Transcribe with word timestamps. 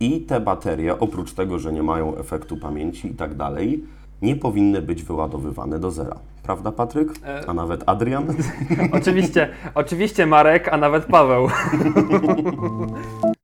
I 0.00 0.20
te 0.20 0.40
baterie, 0.40 0.98
oprócz 0.98 1.32
tego, 1.32 1.58
że 1.58 1.72
nie 1.72 1.82
mają 1.82 2.16
efektu 2.16 2.56
pamięci 2.56 3.08
i 3.08 3.14
tak 3.14 3.34
dalej, 3.34 3.84
nie 4.22 4.36
powinny 4.36 4.82
być 4.82 5.02
wyładowywane 5.02 5.78
do 5.78 5.90
zera. 5.90 6.16
Prawda, 6.42 6.72
Patryk? 6.72 7.08
E- 7.24 7.44
A 7.48 7.54
nawet 7.54 7.82
Adrian? 7.86 8.26
Oczywiście, 8.92 9.48
oczywiście 9.74 10.26
Marek, 10.26 10.68
a 10.68 10.76
nawet 10.76 11.04
Paweł. 11.04 11.48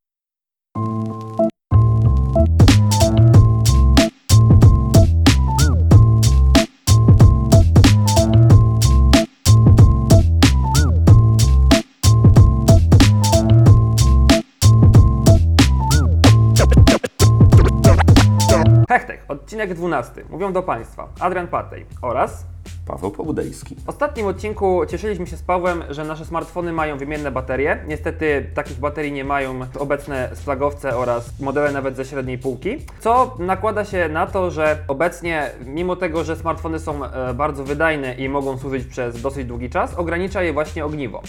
odcinek 19.62 19.78
12. 19.78 20.24
Mówią 20.30 20.52
do 20.52 20.62
Państwa 20.62 21.08
Adrian 21.20 21.48
Patej 21.48 21.86
oraz 22.02 22.46
Paweł 22.86 23.10
Pobudejski. 23.10 23.76
W 23.84 23.88
ostatnim 23.88 24.26
odcinku 24.26 24.86
cieszyliśmy 24.86 25.26
się 25.26 25.36
z 25.36 25.42
Pawłem, 25.42 25.84
że 25.90 26.04
nasze 26.04 26.24
smartfony 26.24 26.72
mają 26.72 26.98
wymienne 26.98 27.30
baterie. 27.30 27.84
Niestety 27.88 28.50
takich 28.54 28.78
baterii 28.78 29.12
nie 29.12 29.24
mają 29.24 29.60
obecne 29.78 30.30
splagowce 30.34 30.96
oraz 30.96 31.40
modele 31.40 31.72
nawet 31.72 31.96
ze 31.96 32.04
średniej 32.04 32.38
półki, 32.38 32.76
co 33.00 33.36
nakłada 33.38 33.84
się 33.84 34.08
na 34.08 34.26
to, 34.26 34.50
że 34.50 34.78
obecnie, 34.88 35.50
mimo 35.66 35.96
tego, 35.96 36.24
że 36.24 36.36
smartfony 36.36 36.78
są 36.78 37.04
e, 37.04 37.34
bardzo 37.34 37.64
wydajne 37.64 38.14
i 38.14 38.28
mogą 38.28 38.58
służyć 38.58 38.86
przez 38.86 39.22
dosyć 39.22 39.46
długi 39.46 39.70
czas, 39.70 39.94
ogranicza 39.94 40.42
je 40.42 40.52
właśnie 40.52 40.84
ogniwo. 40.84 41.22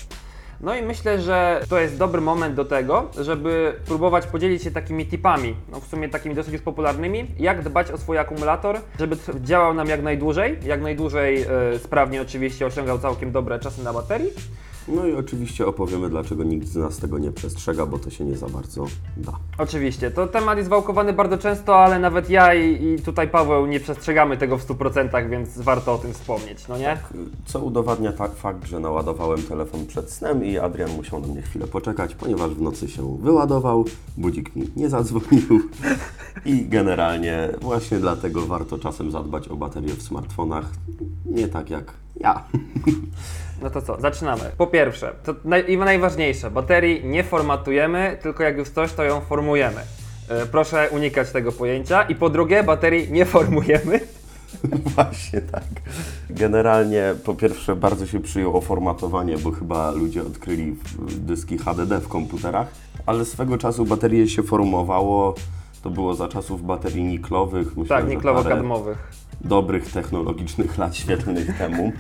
No 0.64 0.76
i 0.76 0.82
myślę, 0.82 1.22
że 1.22 1.62
to 1.70 1.80
jest 1.80 1.98
dobry 1.98 2.22
moment 2.22 2.56
do 2.56 2.66
tego, 2.66 3.10
żeby 3.22 3.76
próbować 3.86 4.28
podzielić 4.28 4.64
się 4.64 4.72
takimi 4.72 5.06
tipami, 5.06 5.56
no 5.72 5.80
w 5.80 5.88
sumie 5.88 6.10
takimi 6.10 6.36
dosyć 6.36 6.62
popularnymi, 6.62 7.28
jak 7.40 7.64
dbać 7.64 7.92
o 7.92 7.98
swój 7.98 8.18
akumulator, 8.18 8.80
żeby 9.00 9.18
działał 9.42 9.74
nam 9.74 9.88
jak 9.88 10.04
najdłużej, 10.04 10.58
jak 10.66 10.82
najdłużej 10.82 11.42
e, 11.42 11.48
sprawnie 11.80 12.22
oczywiście 12.22 12.66
osiągał 12.66 13.00
całkiem 13.00 13.32
dobre 13.32 13.60
czasy 13.60 13.84
na 13.84 13.94
baterii. 13.94 14.32
No 14.88 15.08
i 15.08 15.14
oczywiście 15.14 15.68
opowiemy, 15.68 16.10
dlaczego 16.10 16.44
nikt 16.44 16.68
z 16.68 16.76
nas 16.76 16.98
tego 16.98 17.20
nie 17.20 17.32
przestrzega, 17.32 17.86
bo 17.86 18.00
to 18.00 18.10
się 18.10 18.26
nie 18.26 18.38
za 18.38 18.50
bardzo 18.50 18.86
da. 19.18 19.32
Oczywiście, 19.58 20.12
to 20.12 20.28
temat 20.28 20.58
jest 20.58 20.70
wałkowany 20.70 21.14
bardzo 21.14 21.38
często, 21.38 21.76
ale 21.76 22.00
nawet 22.00 22.30
ja 22.30 22.54
i, 22.54 22.86
i 22.86 23.02
tutaj 23.02 23.28
Paweł 23.30 23.66
nie 23.66 23.80
przestrzegamy 23.80 24.38
tego 24.38 24.58
w 24.58 24.68
100%, 24.68 25.30
więc 25.30 25.58
warto 25.58 25.94
o 25.94 25.98
tym 25.98 26.14
wspomnieć, 26.14 26.68
no 26.68 26.78
nie? 26.78 26.98
Co 27.46 27.60
udowadnia 27.60 28.12
tak 28.12 28.36
fakt, 28.36 28.66
że 28.68 28.80
naładowałem 28.80 29.44
telefon 29.44 29.86
przed 29.86 30.12
snem 30.12 30.46
i 30.46 30.58
Adrian 30.58 30.92
musiał 30.92 31.20
na 31.20 31.28
mnie 31.28 31.42
chwilę 31.42 31.68
poczekać, 31.68 32.16
ponieważ 32.16 32.52
w 32.52 32.62
nocy 32.62 32.90
się 32.90 33.18
wyładował, 33.18 33.86
budzik 34.18 34.56
mi 34.56 34.68
nie 34.76 34.90
zadzwonił 34.90 35.70
i 36.46 36.66
generalnie 36.66 37.50
właśnie 37.62 38.00
dlatego 38.00 38.42
warto 38.42 38.78
czasem 38.78 39.12
zadbać 39.12 39.48
o 39.48 39.56
baterię 39.56 39.94
w 39.94 40.04
smartfonach, 40.04 40.66
nie 41.26 41.48
tak 41.48 41.70
jak 41.70 42.03
ja. 42.16 42.44
No 43.62 43.70
to 43.70 43.82
co, 43.82 44.02
zaczynamy. 44.02 44.42
Po 44.58 44.68
pierwsze, 44.68 45.14
to 45.24 45.36
naj, 45.46 45.72
i 45.72 45.78
najważniejsze, 45.78 46.52
baterii 46.52 47.06
nie 47.06 47.24
formatujemy, 47.24 48.18
tylko 48.22 48.44
jak 48.44 48.58
już 48.58 48.70
coś, 48.70 48.94
to 48.94 49.04
ją 49.04 49.22
formujemy. 49.22 49.82
E, 50.30 50.46
proszę 50.46 50.90
unikać 50.92 51.32
tego 51.32 51.52
pojęcia. 51.52 52.04
I 52.04 52.16
po 52.16 52.30
drugie, 52.30 52.64
baterii 52.64 53.12
nie 53.12 53.26
formujemy. 53.26 54.00
Właśnie 54.96 55.42
tak. 55.42 55.64
Generalnie 56.30 57.16
po 57.26 57.34
pierwsze 57.36 57.76
bardzo 57.76 58.08
się 58.08 58.20
przyjęło 58.20 58.62
formatowanie, 58.62 59.38
bo 59.38 59.52
chyba 59.52 59.92
ludzie 59.92 60.22
odkryli 60.22 60.76
dyski 61.10 61.58
HDD 61.58 62.00
w 62.00 62.08
komputerach, 62.08 62.68
ale 63.06 63.26
swego 63.26 63.58
czasu 63.58 63.86
baterie 63.86 64.28
się 64.28 64.44
formowało. 64.44 65.36
To 65.82 65.90
było 65.90 66.14
za 66.14 66.28
czasów 66.28 66.66
baterii 66.66 67.04
niklowych. 67.04 67.78
Myślę, 67.78 67.96
Tak, 67.98 68.08
niklowo-kadmowych. 68.10 68.98
Dobrych 69.44 69.92
technologicznych 69.92 70.78
lat 70.78 70.96
świetlnych 70.96 71.58
temu. 71.60 71.92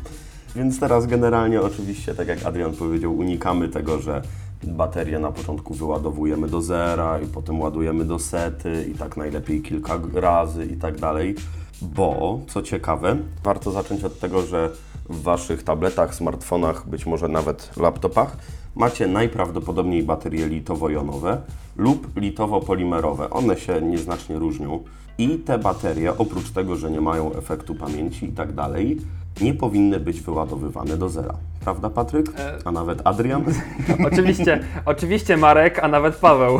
Więc 0.55 0.80
teraz 0.80 1.08
generalnie 1.08 1.62
oczywiście, 1.62 2.16
tak 2.16 2.28
jak 2.28 2.45
Adrian 2.45 2.73
powiedział, 2.73 3.17
unikamy 3.17 3.69
tego, 3.69 4.00
że 4.00 4.22
baterię 4.63 5.19
na 5.19 5.31
początku 5.31 5.73
wyładowujemy 5.73 6.47
do 6.47 6.62
zera 6.62 7.19
i 7.19 7.25
potem 7.25 7.62
ładujemy 7.62 8.06
do 8.06 8.19
sety 8.19 8.85
i 8.91 8.97
tak 8.97 9.17
najlepiej 9.17 9.62
kilka 9.62 10.00
razy 10.13 10.66
i 10.66 10.78
tak 10.78 11.00
dalej. 11.00 11.35
Bo, 11.81 12.40
co 12.47 12.62
ciekawe, 12.62 13.17
warto 13.44 13.72
zacząć 13.72 14.03
od 14.03 14.19
tego, 14.19 14.41
że 14.41 14.69
w 15.09 15.22
Waszych 15.22 15.63
tabletach, 15.63 16.16
smartfonach, 16.16 16.90
być 16.90 17.06
może 17.06 17.28
nawet 17.28 17.78
laptopach 17.78 18.38
macie 18.75 19.07
najprawdopodobniej 19.07 20.03
baterie 20.03 20.47
litowo-jonowe 20.47 21.38
lub 21.78 22.16
litowo-polimerowe. 22.16 23.29
One 23.29 23.57
się 23.57 23.81
nieznacznie 23.81 24.40
różnią. 24.40 24.84
I 25.18 25.38
te 25.40 25.57
baterie, 25.57 26.18
oprócz 26.18 26.51
tego, 26.51 26.75
że 26.75 26.91
nie 26.91 27.01
mają 27.01 27.34
efektu 27.35 27.75
pamięci 27.75 28.25
i 28.25 28.31
tak 28.31 28.53
dalej, 28.53 28.97
nie 29.41 29.53
powinny 29.53 30.00
być 30.00 30.22
wyładowywane 30.22 30.97
do 30.97 31.09
zera. 31.09 31.34
Prawda, 31.63 31.90
Patryk? 31.90 32.28
E- 32.40 32.57
A 32.66 32.72
nawet 32.72 33.01
Adrian? 33.07 33.44
Oczywiście, 34.12 34.59
oczywiście 34.85 35.38
Marek, 35.38 35.79
a 35.84 35.88
nawet 35.88 36.16
Paweł. 36.16 36.59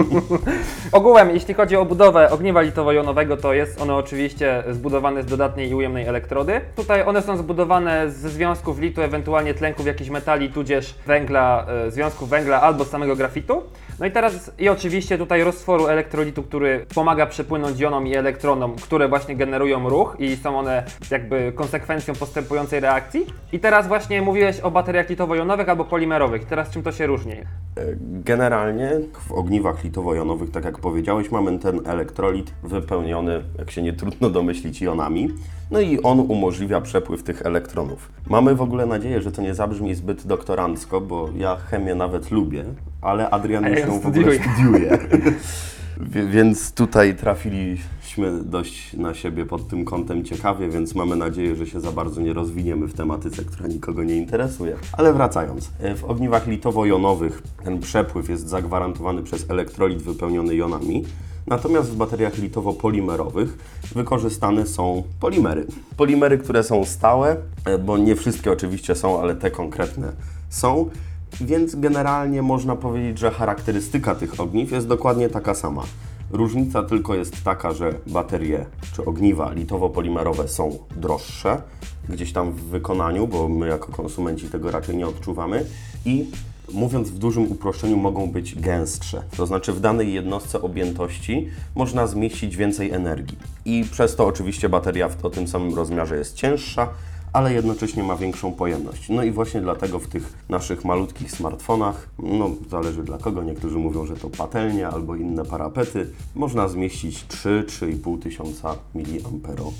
Ogółem, 0.92 1.30
jeśli 1.30 1.54
chodzi 1.54 1.76
o 1.76 1.84
budowę 1.84 2.30
ogniwa 2.30 2.62
litowo-jonowego, 2.62 3.36
to 3.36 3.52
jest 3.52 3.80
ono 3.80 3.96
oczywiście 3.96 4.64
zbudowane 4.70 5.22
z 5.22 5.26
dodatniej 5.26 5.70
i 5.70 5.74
ujemnej 5.74 6.06
elektrody. 6.06 6.60
Tutaj 6.76 7.02
one 7.06 7.22
są 7.22 7.36
zbudowane 7.36 8.10
ze 8.10 8.28
związków 8.30 8.78
litu, 8.78 9.02
ewentualnie 9.02 9.54
tlenków 9.54 9.86
jakichś 9.86 10.10
metali, 10.10 10.48
tudzież 10.50 10.94
węgla, 11.06 11.66
e, 11.86 11.90
związków 11.90 12.28
węgla 12.28 12.60
albo 12.62 12.84
samego 12.84 13.16
grafitu. 13.16 13.62
No 14.00 14.06
i 14.06 14.10
teraz, 14.10 14.52
i 14.58 14.68
oczywiście 14.68 15.18
tutaj 15.18 15.44
roztworu 15.44 15.86
elektrolitu, 15.86 16.42
który 16.42 16.86
pomaga 16.94 17.26
przepłynąć 17.26 17.80
jonom 17.80 18.06
i 18.06 18.14
elektronom, 18.14 18.76
które 18.76 19.08
właśnie 19.08 19.36
generują 19.36 19.88
ruch 19.88 20.16
i 20.18 20.36
są 20.36 20.58
one 20.58 20.84
jakby 21.10 21.52
konsekwencją 21.52 22.14
postępującej 22.14 22.80
reakcji. 22.80 23.26
I 23.52 23.58
teraz 23.60 23.88
właśnie 23.88 24.22
mówiłeś 24.22 24.60
o 24.60 24.70
bateriach 24.70 25.08
litowo-jonowych 25.08 25.68
albo 25.68 25.84
polimerowych. 25.84 26.44
Teraz 26.44 26.70
czym 26.70 26.82
to 26.82 26.92
się 26.92 27.06
różni? 27.06 27.34
Generalnie 28.00 28.90
w 29.28 29.32
ogniwach 29.32 29.84
litowo-jonowych, 29.84 30.50
tak 30.50 30.64
jak 30.64 30.78
powiedziałeś, 30.78 31.30
mamy 31.30 31.58
ten 31.58 31.80
elektrolit 31.86 32.54
wypełniony, 32.62 33.42
jak 33.58 33.70
się 33.70 33.82
nie 33.82 33.92
trudno 33.92 34.30
domyślić, 34.30 34.82
jonami. 34.82 35.28
No 35.70 35.80
i 35.80 36.02
on 36.02 36.20
umożliwia 36.20 36.80
przepływ 36.80 37.22
tych 37.22 37.42
elektronów. 37.42 38.12
Mamy 38.26 38.54
w 38.54 38.62
ogóle 38.62 38.86
nadzieję, 38.86 39.22
że 39.22 39.32
to 39.32 39.42
nie 39.42 39.54
zabrzmi 39.54 39.94
zbyt 39.94 40.26
doktorancko, 40.26 41.00
bo 41.00 41.28
ja 41.36 41.56
chemię 41.56 41.94
nawet 41.94 42.30
lubię, 42.30 42.64
ale 43.04 43.30
Adrian 43.30 43.64
ja 43.64 43.70
już 43.70 43.80
ją 43.80 44.00
w 44.00 44.06
ogóle 44.06 44.32
studiuje. 44.34 44.98
Więc 46.30 46.72
tutaj 46.72 47.16
trafiliśmy 47.16 48.44
dość 48.44 48.92
na 48.92 49.14
siebie 49.14 49.46
pod 49.46 49.68
tym 49.68 49.84
kątem 49.84 50.24
ciekawie, 50.24 50.68
więc 50.68 50.94
mamy 50.94 51.16
nadzieję, 51.16 51.56
że 51.56 51.66
się 51.66 51.80
za 51.80 51.92
bardzo 51.92 52.20
nie 52.20 52.32
rozwiniemy 52.32 52.86
w 52.86 52.94
tematyce, 52.94 53.44
która 53.44 53.68
nikogo 53.68 54.04
nie 54.04 54.16
interesuje. 54.16 54.76
Ale 54.92 55.12
wracając, 55.12 55.70
e, 55.80 55.94
w 55.94 56.04
ogniwach 56.04 56.46
litowo-jonowych 56.46 57.42
ten 57.64 57.80
przepływ 57.80 58.28
jest 58.28 58.48
zagwarantowany 58.48 59.22
przez 59.22 59.50
elektrolit 59.50 60.02
wypełniony 60.02 60.54
jonami. 60.54 61.04
Natomiast 61.46 61.90
w 61.90 61.96
bateriach 61.96 62.38
litowo-polimerowych 62.38 63.58
wykorzystane 63.94 64.66
są 64.66 65.02
polimery. 65.20 65.66
Polimery, 65.96 66.38
które 66.38 66.62
są 66.62 66.84
stałe, 66.84 67.36
e, 67.64 67.78
bo 67.78 67.98
nie 67.98 68.16
wszystkie 68.16 68.52
oczywiście 68.52 68.94
są, 68.94 69.20
ale 69.20 69.34
te 69.34 69.50
konkretne 69.50 70.12
są. 70.48 70.90
Więc 71.40 71.74
generalnie 71.74 72.42
można 72.42 72.76
powiedzieć, 72.76 73.18
że 73.18 73.30
charakterystyka 73.30 74.14
tych 74.14 74.40
ogniw 74.40 74.72
jest 74.72 74.86
dokładnie 74.86 75.28
taka 75.28 75.54
sama. 75.54 75.82
Różnica 76.30 76.82
tylko 76.82 77.14
jest 77.14 77.44
taka, 77.44 77.72
że 77.72 77.94
baterie 78.06 78.66
czy 78.92 79.04
ogniwa 79.04 79.52
litowo-polimerowe 79.52 80.48
są 80.48 80.78
droższe, 80.96 81.62
gdzieś 82.08 82.32
tam 82.32 82.52
w 82.52 82.60
wykonaniu, 82.60 83.28
bo 83.28 83.48
my 83.48 83.68
jako 83.68 83.92
konsumenci 83.92 84.48
tego 84.48 84.70
raczej 84.70 84.96
nie 84.96 85.06
odczuwamy 85.06 85.64
i 86.04 86.30
mówiąc 86.72 87.10
w 87.10 87.18
dużym 87.18 87.52
uproszczeniu, 87.52 87.96
mogą 87.96 88.30
być 88.30 88.54
gęstsze. 88.54 89.22
To 89.36 89.46
znaczy 89.46 89.72
w 89.72 89.80
danej 89.80 90.12
jednostce 90.12 90.62
objętości 90.62 91.48
można 91.74 92.06
zmieścić 92.06 92.56
więcej 92.56 92.90
energii. 92.90 93.38
I 93.64 93.84
przez 93.90 94.16
to 94.16 94.26
oczywiście 94.26 94.68
bateria 94.68 95.08
w 95.08 95.30
tym 95.30 95.48
samym 95.48 95.74
rozmiarze 95.74 96.16
jest 96.16 96.34
cięższa, 96.34 96.88
ale 97.34 97.52
jednocześnie 97.52 98.02
ma 98.02 98.16
większą 98.16 98.52
pojemność. 98.52 99.08
No 99.08 99.22
i 99.22 99.30
właśnie 99.30 99.60
dlatego 99.60 99.98
w 99.98 100.06
tych 100.06 100.32
naszych 100.48 100.84
malutkich 100.84 101.30
smartfonach, 101.30 102.08
no 102.18 102.50
zależy 102.70 103.02
dla 103.02 103.18
kogo, 103.18 103.42
niektórzy 103.42 103.78
mówią, 103.78 104.06
że 104.06 104.16
to 104.16 104.30
patelnie 104.30 104.88
albo 104.88 105.16
inne 105.16 105.44
parapety, 105.44 106.10
można 106.34 106.68
zmieścić 106.68 107.24
3-3,5 107.28 108.18
tysiąca 108.22 108.74
mAh. 108.94 109.72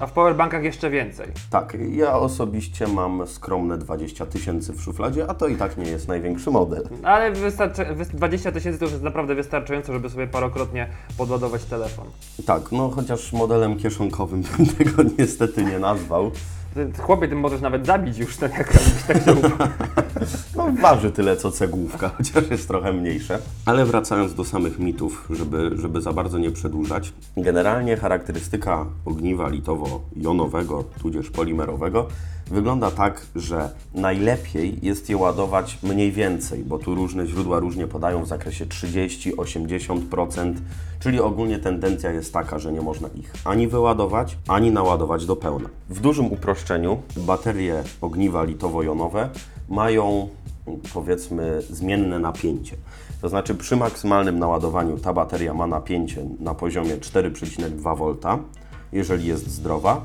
A 0.00 0.06
w 0.06 0.12
powerbankach 0.12 0.64
jeszcze 0.64 0.90
więcej. 0.90 1.26
Tak, 1.50 1.76
ja 1.90 2.18
osobiście 2.18 2.86
mam 2.88 3.26
skromne 3.26 3.78
20 3.78 4.26
tysięcy 4.26 4.72
w 4.72 4.82
szufladzie, 4.82 5.30
a 5.30 5.34
to 5.34 5.48
i 5.48 5.56
tak 5.56 5.76
nie 5.76 5.90
jest 5.90 6.08
największy 6.08 6.50
model. 6.50 6.88
Ale 7.02 7.32
wystarczy, 7.32 7.82
wys- 7.82 8.14
20 8.16 8.52
tysięcy 8.52 8.78
to 8.78 8.84
już 8.84 8.92
jest 8.92 9.04
naprawdę 9.04 9.34
wystarczająco, 9.34 9.92
żeby 9.92 10.10
sobie 10.10 10.26
parokrotnie 10.26 10.88
podładować 11.18 11.64
telefon. 11.64 12.06
Tak, 12.46 12.72
no 12.72 12.90
chociaż 12.90 13.32
modelem 13.32 13.76
kieszonkowym 13.76 14.42
bym 14.42 14.66
tego 14.78 15.02
niestety 15.18 15.64
nie 15.64 15.78
nazwał. 15.78 16.30
Chłopie, 16.98 17.28
ty 17.28 17.34
możesz 17.34 17.60
nawet 17.60 17.86
zabić 17.86 18.18
już, 18.18 18.36
tak 18.36 18.58
jak 18.58 18.74
jakbyś 18.74 19.02
tak. 19.02 19.26
No 19.26 19.66
No, 20.56 20.72
waży 20.82 21.10
tyle 21.10 21.36
co 21.36 21.50
cegłówka, 21.50 22.08
chociaż 22.16 22.50
jest 22.50 22.68
trochę 22.68 22.92
mniejsze. 22.92 23.38
Ale 23.64 23.84
wracając 23.84 24.34
do 24.34 24.44
samych 24.44 24.78
mitów, 24.78 25.28
żeby, 25.30 25.70
żeby 25.74 26.00
za 26.00 26.12
bardzo 26.12 26.38
nie 26.38 26.50
przedłużać. 26.50 27.12
Generalnie 27.36 27.96
charakterystyka 27.96 28.86
ogniwa 29.04 29.48
litowo-jonowego, 29.48 30.84
tudzież 31.00 31.30
polimerowego, 31.30 32.08
wygląda 32.50 32.90
tak, 32.90 33.26
że 33.36 33.70
najlepiej 33.94 34.78
jest 34.82 35.10
je 35.10 35.16
ładować 35.16 35.78
mniej 35.82 36.12
więcej, 36.12 36.64
bo 36.64 36.78
tu 36.78 36.94
różne 36.94 37.26
źródła 37.26 37.58
różnie 37.58 37.86
podają 37.86 38.22
w 38.22 38.28
zakresie 38.28 38.66
30-80%, 38.66 40.54
czyli 41.00 41.20
ogólnie 41.20 41.58
tendencja 41.58 42.10
jest 42.10 42.32
taka, 42.32 42.58
że 42.58 42.72
nie 42.72 42.80
można 42.80 43.08
ich 43.08 43.32
ani 43.44 43.68
wyładować, 43.68 44.36
ani 44.48 44.70
naładować 44.70 45.26
do 45.26 45.36
pełna. 45.36 45.68
W 45.88 46.00
dużym 46.00 46.32
uproszczeniu 46.32 46.98
baterie 47.16 47.82
ogniwa 48.00 48.44
litowo-jonowe 48.44 49.28
mają 49.68 50.28
powiedzmy 50.94 51.62
zmienne 51.70 52.18
napięcie. 52.18 52.76
To 53.20 53.28
znaczy 53.28 53.54
przy 53.54 53.76
maksymalnym 53.76 54.38
naładowaniu 54.38 54.98
ta 54.98 55.12
bateria 55.12 55.54
ma 55.54 55.66
napięcie 55.66 56.26
na 56.40 56.54
poziomie 56.54 56.96
4,2 56.96 58.16
V, 58.22 58.38
jeżeli 58.92 59.26
jest 59.26 59.50
zdrowa 59.50 60.04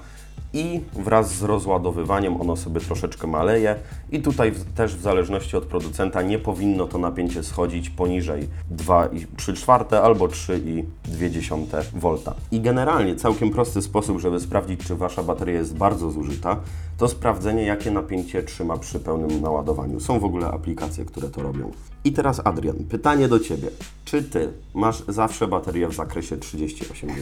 i 0.53 0.81
wraz 0.93 1.35
z 1.35 1.43
rozładowywaniem 1.43 2.41
ono 2.41 2.55
sobie 2.55 2.81
troszeczkę 2.81 3.27
maleje 3.27 3.75
i 4.11 4.21
tutaj 4.21 4.51
też 4.75 4.95
w 4.95 5.01
zależności 5.01 5.57
od 5.57 5.65
producenta 5.65 6.21
nie 6.21 6.39
powinno 6.39 6.87
to 6.87 6.97
napięcie 6.97 7.43
schodzić 7.43 7.89
poniżej 7.89 8.47
2,3 8.75 9.53
czwarte 9.53 10.01
albo 10.01 10.27
3,2 10.27 11.83
V. 11.93 12.17
I 12.51 12.61
generalnie 12.61 13.15
całkiem 13.15 13.49
prosty 13.49 13.81
sposób, 13.81 14.19
żeby 14.19 14.39
sprawdzić, 14.39 14.83
czy 14.87 14.95
Wasza 14.95 15.23
bateria 15.23 15.55
jest 15.55 15.75
bardzo 15.77 16.11
zużyta, 16.11 16.57
to 16.97 17.07
sprawdzenie, 17.07 17.63
jakie 17.63 17.91
napięcie 17.91 18.43
trzyma 18.43 18.77
przy 18.77 18.99
pełnym 18.99 19.41
naładowaniu. 19.41 19.99
Są 19.99 20.19
w 20.19 20.23
ogóle 20.23 20.47
aplikacje, 20.47 21.05
które 21.05 21.29
to 21.29 21.41
robią. 21.41 21.71
I 22.03 22.11
teraz 22.11 22.41
Adrian, 22.45 22.75
pytanie 22.89 23.27
do 23.27 23.39
Ciebie. 23.39 23.67
Czy 24.05 24.23
Ty 24.23 24.49
masz 24.73 25.03
zawsze 25.07 25.47
baterię 25.47 25.87
w 25.87 25.93
zakresie 25.93 26.37
30-80%? 26.37 27.15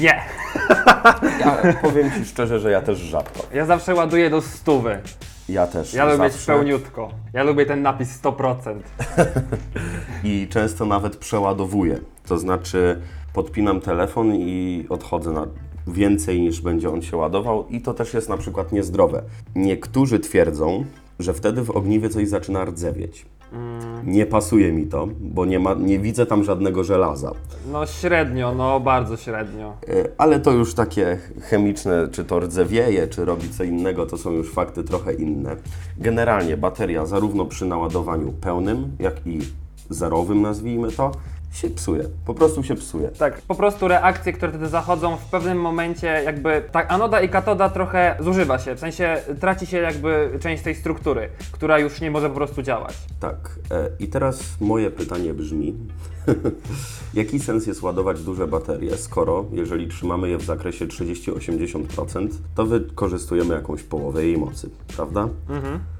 Nie! 0.00 0.20
Ja 1.40 1.74
powiem 1.82 2.10
Ci 2.12 2.24
szczerze, 2.24 2.60
że 2.60 2.70
ja 2.70 2.82
też 2.82 2.98
rzadko. 2.98 3.46
Ja 3.54 3.66
zawsze 3.66 3.94
ładuję 3.94 4.30
do 4.30 4.42
stówy. 4.42 4.98
Ja 5.48 5.66
też 5.66 5.94
Ja 5.94 6.04
lubię 6.04 6.24
mieć 6.24 6.32
zawsze. 6.32 6.52
pełniutko. 6.52 7.10
Ja 7.32 7.42
lubię 7.42 7.66
ten 7.66 7.82
napis 7.82 8.20
100%. 8.22 8.56
I 10.24 10.46
często 10.50 10.84
nawet 10.84 11.16
przeładowuję. 11.16 11.98
To 12.26 12.38
znaczy 12.38 13.00
podpinam 13.32 13.80
telefon 13.80 14.34
i 14.34 14.86
odchodzę 14.88 15.32
na 15.32 15.46
więcej 15.86 16.40
niż 16.40 16.60
będzie 16.60 16.90
on 16.90 17.02
się 17.02 17.16
ładował 17.16 17.66
i 17.68 17.80
to 17.80 17.94
też 17.94 18.14
jest 18.14 18.28
na 18.28 18.36
przykład 18.36 18.72
niezdrowe. 18.72 19.22
Niektórzy 19.54 20.18
twierdzą, 20.20 20.84
że 21.18 21.34
wtedy 21.34 21.62
w 21.62 21.70
ogniwie 21.70 22.08
coś 22.08 22.28
zaczyna 22.28 22.64
rdzewieć. 22.64 23.26
Nie 24.04 24.26
pasuje 24.26 24.72
mi 24.72 24.86
to, 24.86 25.08
bo 25.20 25.44
nie, 25.46 25.58
ma, 25.58 25.74
nie 25.74 25.98
widzę 25.98 26.26
tam 26.26 26.44
żadnego 26.44 26.84
żelaza. 26.84 27.32
No 27.72 27.86
średnio, 27.86 28.54
no 28.54 28.80
bardzo 28.80 29.16
średnio. 29.16 29.76
E, 29.88 30.08
Ale 30.18 30.40
to 30.40 30.52
już 30.52 30.74
takie 30.74 31.18
chemiczne, 31.40 32.08
czy 32.12 32.24
to 32.24 32.40
rdzewieje, 32.40 33.08
czy 33.08 33.24
robi 33.24 33.48
co 33.50 33.64
innego, 33.64 34.06
to 34.06 34.18
są 34.18 34.32
już 34.32 34.52
fakty 34.52 34.84
trochę 34.84 35.14
inne. 35.14 35.56
Generalnie 35.98 36.56
bateria 36.56 37.06
zarówno 37.06 37.44
przy 37.44 37.66
naładowaniu 37.66 38.32
pełnym, 38.32 38.96
jak 38.98 39.26
i 39.26 39.38
zerowym, 39.90 40.42
nazwijmy 40.42 40.92
to, 40.92 41.12
się 41.56 41.70
psuje. 41.70 42.04
Po 42.26 42.34
prostu 42.34 42.62
się 42.62 42.74
psuje. 42.74 43.08
Tak, 43.08 43.42
po 43.42 43.54
prostu 43.54 43.88
reakcje, 43.88 44.32
które 44.32 44.52
wtedy 44.52 44.68
zachodzą 44.68 45.16
w 45.16 45.24
pewnym 45.24 45.60
momencie, 45.60 46.06
jakby 46.06 46.62
tak 46.72 46.92
anoda 46.92 47.20
i 47.20 47.28
katoda 47.28 47.68
trochę 47.68 48.16
zużywa 48.20 48.58
się, 48.58 48.74
w 48.74 48.80
sensie 48.80 49.22
traci 49.40 49.66
się 49.66 49.76
jakby 49.76 50.30
część 50.40 50.62
tej 50.62 50.74
struktury, 50.74 51.28
która 51.52 51.78
już 51.78 52.00
nie 52.00 52.10
może 52.10 52.28
po 52.28 52.34
prostu 52.34 52.62
działać. 52.62 52.94
Tak. 53.20 53.58
E, 53.70 53.88
I 53.98 54.08
teraz 54.08 54.60
moje 54.60 54.90
pytanie 54.90 55.34
brzmi: 55.34 55.74
jaki 57.14 57.40
sens 57.40 57.66
jest 57.66 57.82
ładować 57.82 58.22
duże 58.22 58.46
baterie, 58.46 58.96
skoro 58.96 59.44
jeżeli 59.52 59.88
trzymamy 59.88 60.28
je 60.28 60.38
w 60.38 60.42
zakresie 60.42 60.86
30-80%, 60.86 62.28
to 62.54 62.66
wykorzystujemy 62.66 63.54
jakąś 63.54 63.82
połowę 63.82 64.24
jej 64.24 64.38
mocy, 64.38 64.70
prawda? 64.96 65.28
E, 65.50 65.95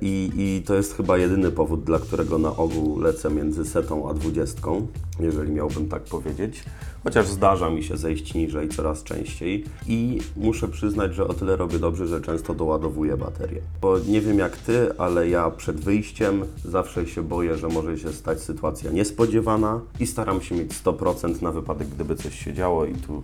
I, 0.00 0.30
I 0.36 0.62
to 0.66 0.74
jest 0.74 0.96
chyba 0.96 1.18
jedyny 1.18 1.50
powód, 1.50 1.84
dla 1.84 1.98
którego 1.98 2.38
na 2.38 2.56
ogół 2.56 3.00
lecę 3.00 3.30
między 3.30 3.64
setą 3.64 4.10
a 4.10 4.14
dwudziestką, 4.14 4.86
jeżeli 5.20 5.52
miałbym 5.52 5.88
tak 5.88 6.02
powiedzieć. 6.02 6.64
Chociaż 7.04 7.26
zdarza 7.26 7.70
mi 7.70 7.84
się 7.84 7.96
zejść 7.96 8.34
niżej 8.34 8.68
coraz 8.68 9.02
częściej 9.02 9.64
i 9.86 10.18
muszę 10.36 10.68
przyznać, 10.68 11.14
że 11.14 11.28
o 11.28 11.34
tyle 11.34 11.56
robię 11.56 11.78
dobrze, 11.78 12.06
że 12.06 12.20
często 12.20 12.54
doładowuję 12.54 13.16
baterię. 13.16 13.60
Bo 13.80 13.98
nie 13.98 14.20
wiem 14.20 14.38
jak 14.38 14.56
ty, 14.56 14.98
ale 14.98 15.28
ja 15.28 15.50
przed 15.50 15.80
wyjściem 15.80 16.44
zawsze 16.64 17.06
się 17.06 17.22
boję, 17.22 17.56
że 17.56 17.68
może 17.68 17.98
się 17.98 18.12
stać 18.12 18.40
sytuacja 18.40 18.90
niespodziewana 18.90 19.80
i 20.00 20.06
staram 20.06 20.42
się 20.42 20.54
mieć 20.54 20.72
100% 20.72 21.42
na 21.42 21.52
wypadek, 21.52 21.88
gdyby 21.88 22.16
coś 22.16 22.44
się 22.44 22.54
działo 22.54 22.84
i 22.84 22.94
tu 22.94 23.22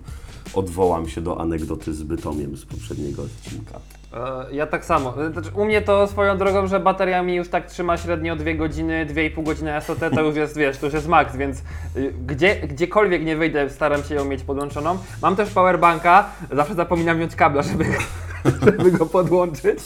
odwołam 0.54 1.08
się 1.08 1.20
do 1.20 1.40
anegdoty 1.40 1.94
z 1.94 2.02
Bytomiem 2.02 2.56
z 2.56 2.64
poprzedniego 2.64 3.22
odcinka. 3.22 4.01
E, 4.14 4.54
Ja 4.54 4.66
tak 4.66 4.84
samo. 4.84 5.14
E, 5.26 5.32
Znaczy, 5.32 5.50
u 5.54 5.64
mnie 5.64 5.82
to 5.82 6.06
swoją 6.06 6.38
drogą, 6.38 6.66
że 6.66 6.80
bateria 6.80 7.22
mi 7.22 7.34
już 7.34 7.48
tak 7.48 7.66
trzyma 7.66 7.96
średnio 7.96 8.36
2 8.36 8.54
godziny, 8.54 9.06
2,5 9.10 9.42
godziny 9.42 9.80
SOT, 9.80 9.98
to 10.14 10.20
już 10.22 10.36
jest, 10.36 10.56
wiesz, 10.58 10.78
to 10.78 10.86
już 10.86 10.94
jest 10.94 11.08
max, 11.08 11.36
więc 11.36 11.58
y, 11.96 12.12
gdzie, 12.26 12.56
gdziekolwiek 12.56 13.24
nie 13.24 13.36
wyjdę, 13.36 13.70
staram 13.70 14.02
się 14.02 14.14
ją 14.14 14.24
mieć 14.24 14.42
podłączoną. 14.42 14.98
Mam 15.22 15.36
też 15.36 15.50
powerbanka, 15.50 16.24
zawsze 16.50 16.74
zapominam 16.74 17.16
wziąć 17.16 17.36
kabla, 17.36 17.62
żeby, 17.62 17.84
żeby 18.64 18.90
go 18.90 19.06
podłączyć. 19.06 19.78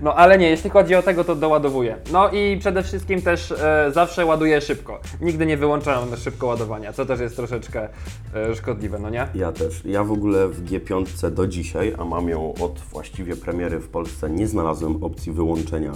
No 0.00 0.14
ale 0.14 0.38
nie, 0.38 0.50
jeśli 0.50 0.70
chodzi 0.70 0.94
o 0.94 1.02
tego, 1.02 1.24
to 1.24 1.34
doładowuję. 1.34 1.96
No 2.12 2.30
i 2.30 2.56
przede 2.56 2.82
wszystkim 2.82 3.22
też 3.22 3.52
e, 3.52 3.90
zawsze 3.94 4.26
ładuję 4.26 4.60
szybko. 4.60 5.00
Nigdy 5.20 5.46
nie 5.46 5.56
wyłączałem 5.56 6.10
na 6.10 6.16
szybko 6.16 6.46
ładowania, 6.46 6.92
co 6.92 7.06
też 7.06 7.20
jest 7.20 7.36
troszeczkę 7.36 7.88
e, 8.34 8.54
szkodliwe, 8.54 8.98
no 8.98 9.10
nie? 9.10 9.26
Ja 9.34 9.52
też. 9.52 9.84
Ja 9.84 10.04
w 10.04 10.12
ogóle 10.12 10.48
w 10.48 10.64
G5 10.64 11.30
do 11.30 11.46
dzisiaj, 11.46 11.94
a 11.98 12.04
mam 12.04 12.28
ją 12.28 12.54
od 12.54 12.80
właściwie 12.80 13.36
premiery 13.36 13.78
w 13.78 13.88
Polsce, 13.88 14.30
nie 14.30 14.48
znalazłem 14.48 15.04
opcji 15.04 15.32
wyłączenia 15.32 15.92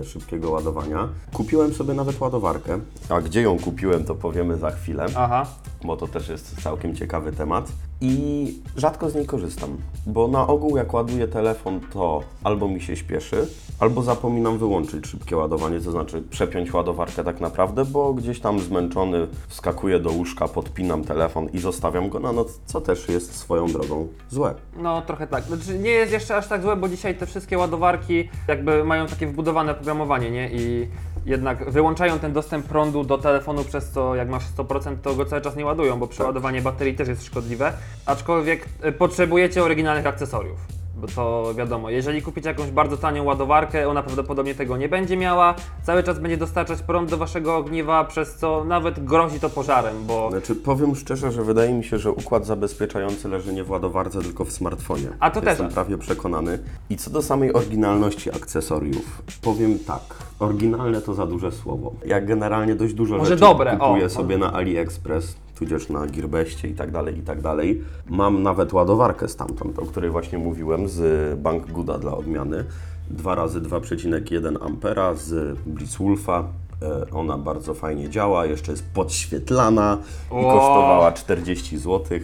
e, 0.00 0.04
szybkiego 0.04 0.50
ładowania. 0.50 1.08
Kupiłem 1.32 1.74
sobie 1.74 1.94
nawet 1.94 2.20
ładowarkę. 2.20 2.80
A 3.08 3.20
gdzie 3.20 3.42
ją 3.42 3.58
kupiłem, 3.58 4.04
to 4.04 4.14
powiemy 4.14 4.56
za 4.56 4.70
chwilę, 4.70 5.06
Aha. 5.16 5.46
bo 5.84 5.96
to 5.96 6.08
też 6.08 6.28
jest 6.28 6.62
całkiem 6.62 6.94
ciekawy 6.94 7.32
temat. 7.32 7.72
I 8.00 8.54
rzadko 8.76 9.10
z 9.10 9.14
niej 9.14 9.26
korzystam, 9.26 9.76
bo 10.06 10.28
na 10.28 10.46
ogół 10.46 10.76
jak 10.76 10.94
ładuję 10.94 11.28
telefon, 11.28 11.80
to 11.92 12.22
albo 12.44 12.68
mi 12.68 12.80
się 12.80 12.96
śpieszy, 12.96 13.48
albo 13.80 14.02
zapominam 14.02 14.58
wyłączyć 14.58 15.06
szybkie 15.06 15.36
ładowanie, 15.36 15.80
to 15.80 15.90
znaczy 15.90 16.22
przepiąć 16.30 16.72
ładowarkę 16.72 17.24
tak 17.24 17.40
naprawdę, 17.40 17.84
bo 17.84 18.14
gdzieś 18.14 18.40
tam 18.40 18.60
zmęczony 18.60 19.26
wskakuję 19.48 19.98
do 19.98 20.10
łóżka, 20.10 20.48
podpinam 20.48 21.04
telefon 21.04 21.48
i 21.52 21.58
zostawiam 21.58 22.08
go 22.08 22.20
na 22.20 22.32
noc, 22.32 22.60
co 22.66 22.80
też 22.80 23.08
jest 23.08 23.36
swoją 23.36 23.66
drogą 23.66 24.08
złe. 24.30 24.54
No 24.76 25.02
trochę 25.02 25.26
tak. 25.26 25.44
Znaczy 25.44 25.78
nie 25.78 25.90
jest 25.90 26.12
jeszcze 26.12 26.36
aż 26.36 26.48
tak 26.48 26.62
złe, 26.62 26.76
bo 26.76 26.88
dzisiaj 26.88 27.14
te 27.14 27.26
wszystkie 27.26 27.58
ładowarki 27.58 28.28
jakby 28.48 28.84
mają 28.84 29.06
takie 29.06 29.26
wbudowane 29.26 29.72
oprogramowanie, 29.72 30.30
nie? 30.30 30.50
I 30.52 30.88
jednak 31.26 31.70
wyłączają 31.70 32.18
ten 32.18 32.32
dostęp 32.32 32.66
prądu 32.66 33.04
do 33.04 33.18
telefonu, 33.18 33.64
przez 33.64 33.90
co 33.90 34.14
jak 34.14 34.28
masz 34.28 34.42
100% 34.56 34.96
to 35.02 35.14
go 35.14 35.24
cały 35.24 35.42
czas 35.42 35.56
nie 35.56 35.64
ładują, 35.64 35.98
bo 35.98 36.06
przeładowanie 36.06 36.62
baterii 36.62 36.94
też 36.94 37.08
jest 37.08 37.24
szkodliwe. 37.24 37.72
Aczkolwiek 38.06 38.68
y, 38.86 38.92
potrzebujecie 38.92 39.64
oryginalnych 39.64 40.06
akcesoriów. 40.06 40.83
To 41.14 41.54
wiadomo, 41.54 41.90
jeżeli 41.90 42.22
kupicie 42.22 42.48
jakąś 42.48 42.70
bardzo 42.70 42.96
tanią 42.96 43.24
ładowarkę, 43.24 43.88
ona 43.88 44.02
prawdopodobnie 44.02 44.54
tego 44.54 44.76
nie 44.76 44.88
będzie 44.88 45.16
miała, 45.16 45.54
cały 45.82 46.02
czas 46.02 46.18
będzie 46.18 46.36
dostarczać 46.36 46.82
prąd 46.82 47.10
do 47.10 47.16
waszego 47.16 47.56
ogniwa, 47.56 48.04
przez 48.04 48.34
co 48.34 48.64
nawet 48.64 49.04
grozi 49.04 49.40
to 49.40 49.50
pożarem, 49.50 49.94
bo 50.06 50.30
Znaczy, 50.30 50.54
powiem 50.54 50.96
szczerze, 50.96 51.32
że 51.32 51.42
wydaje 51.44 51.72
mi 51.72 51.84
się, 51.84 51.98
że 51.98 52.10
układ 52.12 52.46
zabezpieczający 52.46 53.28
leży 53.28 53.52
nie 53.52 53.64
w 53.64 53.70
ładowarce, 53.70 54.20
tylko 54.22 54.44
w 54.44 54.52
smartfonie. 54.52 55.08
A 55.20 55.30
to 55.30 55.40
też. 55.40 55.48
Jestem 55.48 55.68
prawie 55.68 55.98
przekonany. 55.98 56.58
I 56.90 56.96
co 56.96 57.10
do 57.10 57.22
samej 57.22 57.52
oryginalności 57.52 58.30
akcesoriów, 58.30 59.22
powiem 59.42 59.78
tak. 59.86 60.02
Oryginalne 60.38 61.00
to 61.02 61.14
za 61.14 61.26
duże 61.26 61.52
słowo. 61.52 61.92
Ja 62.06 62.20
generalnie 62.20 62.74
dość 62.74 62.94
dużo 62.94 63.16
Może 63.16 63.30
rzeczy 63.30 63.40
dobre, 63.40 63.76
kupuję 63.76 64.06
o. 64.06 64.10
sobie 64.10 64.38
na 64.38 64.52
AliExpress, 64.52 65.36
tudzież 65.54 65.88
na 65.88 66.06
Gearbestie 66.06 66.68
i 66.68 66.74
tak 66.74 66.90
dalej, 66.90 67.18
i 67.18 67.22
tak 67.22 67.40
dalej. 67.40 67.82
Mam 68.10 68.42
nawet 68.42 68.72
ładowarkę 68.72 69.28
stamtąd, 69.28 69.78
o 69.78 69.82
której 69.86 70.10
właśnie 70.10 70.38
mówiłem, 70.38 70.88
z 70.88 71.38
Bank 71.40 71.70
Gooda 71.72 71.98
dla 71.98 72.12
odmiany. 72.16 72.64
2 73.10 73.34
razy 73.34 73.60
2,1 73.60 74.66
ampera 74.66 75.14
z 75.14 75.58
Blitzwolfa. 75.66 76.44
E, 76.82 77.10
Ona 77.10 77.38
bardzo 77.38 77.74
fajnie 77.74 78.08
działa, 78.10 78.46
jeszcze 78.46 78.70
jest 78.72 78.84
podświetlana 78.94 79.98
i 80.26 80.42
kosztowała 80.42 81.12
40 81.12 81.78
zł. 81.78 82.18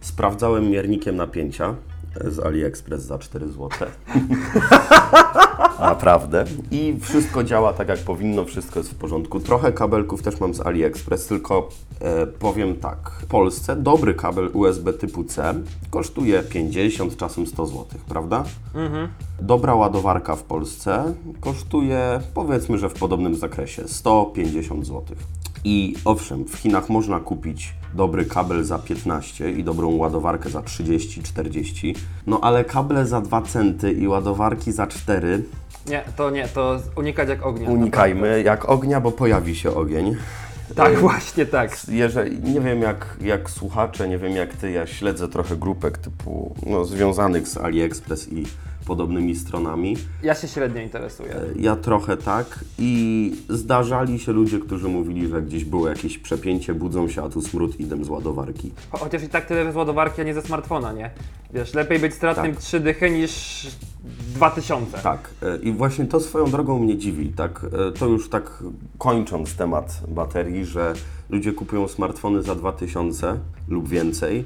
Sprawdzałem 0.00 0.70
miernikiem 0.70 1.16
napięcia 1.16 1.74
z 2.24 2.38
AliExpress 2.38 3.02
za 3.02 3.18
4 3.18 3.46
zł. 3.48 3.68
Naprawdę. 5.80 6.44
I 6.70 6.96
wszystko 7.00 7.44
działa 7.44 7.72
tak 7.72 7.88
jak 7.88 7.98
powinno, 7.98 8.44
wszystko 8.44 8.78
jest 8.78 8.90
w 8.90 8.94
porządku. 8.94 9.40
Trochę 9.40 9.72
kabelków 9.72 10.22
też 10.22 10.40
mam 10.40 10.54
z 10.54 10.60
AliExpress, 10.60 11.26
tylko 11.26 11.68
e, 12.00 12.26
powiem 12.26 12.76
tak. 12.76 13.10
W 13.22 13.26
Polsce 13.26 13.76
dobry 13.76 14.14
kabel 14.14 14.50
USB 14.52 14.92
typu 14.92 15.24
C 15.24 15.54
kosztuje 15.90 16.42
50, 16.42 17.16
czasem 17.16 17.46
100 17.46 17.66
zł, 17.66 17.84
prawda? 18.08 18.44
Dobra 19.40 19.74
ładowarka 19.74 20.36
w 20.36 20.42
Polsce 20.42 21.14
kosztuje 21.40 22.20
powiedzmy, 22.34 22.78
że 22.78 22.88
w 22.88 22.94
podobnym 22.94 23.34
zakresie 23.34 23.88
150 23.88 24.86
zł. 24.86 25.04
I 25.68 25.94
owszem, 26.04 26.44
w 26.44 26.56
Chinach 26.56 26.88
można 26.88 27.20
kupić 27.20 27.74
dobry 27.94 28.24
kabel 28.24 28.64
za 28.64 28.78
15 28.78 29.50
i 29.50 29.64
dobrą 29.64 29.96
ładowarkę 29.96 30.50
za 30.50 30.60
30-40, 30.60 31.94
no 32.26 32.40
ale 32.42 32.64
kable 32.64 33.06
za 33.06 33.20
2 33.20 33.42
centy 33.42 33.92
i 33.92 34.08
ładowarki 34.08 34.72
za 34.72 34.86
4 34.86 35.42
Nie, 35.86 36.04
to 36.16 36.30
nie, 36.30 36.48
to 36.48 36.78
unikać 36.96 37.28
jak 37.28 37.46
ognia. 37.46 37.70
unikajmy 37.70 38.42
jak 38.42 38.68
ognia, 38.68 39.00
bo 39.00 39.12
pojawi 39.12 39.56
się 39.56 39.74
ogień. 39.74 40.16
Tak, 40.74 40.98
właśnie 40.98 41.46
tak. 41.46 41.88
Jeżeli, 41.88 42.52
nie 42.52 42.60
wiem 42.60 42.82
jak, 42.82 43.16
jak 43.20 43.50
słuchacze, 43.50 44.08
nie 44.08 44.18
wiem 44.18 44.32
jak 44.32 44.56
ty, 44.56 44.70
ja 44.70 44.86
śledzę 44.86 45.28
trochę 45.28 45.56
grupek 45.56 45.98
typu 45.98 46.54
no, 46.66 46.84
związanych 46.84 47.48
z 47.48 47.56
AliExpress 47.56 48.32
i 48.32 48.44
podobnymi 48.90 49.36
stronami. 49.36 49.96
Ja 50.22 50.34
się 50.34 50.48
średnio 50.48 50.80
interesuję. 50.82 51.34
Ja 51.56 51.76
trochę 51.76 52.16
tak 52.16 52.64
i 52.78 53.32
zdarzali 53.48 54.18
się 54.18 54.32
ludzie, 54.32 54.58
którzy 54.58 54.88
mówili, 54.88 55.28
że 55.28 55.42
gdzieś 55.42 55.64
było 55.64 55.88
jakieś 55.88 56.18
przepięcie, 56.18 56.74
budzą 56.74 57.08
się, 57.08 57.22
a 57.22 57.28
tu 57.28 57.42
smród 57.42 57.80
idę 57.80 58.04
z 58.04 58.08
ładowarki. 58.08 58.72
Cho- 58.92 58.98
Chociaż 58.98 59.22
i 59.22 59.28
tak 59.28 59.46
tyle 59.46 59.72
z 59.72 59.76
ładowarki, 59.76 60.20
a 60.20 60.24
nie 60.24 60.34
ze 60.34 60.42
smartfona, 60.42 60.92
nie? 60.92 61.10
Wiesz, 61.54 61.74
lepiej 61.74 61.98
być 61.98 62.14
stratnym 62.14 62.52
Tak. 62.54 62.60
3 62.62 62.80
dychy 62.80 63.10
niż 63.10 63.66
2000. 64.34 64.98
Tak, 64.98 65.30
e, 65.42 65.56
i 65.56 65.72
właśnie 65.72 66.04
to 66.06 66.20
swoją 66.20 66.50
drogą 66.50 66.78
mnie 66.78 66.98
dziwi, 66.98 67.28
tak, 67.28 67.66
e, 67.88 67.92
to 67.92 68.06
już 68.06 68.28
tak 68.30 68.62
kończąc 68.98 69.56
temat 69.56 70.00
baterii, 70.08 70.64
że 70.64 70.92
ludzie 71.30 71.52
kupują 71.52 71.88
smartfony 71.88 72.42
za 72.42 72.54
2000 72.54 73.38
lub 73.68 73.88
więcej 73.88 74.44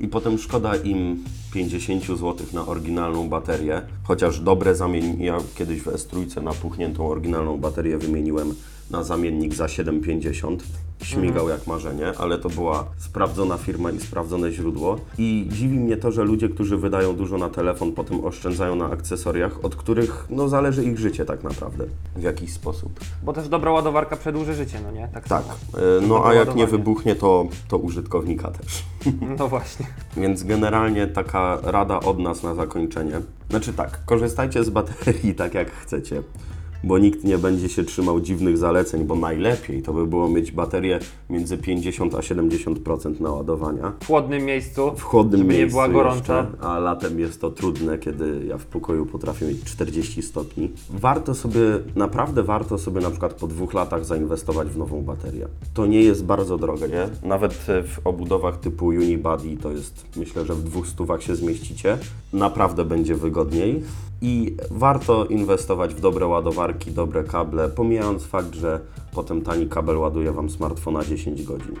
i 0.00 0.08
potem 0.08 0.38
szkoda 0.38 0.76
im 0.76 1.24
50 1.54 2.04
zł 2.04 2.34
na 2.52 2.66
oryginalną 2.66 3.28
baterię, 3.28 3.82
chociaż 4.04 4.40
dobre 4.40 4.74
zamień, 4.74 5.22
ja 5.22 5.38
kiedyś 5.54 5.80
w 5.80 5.86
S3 5.86 6.42
na 6.42 6.52
puchniętą 6.52 7.08
oryginalną 7.08 7.58
baterię 7.58 7.98
wymieniłem 7.98 8.54
na 8.90 9.02
zamiennik 9.02 9.54
za 9.54 9.66
7,50. 9.66 10.56
Śmigał 11.02 11.48
jak 11.48 11.66
marzenie, 11.66 12.12
ale 12.18 12.38
to 12.38 12.48
była 12.48 12.84
sprawdzona 12.98 13.58
firma 13.58 13.90
i 13.90 14.00
sprawdzone 14.00 14.52
źródło. 14.52 14.98
I 15.18 15.46
dziwi 15.50 15.78
mnie 15.78 15.96
to, 15.96 16.12
że 16.12 16.24
ludzie, 16.24 16.48
którzy 16.48 16.76
wydają 16.76 17.16
dużo 17.16 17.38
na 17.38 17.48
telefon, 17.48 17.92
potem 17.92 18.24
oszczędzają 18.24 18.76
na 18.76 18.90
akcesoriach, 18.90 19.64
od 19.64 19.76
których 19.76 20.26
no, 20.30 20.48
zależy 20.48 20.84
ich 20.84 20.98
życie 20.98 21.24
tak 21.24 21.44
naprawdę 21.44 21.84
w 22.16 22.22
jakiś 22.22 22.52
sposób. 22.52 23.00
Bo 23.22 23.32
też 23.32 23.48
dobra 23.48 23.70
ładowarka 23.70 24.16
przedłuży 24.16 24.54
życie, 24.54 24.80
no 24.84 24.90
nie? 24.90 25.08
Tak, 25.14 25.28
Tak, 25.28 25.44
e, 25.74 26.06
no 26.06 26.26
a 26.26 26.34
jak 26.34 26.54
nie 26.54 26.66
wybuchnie, 26.66 27.14
to, 27.14 27.46
to 27.68 27.78
użytkownika 27.78 28.50
też. 28.50 28.82
No 29.38 29.48
właśnie. 29.48 29.86
Więc 30.16 30.42
generalnie 30.42 31.06
taka 31.06 31.58
rada 31.62 32.00
od 32.00 32.18
nas 32.18 32.42
na 32.42 32.54
zakończenie. 32.54 33.20
Znaczy 33.50 33.72
tak, 33.72 34.04
korzystajcie 34.06 34.64
z 34.64 34.70
baterii 34.70 35.34
tak 35.34 35.54
jak 35.54 35.70
chcecie, 35.70 36.22
bo 36.84 36.98
nikt 36.98 37.24
nie 37.24 37.38
będzie 37.38 37.68
się 37.68 37.84
trzymał 37.84 38.20
dziwnych 38.20 38.58
zaleceń, 38.58 39.04
bo 39.04 39.14
najlepiej 39.14 39.82
to 39.82 39.92
by 39.92 40.06
było 40.06 40.28
mieć 40.28 40.52
baterię 40.52 40.98
między 41.30 41.58
50 41.58 42.14
a 42.14 42.18
70% 42.18 43.20
naładowania. 43.20 43.92
W 44.00 44.06
chłodnym 44.06 44.44
miejscu. 44.44 44.92
W 44.96 45.02
chłodnym 45.02 45.40
żeby 45.40 45.54
miejscu 45.54 45.66
nie 45.66 45.70
była 45.70 45.88
gorąca. 45.88 46.40
Jeszcze, 46.40 46.66
a 46.66 46.78
latem 46.78 47.20
jest 47.20 47.40
to 47.40 47.50
trudne, 47.50 47.98
kiedy 47.98 48.44
ja 48.46 48.58
w 48.58 48.66
pokoju 48.66 49.06
potrafię 49.06 49.46
mieć 49.46 49.64
40 49.64 50.22
stopni. 50.22 50.70
Warto 50.90 51.34
sobie, 51.34 51.60
naprawdę 51.96 52.42
warto 52.42 52.78
sobie 52.78 53.00
na 53.00 53.10
przykład 53.10 53.34
po 53.34 53.46
dwóch 53.46 53.74
latach 53.74 54.04
zainwestować 54.04 54.68
w 54.68 54.78
nową 54.78 55.02
baterię. 55.02 55.48
To 55.74 55.86
nie 55.86 56.02
jest 56.02 56.24
bardzo 56.24 56.58
drogie, 56.58 56.88
nie? 56.88 57.28
Nawet 57.28 57.52
e, 57.68 57.82
w 57.82 58.00
obudowach 58.04 58.60
typu 58.60 58.86
Unibody 58.86 59.56
to 59.56 59.70
jest, 59.70 60.04
myślę, 60.16 60.44
że 60.44 60.54
w 60.54 60.62
dwóch 60.62 60.86
stówach 60.86 61.22
się 61.22 61.36
zmieścicie. 61.36 61.98
Naprawdę 62.32 62.84
będzie 62.84 63.14
wygodniej. 63.14 63.82
I 64.24 64.56
warto 64.70 65.24
inwestować 65.24 65.94
w 65.94 66.00
dobre 66.00 66.26
ładowarki, 66.26 66.90
dobre 66.90 67.24
kable, 67.24 67.68
pomijając 67.68 68.26
fakt, 68.26 68.54
że 68.54 68.80
potem 69.14 69.42
tani 69.42 69.66
kabel 69.68 69.98
ładuje 69.98 70.32
Wam 70.32 70.50
smartfona 70.50 71.04
10 71.04 71.42
godzin. 71.42 71.74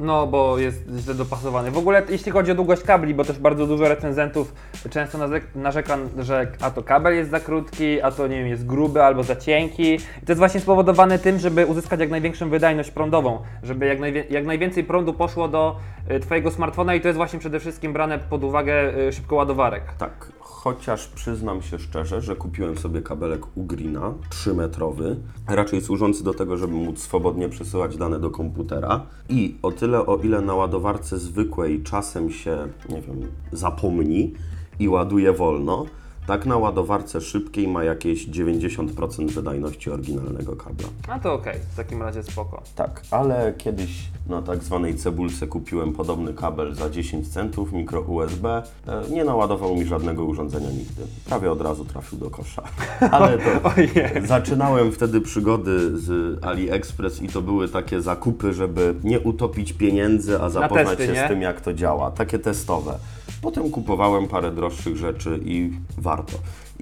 No, 0.00 0.26
bo 0.26 0.58
jest 0.58 0.84
źle 0.98 1.14
dopasowany. 1.14 1.70
W 1.70 1.78
ogóle 1.78 2.02
jeśli 2.08 2.32
chodzi 2.32 2.52
o 2.52 2.54
długość 2.54 2.82
kabli, 2.82 3.14
bo 3.14 3.24
też 3.24 3.38
bardzo 3.38 3.66
dużo 3.66 3.88
recenzentów 3.88 4.54
często 4.90 5.18
narzek- 5.18 5.40
narzeka, 5.54 5.98
że 6.18 6.52
a 6.60 6.70
to 6.70 6.82
kabel 6.82 7.14
jest 7.14 7.30
za 7.30 7.40
krótki, 7.40 8.02
a 8.02 8.10
to 8.10 8.26
nie 8.26 8.36
wiem, 8.38 8.46
jest 8.48 8.66
gruby 8.66 9.02
albo 9.02 9.22
za 9.22 9.36
cienki. 9.36 9.94
I 9.94 9.98
to 10.26 10.32
jest 10.32 10.38
właśnie 10.38 10.60
spowodowane 10.60 11.18
tym, 11.18 11.38
żeby 11.38 11.66
uzyskać 11.66 12.00
jak 12.00 12.10
największą 12.10 12.50
wydajność 12.50 12.90
prądową, 12.90 13.38
żeby 13.62 13.86
jak, 13.86 14.00
najwie- 14.00 14.24
jak 14.30 14.46
najwięcej 14.46 14.84
prądu 14.84 15.12
poszło 15.12 15.48
do 15.48 15.76
y, 16.10 16.20
Twojego 16.20 16.50
smartfona 16.50 16.94
i 16.94 17.00
to 17.00 17.08
jest 17.08 17.16
właśnie 17.16 17.38
przede 17.38 17.60
wszystkim 17.60 17.92
brane 17.92 18.18
pod 18.18 18.44
uwagę 18.44 18.98
y, 19.08 19.12
szybkoładowarek. 19.12 19.82
Tak, 19.98 20.32
chociaż 20.64 21.06
przyznam 21.06 21.62
się 21.62 21.78
szczerze, 21.78 22.20
że 22.20 22.36
kupiłem 22.36 22.78
sobie 22.78 23.02
kabelek 23.02 23.56
Ugrina 23.56 24.14
3-metrowy, 24.30 25.16
raczej 25.48 25.80
służący 25.80 26.24
do 26.24 26.34
tego, 26.34 26.56
żeby 26.56 26.72
móc 26.72 26.98
swobodnie 26.98 27.48
przesyłać 27.48 27.96
dane 27.96 28.20
do 28.20 28.30
komputera. 28.30 29.06
I 29.28 29.56
o 29.62 29.72
tyle, 29.72 30.06
o 30.06 30.16
ile 30.16 30.40
na 30.40 30.54
ładowarce 30.54 31.18
zwykłej 31.18 31.82
czasem 31.82 32.30
się, 32.30 32.68
nie 32.88 33.02
wiem, 33.02 33.20
zapomni 33.52 34.34
i 34.78 34.88
ładuje 34.88 35.32
wolno, 35.32 35.86
tak 36.26 36.46
na 36.46 36.56
ładowarce 36.56 37.20
szybkiej 37.20 37.68
ma 37.68 37.84
jakieś 37.84 38.28
90% 38.28 39.30
wydajności 39.30 39.90
oryginalnego 39.90 40.56
kabla. 40.56 40.88
A 41.08 41.18
to 41.18 41.32
okej, 41.34 41.58
w 41.72 41.76
takim 41.76 42.02
razie 42.02 42.22
spoko. 42.22 42.62
Tak, 42.76 43.02
ale 43.10 43.54
kiedyś 43.58 43.90
na 44.28 44.42
tak 44.42 44.64
zwanej 44.64 44.94
cebulce 44.96 45.46
kupiłem 45.46 45.92
podobny 45.92 46.34
kabel 46.34 46.74
za 46.74 46.90
10 46.90 47.28
centów, 47.28 47.72
mikro 47.72 48.00
USB. 48.00 48.62
E, 48.86 49.10
Nie 49.10 49.24
naładował 49.24 49.76
mi 49.76 49.84
żadnego 49.84 50.24
urządzenia 50.24 50.70
nigdy. 50.70 51.02
Prawie 51.28 51.52
od 51.52 51.60
razu 51.60 51.84
trafił 51.84 52.18
do 52.18 52.30
kosza. 52.30 52.62
Ale 53.10 53.38
to 53.38 53.44
Ojej. 53.76 53.90
zaczynałem 54.26 54.92
wtedy 54.92 55.20
przygody 55.20 55.98
z 55.98 56.38
AliExpress 56.44 57.22
i 57.22 57.28
to 57.28 57.42
były 57.42 57.68
takie 57.68 58.00
zakupy, 58.00 58.52
żeby 58.52 58.94
nie 59.04 59.20
utopić 59.20 59.72
pieniędzy, 59.72 60.40
a 60.40 60.50
zapoznać 60.50 60.86
testy, 60.88 61.06
się 61.06 61.12
nie? 61.12 61.24
z 61.26 61.28
tym, 61.28 61.42
jak 61.42 61.60
to 61.60 61.74
działa. 61.74 62.10
Takie 62.10 62.38
testowe. 62.38 62.98
Potem 63.44 63.70
kupowałem 63.70 64.28
parę 64.28 64.50
droższych 64.50 64.96
rzeczy 64.96 65.40
i 65.44 65.70
warto. 65.98 66.32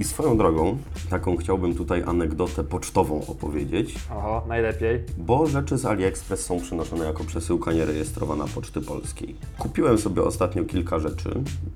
I 0.02 0.04
swoją 0.04 0.36
drogą, 0.36 0.78
taką 1.10 1.36
chciałbym 1.36 1.74
tutaj 1.74 2.02
anegdotę 2.06 2.64
pocztową 2.64 3.26
opowiedzieć. 3.26 3.94
Oho, 4.10 4.42
najlepiej. 4.48 5.00
Bo 5.18 5.46
rzeczy 5.46 5.78
z 5.78 5.84
AliExpress 5.86 6.40
są 6.46 6.60
przynoszone 6.60 7.04
jako 7.04 7.24
przesyłka 7.24 7.72
nierejestrowana 7.72 8.44
Poczty 8.54 8.80
Polskiej. 8.80 9.36
Kupiłem 9.58 9.98
sobie 9.98 10.22
ostatnio 10.22 10.64
kilka 10.64 10.98
rzeczy, 10.98 11.30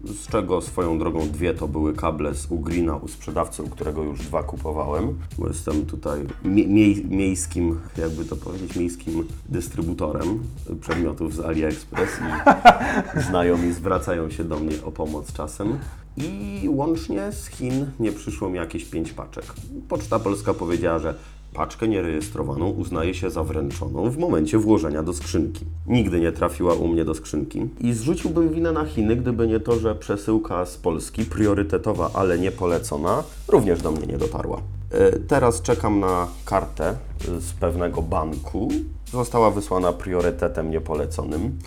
z 0.04 0.26
czego 0.28 0.60
swoją 0.60 0.98
drogą 0.98 1.28
dwie 1.28 1.54
to 1.54 1.68
były 1.68 1.94
kable 1.94 2.34
z 2.34 2.46
Ugrina 2.50 2.96
u 2.96 3.08
sprzedawcy, 3.08 3.62
u 3.62 3.68
którego 3.68 4.02
już 4.02 4.20
dwa 4.20 4.42
kupowałem, 4.42 5.18
bo 5.38 5.48
jestem 5.48 5.86
tutaj 5.86 6.20
mie- 6.44 6.66
mie- 6.68 7.04
miejskim, 7.04 7.80
jakby 7.98 8.24
to 8.24 8.36
powiedzieć, 8.36 8.76
miejskim 8.76 9.26
dystrybutorem 9.48 10.42
przedmiotów 10.80 11.34
z 11.34 11.40
AliExpress 11.40 12.10
i 12.20 13.20
znajomi 13.28 13.72
zwracają 13.72 14.30
się 14.30 14.44
do 14.44 14.58
mnie 14.58 14.74
o 14.84 14.90
pomoc 14.92 15.32
czasem. 15.32 15.78
I 16.16 16.68
łącznie 16.68 17.32
z 17.32 17.46
Chin 17.46 17.86
nie 18.00 18.12
przyszło 18.12 18.48
mi 18.48 18.56
jakieś 18.56 18.84
pięć 18.84 19.12
paczek. 19.12 19.44
Poczta 19.88 20.18
Polska 20.18 20.54
powiedziała, 20.54 20.98
że 20.98 21.14
paczkę 21.54 21.88
nierejestrowaną 21.88 22.70
uznaje 22.70 23.14
się 23.14 23.30
za 23.30 23.44
wręczoną 23.44 24.10
w 24.10 24.18
momencie 24.18 24.58
włożenia 24.58 25.02
do 25.02 25.12
skrzynki. 25.12 25.64
Nigdy 25.86 26.20
nie 26.20 26.32
trafiła 26.32 26.74
u 26.74 26.88
mnie 26.88 27.04
do 27.04 27.14
skrzynki. 27.14 27.68
I 27.80 27.92
zrzuciłbym 27.92 28.48
winę 28.48 28.72
na 28.72 28.84
Chiny, 28.84 29.16
gdyby 29.16 29.46
nie 29.46 29.60
to, 29.60 29.78
że 29.78 29.94
przesyłka 29.94 30.66
z 30.66 30.76
Polski, 30.76 31.24
priorytetowa, 31.24 32.10
ale 32.14 32.38
nie 32.38 32.52
polecona, 32.52 33.22
również 33.48 33.82
do 33.82 33.90
mnie 33.90 34.06
nie 34.06 34.18
dotarła. 34.18 34.60
E, 34.90 35.18
Teraz 35.18 35.62
czekam 35.62 36.00
na 36.00 36.28
kartę 36.44 36.94
z 37.40 37.52
pewnego 37.52 38.02
banku. 38.02 38.68
Została 39.12 39.50
wysłana 39.50 39.92
priorytetem 39.92 40.70
niepoleconym. 40.70 41.58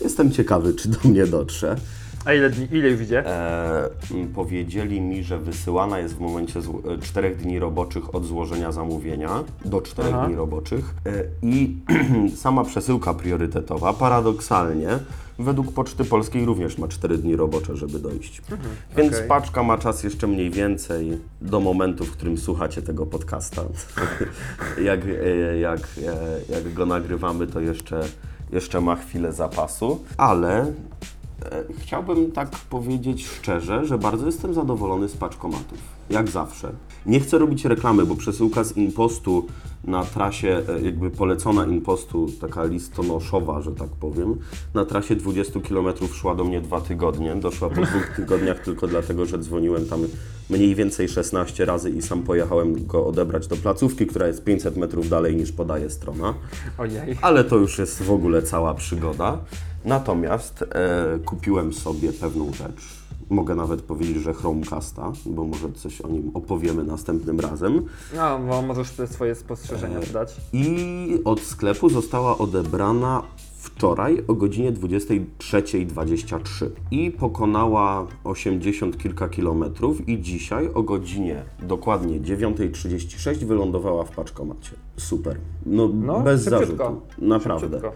Jestem 0.00 0.30
ciekawy, 0.32 0.74
czy 0.74 0.88
do 0.88 1.08
mnie 1.08 1.26
dotrze. 1.26 1.76
A 2.24 2.34
ile 2.34 2.50
dni, 2.50 2.68
ile? 2.72 3.26
E, 3.26 3.90
powiedzieli 4.34 5.00
mi, 5.00 5.24
że 5.24 5.38
wysyłana 5.38 5.98
jest 5.98 6.16
w 6.16 6.20
momencie 6.20 6.60
zło- 6.60 6.92
e, 6.94 6.98
czterech 6.98 7.36
dni 7.36 7.58
roboczych 7.58 8.14
od 8.14 8.26
złożenia 8.26 8.72
zamówienia 8.72 9.44
do 9.64 9.80
czterech 9.80 10.14
Aha. 10.14 10.26
dni 10.26 10.36
roboczych 10.36 10.94
e, 11.06 11.24
i 11.42 11.76
sama 12.42 12.64
przesyłka 12.64 13.14
priorytetowa 13.14 13.92
paradoksalnie 13.92 14.88
według 15.38 15.72
Poczty 15.72 16.04
Polskiej 16.04 16.44
również 16.44 16.78
ma 16.78 16.88
4 16.88 17.18
dni 17.18 17.36
robocze, 17.36 17.76
żeby 17.76 17.98
dojść. 17.98 18.42
Więc 18.96 19.14
okej. 19.14 19.28
paczka 19.28 19.62
ma 19.62 19.78
czas 19.78 20.02
jeszcze 20.02 20.26
mniej 20.26 20.50
więcej 20.50 21.18
do 21.40 21.60
momentu, 21.60 22.04
w 22.04 22.10
którym 22.10 22.38
słuchacie 22.38 22.82
tego 22.82 23.06
podcasta. 23.06 23.62
jak, 24.84 25.00
e, 25.04 25.58
jak, 25.58 25.80
e, 25.80 26.52
jak 26.54 26.72
go 26.72 26.86
nagrywamy, 26.86 27.46
to 27.46 27.60
jeszcze, 27.60 28.00
jeszcze 28.52 28.80
ma 28.80 28.96
chwilę 28.96 29.32
zapasu, 29.32 30.04
ale 30.16 30.60
E, 30.60 30.72
Chciałbym 31.78 32.32
tak 32.32 32.50
powiedzieć 32.50 33.26
szczerze, 33.26 33.86
że 33.86 33.98
bardzo 33.98 34.26
jestem 34.26 34.54
zadowolony 34.54 35.08
z 35.08 35.16
paczkomatów. 35.16 35.78
Jak 36.10 36.30
zawsze. 36.30 36.72
Nie 37.06 37.20
chcę 37.20 37.38
robić 37.38 37.64
reklamy, 37.64 38.06
bo 38.06 38.14
przesyłka 38.14 38.64
z 38.64 38.76
Impostu 38.76 39.46
na 39.84 40.04
trasie, 40.04 40.62
e, 40.68 40.80
jakby 40.80 41.10
polecona 41.10 41.66
Impostu, 41.66 42.26
taka 42.40 42.64
listonoszowa, 42.64 43.60
że 43.60 43.72
tak 43.72 43.88
powiem, 43.88 44.38
na 44.74 44.84
trasie 44.84 45.16
20 45.16 45.60
km 45.60 45.86
szła 46.12 46.34
do 46.34 46.44
mnie 46.44 46.60
dwa 46.60 46.80
tygodnie. 46.80 47.34
Doszła 47.36 47.68
po 47.68 47.82
dwóch 47.82 48.08
tygodniach 48.16 48.58
tylko 48.60 48.86
dlatego, 48.86 49.26
że 49.26 49.38
dzwoniłem 49.38 49.86
tam 49.86 50.00
mniej 50.50 50.74
więcej 50.74 51.08
16 51.08 51.64
razy 51.64 51.90
i 51.90 52.02
sam 52.02 52.22
pojechałem 52.22 52.86
go 52.86 53.06
odebrać 53.06 53.46
do 53.46 53.56
placówki, 53.56 54.06
która 54.06 54.26
jest 54.26 54.44
500 54.44 54.76
metrów 54.76 55.08
dalej 55.08 55.36
niż 55.36 55.52
podaje 55.52 55.90
strona 55.90 56.34
Ojej. 56.78 57.18
ale 57.22 57.44
to 57.44 57.56
już 57.56 57.78
jest 57.78 58.02
w 58.02 58.10
ogóle 58.10 58.42
cała 58.42 58.74
przygoda. 58.74 59.38
Natomiast 59.84 60.62
e, 60.62 61.18
kupiłem 61.24 61.72
sobie 61.72 62.12
pewną 62.12 62.52
rzecz. 62.52 62.98
Mogę 63.30 63.54
nawet 63.54 63.82
powiedzieć, 63.82 64.16
że 64.16 64.34
Chromecasta, 64.34 65.12
bo 65.26 65.44
może 65.44 65.72
coś 65.72 66.00
o 66.00 66.08
nim 66.08 66.30
opowiemy 66.34 66.84
następnym 66.84 67.40
razem. 67.40 67.84
No, 68.16 68.38
bo 68.38 68.62
możesz 68.62 68.90
te 68.90 69.06
swoje 69.06 69.34
spostrzeżenia 69.34 69.98
dać. 70.12 70.36
I 70.52 71.18
od 71.24 71.40
sklepu 71.40 71.88
została 71.88 72.38
odebrana 72.38 73.22
wczoraj 73.58 74.24
o 74.28 74.34
godzinie 74.34 74.72
23.23 74.72 76.66
i 76.90 77.10
pokonała 77.10 78.06
80 78.24 78.98
kilka 78.98 79.28
kilometrów 79.28 80.08
i 80.08 80.20
dzisiaj 80.20 80.68
o 80.74 80.82
godzinie 80.82 81.42
dokładnie 81.62 82.20
9.36 82.20 83.44
wylądowała 83.44 84.04
w 84.04 84.10
paczkomacie. 84.10 84.70
Super. 84.96 85.36
No, 85.66 85.88
No, 85.94 86.20
bez 86.20 86.44
szybciutko. 86.44 86.66
zarzutu. 86.76 87.00
Naprawdę. 87.18 87.66
Szybciutko. 87.66 87.92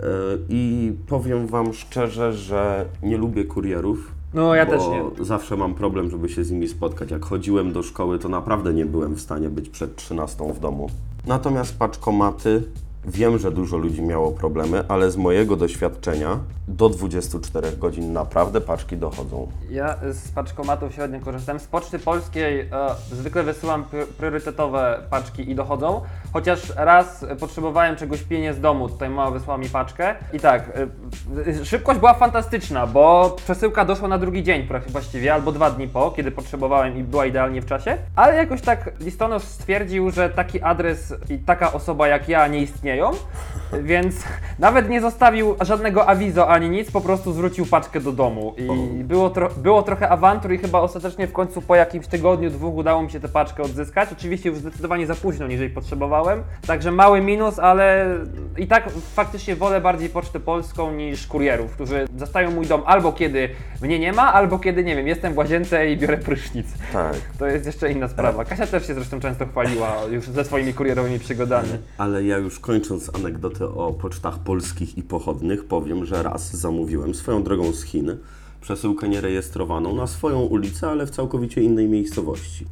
E, 0.00 0.06
I 0.48 0.92
powiem 1.06 1.46
Wam 1.46 1.72
szczerze, 1.72 2.32
że 2.32 2.84
nie 3.02 3.16
lubię 3.16 3.44
kurierów. 3.44 4.12
No, 4.34 4.54
ja 4.54 4.66
też 4.66 4.82
nie. 4.88 5.24
Zawsze 5.24 5.56
mam 5.56 5.74
problem, 5.74 6.10
żeby 6.10 6.28
się 6.28 6.44
z 6.44 6.50
nimi 6.50 6.68
spotkać. 6.68 7.10
Jak 7.10 7.24
chodziłem 7.24 7.72
do 7.72 7.82
szkoły, 7.82 8.18
to 8.18 8.28
naprawdę 8.28 8.74
nie 8.74 8.86
byłem 8.86 9.14
w 9.14 9.20
stanie 9.20 9.50
być 9.50 9.68
przed 9.68 9.96
13 9.96 10.52
w 10.52 10.60
domu. 10.60 10.90
Natomiast 11.26 11.78
paczkomaty, 11.78 12.62
wiem, 13.06 13.38
że 13.38 13.50
dużo 13.50 13.76
ludzi 13.76 14.02
miało 14.02 14.32
problemy, 14.32 14.84
ale 14.88 15.10
z 15.10 15.16
mojego 15.16 15.56
doświadczenia 15.56 16.38
do 16.68 16.88
24 16.88 17.72
godzin 17.72 18.12
naprawdę 18.12 18.60
paczki 18.60 18.96
dochodzą. 18.96 19.48
Ja 19.70 19.96
z 20.12 20.28
paczkomatów 20.28 20.94
średnio 20.94 21.20
korzystam. 21.20 21.60
Z 21.60 21.66
Poczty 21.66 21.98
Polskiej 21.98 22.60
e, 22.60 22.66
zwykle 23.12 23.42
wysyłam 23.42 23.84
pr- 23.84 24.06
priorytetowe 24.06 25.00
paczki 25.10 25.50
i 25.50 25.54
dochodzą. 25.54 26.00
Chociaż 26.32 26.72
raz 26.76 27.24
potrzebowałem 27.40 27.96
czegoś 27.96 28.22
pilnie 28.22 28.54
z 28.54 28.60
domu, 28.60 28.88
tutaj 28.88 29.10
mama 29.10 29.30
wysłała 29.30 29.58
mi 29.58 29.68
paczkę. 29.68 30.14
I 30.32 30.40
tak, 30.40 30.68
e, 30.68 31.60
e, 31.60 31.64
szybkość 31.64 31.98
była 31.98 32.14
fantastyczna, 32.14 32.86
bo 32.86 33.36
przesyłka 33.44 33.84
doszła 33.84 34.08
na 34.08 34.18
drugi 34.18 34.42
dzień 34.42 34.68
właściwie, 34.88 35.34
albo 35.34 35.52
dwa 35.52 35.70
dni 35.70 35.88
po, 35.88 36.10
kiedy 36.10 36.30
potrzebowałem 36.30 36.96
i 36.98 37.04
była 37.04 37.26
idealnie 37.26 37.62
w 37.62 37.66
czasie. 37.66 37.98
Ale 38.16 38.34
jakoś 38.34 38.60
tak 38.60 38.92
listonosz 39.00 39.42
stwierdził, 39.42 40.10
że 40.10 40.30
taki 40.30 40.62
adres 40.62 41.14
i 41.30 41.38
taka 41.38 41.72
osoba 41.72 42.08
jak 42.08 42.28
ja 42.28 42.46
nie 42.46 42.60
istnieją, 42.94 43.10
więc 43.82 44.14
nawet 44.58 44.88
nie 44.88 45.00
zostawił 45.00 45.56
żadnego 45.60 46.08
awizo 46.08 46.48
ani 46.48 46.70
nic, 46.70 46.90
po 46.90 47.00
prostu 47.00 47.32
zwrócił 47.32 47.66
paczkę 47.66 48.00
do 48.00 48.12
domu. 48.12 48.54
I 49.00 49.04
było, 49.04 49.30
tro 49.30 49.48
było 49.56 49.82
trochę 49.82 50.08
awantur 50.08 50.52
i 50.52 50.58
chyba 50.58 50.80
ostatecznie 50.80 51.26
w 51.26 51.32
końcu 51.32 51.62
po 51.62 51.74
jakimś 51.74 52.06
tygodniu, 52.06 52.50
dwóch 52.50 52.74
udało 52.74 53.02
mi 53.02 53.10
się 53.10 53.20
tę 53.20 53.28
paczkę 53.28 53.62
odzyskać. 53.62 54.08
Oczywiście 54.12 54.48
już 54.48 54.58
zdecydowanie 54.58 55.06
za 55.06 55.14
późno, 55.14 55.46
niż 55.46 55.60
jej 55.60 55.70
potrzebowałem. 55.70 56.42
Także 56.66 56.90
mały 56.90 57.20
minus, 57.20 57.58
ale 57.58 58.06
i 58.58 58.66
tak 58.66 58.90
faktycznie 59.14 59.56
wolę 59.56 59.80
bardziej 59.80 60.08
Pocztę 60.08 60.40
Polską 60.40 60.92
niż 60.92 61.26
kurierów, 61.26 61.72
którzy 61.72 62.08
zastają 62.16 62.50
mój 62.50 62.66
dom 62.66 62.82
albo 62.86 63.12
kiedy 63.12 63.48
mnie 63.82 63.98
nie 63.98 64.12
ma, 64.12 64.32
albo 64.32 64.58
kiedy, 64.58 64.84
nie 64.84 64.96
wiem, 64.96 65.08
jestem 65.08 65.34
w 65.34 65.36
łazience 65.36 65.90
i 65.90 65.96
biorę 65.96 66.18
prysznic. 66.18 66.66
Tak. 66.92 67.16
To 67.38 67.46
jest 67.46 67.66
jeszcze 67.66 67.92
inna 67.92 68.08
sprawa. 68.08 68.44
Kasia 68.44 68.66
też 68.66 68.86
się 68.86 68.94
zresztą 68.94 69.20
często 69.20 69.46
chwaliła 69.46 69.96
już 70.10 70.28
ze 70.28 70.44
swoimi 70.44 70.74
kurierowymi 70.74 71.18
przygodami. 71.18 71.68
Ale 71.98 72.24
ja 72.24 72.38
już 72.38 72.60
kończąc 72.88 73.14
anegdotę 73.14 73.68
o 73.68 73.92
pocztach 73.92 74.38
polskich 74.38 74.98
i 74.98 75.02
pochodnych, 75.02 75.64
powiem, 75.64 76.04
że 76.04 76.22
raz 76.22 76.56
zamówiłem 76.56 77.14
swoją 77.14 77.42
drogą 77.42 77.72
z 77.72 77.82
Chin 77.82 78.16
przesyłkę 78.64 79.08
nierejestrowaną 79.08 79.96
na 79.96 80.06
swoją 80.06 80.40
ulicę, 80.40 80.88
ale 80.88 81.06
w 81.06 81.10
całkowicie 81.10 81.62
innej 81.62 81.88
miejscowości. 81.88 82.66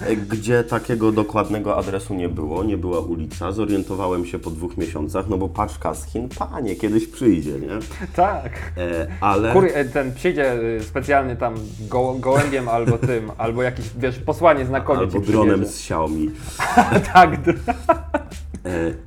E, 0.00 0.16
Gdzie 0.32 0.64
takiego 0.64 1.12
dokładnego 1.12 1.76
adresu 1.76 2.14
nie 2.14 2.28
było, 2.28 2.64
nie 2.64 2.76
była 2.76 3.00
ulica. 3.00 3.52
Zorientowałem 3.52 4.26
się 4.26 4.38
po 4.38 4.50
dwóch 4.50 4.76
miesiącach, 4.76 5.28
no 5.28 5.38
bo 5.38 5.48
paczka 5.48 5.94
z 5.94 6.06
Chin, 6.06 6.28
panie, 6.38 6.76
kiedyś 6.76 7.06
przyjdzie, 7.06 7.52
nie? 7.52 7.78
Tak. 8.16 8.72
E, 8.76 9.06
ale... 9.20 9.52
Kur, 9.52 9.66
e, 9.74 9.84
ten 9.84 10.14
przyjdzie 10.14 10.54
y, 10.78 10.82
specjalny 10.82 11.36
tam 11.36 11.54
go, 11.88 12.14
gołębiem 12.14 12.68
albo 12.68 12.98
tym, 12.98 13.30
albo 13.38 13.62
jakiś, 13.62 13.90
wiesz, 13.98 14.18
posłanie 14.18 14.66
znakomy 14.66 15.00
Albo 15.00 15.20
dronem 15.20 15.66
z 15.66 15.74
Xiaomi. 15.74 16.30
tak, 17.14 17.30
E, 17.48 18.21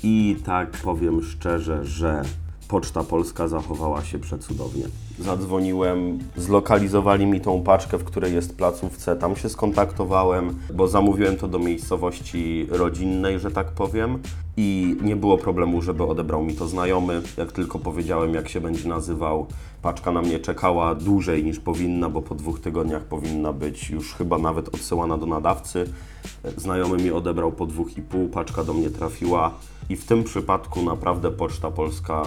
I 0.04 0.36
tak 0.46 0.72
powiem 0.72 1.24
szczerze, 1.24 1.86
że 1.86 2.22
Poczta 2.68 3.04
Polska 3.04 3.48
zachowała 3.48 4.04
się 4.04 4.20
przecudownie. 4.20 4.84
Zadzwoniłem, 5.20 6.20
zlokalizowali 6.38 7.26
mi 7.26 7.42
tą 7.42 7.64
paczkę, 7.64 7.98
w 7.98 8.04
której 8.04 8.34
jest 8.34 8.58
placówce, 8.58 9.16
tam 9.16 9.36
się 9.36 9.50
skontaktowałem, 9.50 10.60
bo 10.74 10.88
zamówiłem 10.88 11.38
to 11.38 11.48
do 11.48 11.60
miejscowości 11.60 12.68
rodzinnej, 12.70 13.40
że 13.40 13.52
tak 13.52 13.68
powiem. 13.68 14.20
I 14.58 14.98
nie 15.02 15.16
było 15.16 15.38
problemu, 15.38 15.82
żeby 15.82 16.04
odebrał 16.04 16.44
mi 16.44 16.54
to 16.54 16.68
znajomy. 16.68 17.22
Jak 17.38 17.52
tylko 17.52 17.80
powiedziałem, 17.80 18.34
jak 18.34 18.50
się 18.50 18.62
będzie 18.62 18.90
nazywał, 18.90 19.48
paczka 19.82 20.12
na 20.12 20.22
mnie 20.22 20.40
czekała 20.40 20.96
dłużej 20.96 21.44
niż 21.44 21.60
powinna, 21.60 22.10
bo 22.10 22.22
po 22.22 22.36
dwóch 22.36 22.60
tygodniach 22.60 23.04
powinna 23.04 23.54
być 23.54 23.90
już 23.90 24.14
chyba 24.14 24.38
nawet 24.38 24.68
odsyłana 24.68 25.18
do 25.18 25.26
nadawcy. 25.26 25.90
Znajomy 26.58 26.98
mi 26.98 27.12
odebrał 27.12 27.52
po 27.52 27.66
dwóch 27.66 27.98
i 27.98 28.02
pół, 28.02 28.30
paczka 28.30 28.64
do 28.64 28.74
mnie 28.74 28.90
trafiła 28.90 29.52
i 29.90 29.96
w 29.96 30.06
tym 30.06 30.24
przypadku 30.24 30.82
naprawdę 30.82 31.32
Poczta 31.32 31.72
Polska 31.72 32.24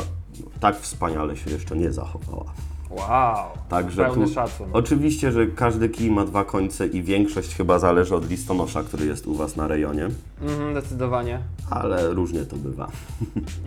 tak 0.61 0.77
wspaniale 0.81 1.37
się 1.37 1.51
jeszcze 1.51 1.77
nie 1.77 1.93
zachowała. 1.93 2.45
Wow. 2.91 3.37
Także 3.69 4.05
Pełny 4.05 4.27
tu, 4.27 4.33
szacun. 4.33 4.67
oczywiście, 4.73 5.33
że 5.33 5.47
każdy 5.47 5.89
kij 5.89 6.11
ma 6.11 6.25
dwa 6.25 6.45
końce 6.45 6.87
i 6.87 7.03
większość 7.03 7.55
chyba 7.57 7.79
zależy 7.79 8.15
od 8.17 8.31
listonosza, 8.31 8.83
który 8.83 9.07
jest 9.07 9.27
u 9.27 9.35
Was 9.35 9.57
na 9.57 9.69
rejonie, 9.69 10.09
Mhm, 10.43 10.73
zdecydowanie. 10.81 11.39
ale 11.71 12.09
różnie 12.15 12.41
to 12.45 12.57
bywa. 12.57 12.89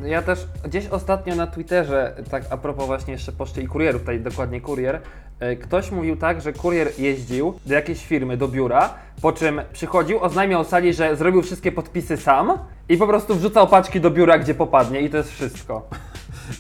Ja 0.06 0.22
też 0.22 0.40
gdzieś 0.66 0.88
ostatnio 0.88 1.36
na 1.36 1.48
Twitterze, 1.48 2.16
tak 2.32 2.44
a 2.50 2.58
propos 2.58 2.86
właśnie 2.86 3.14
jeszcze 3.14 3.32
poczty 3.32 3.62
i 3.62 3.68
kurierów, 3.68 4.02
tutaj 4.02 4.20
dokładnie 4.20 4.62
kurier, 4.62 5.02
e, 5.40 5.56
ktoś 5.56 5.92
mówił 5.92 6.18
tak, 6.18 6.42
że 6.42 6.54
kurier 6.54 6.88
jeździł 7.00 7.54
do 7.66 7.74
jakiejś 7.74 8.06
firmy, 8.06 8.38
do 8.38 8.48
biura, 8.48 8.94
po 9.22 9.32
czym 9.32 9.62
przychodził, 9.74 10.20
oznajmiał 10.24 10.64
sali, 10.64 10.94
że 10.94 11.16
zrobił 11.16 11.42
wszystkie 11.42 11.72
podpisy 11.72 12.18
sam 12.18 12.52
i 12.90 12.98
po 12.98 13.08
prostu 13.08 13.36
wrzucał 13.36 13.68
paczki 13.68 14.02
do 14.02 14.12
biura, 14.12 14.40
gdzie 14.40 14.54
popadnie 14.54 15.02
i 15.02 15.10
to 15.10 15.18
jest 15.18 15.32
wszystko. 15.32 15.90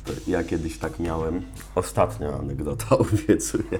To 0.05 0.13
ja 0.27 0.43
kiedyś 0.43 0.77
tak 0.77 0.99
miałem. 0.99 1.41
Ostatnia 1.75 2.33
anegdota, 2.33 2.97
obiecuję. 3.13 3.79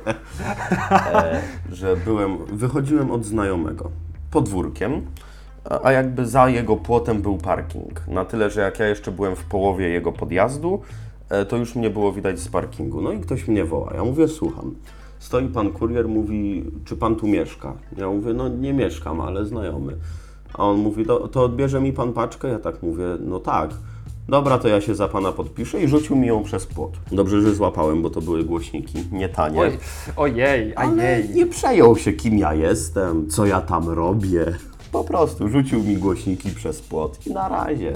E, 0.91 1.41
że 1.71 1.95
byłem, 1.95 2.45
wychodziłem 2.45 3.11
od 3.11 3.25
znajomego 3.25 3.91
podwórkiem, 4.31 5.01
a, 5.83 5.91
jakby 5.91 6.25
za 6.25 6.49
jego 6.49 6.77
płotem 6.77 7.21
był 7.21 7.37
parking. 7.37 8.07
Na 8.07 8.25
tyle, 8.25 8.49
że 8.49 8.61
jak 8.61 8.79
ja 8.79 8.87
jeszcze 8.87 9.11
byłem 9.11 9.35
w 9.35 9.43
połowie 9.43 9.89
jego 9.89 10.11
podjazdu, 10.11 10.81
e, 11.29 11.45
to 11.45 11.57
już 11.57 11.75
mnie 11.75 11.89
było 11.89 12.13
widać 12.13 12.39
z 12.39 12.47
parkingu. 12.47 13.01
No 13.01 13.11
i 13.11 13.19
ktoś 13.19 13.47
mnie 13.47 13.65
woła. 13.65 13.93
Ja 13.95 14.03
mówię, 14.03 14.27
słucham. 14.27 14.75
Stoi 15.19 15.47
pan 15.47 15.71
kurier, 15.71 16.07
mówi, 16.07 16.71
czy 16.85 16.97
pan 16.97 17.15
tu 17.15 17.27
mieszka? 17.27 17.73
Ja 17.97 18.09
mówię, 18.09 18.33
no 18.33 18.49
nie 18.49 18.73
mieszkam, 18.73 19.21
ale 19.21 19.45
znajomy. 19.45 19.97
A 20.53 20.63
on 20.63 20.77
mówi, 20.77 21.05
to, 21.05 21.27
to 21.27 21.43
odbierze 21.43 21.81
mi 21.81 21.93
pan 21.93 22.13
paczkę? 22.13 22.47
Ja 22.47 22.59
tak 22.59 22.83
mówię, 22.83 23.05
no 23.19 23.39
tak. 23.39 23.69
Dobra, 24.29 24.57
to 24.57 24.67
ja 24.67 24.81
się 24.81 24.95
za 24.95 25.07
pana 25.07 25.31
podpiszę 25.31 25.81
i 25.83 25.87
rzucił 25.87 26.15
mi 26.15 26.27
ją 26.27 26.43
przez 26.43 26.65
płot. 26.65 26.91
Dobrze, 27.11 27.41
że 27.41 27.55
złapałem, 27.55 28.01
bo 28.01 28.09
to 28.09 28.21
były 28.21 28.43
głośniki, 28.43 29.03
nie 29.11 29.29
tanie. 29.29 29.59
Oj, 29.59 29.77
ojej, 30.15 30.75
Ale 30.75 31.03
ajej. 31.03 31.29
nie 31.29 31.45
przejął 31.45 31.97
się, 31.97 32.13
kim 32.13 32.37
ja 32.37 32.53
jestem, 32.53 33.29
co 33.29 33.45
ja 33.45 33.61
tam 33.61 33.89
robię. 33.89 34.45
Po 34.91 35.03
prostu 35.03 35.49
rzucił 35.49 35.83
mi 35.83 35.97
głośniki 35.97 36.49
przez 36.49 36.81
płot 36.81 37.27
i 37.27 37.31
na 37.33 37.49
razie. 37.49 37.93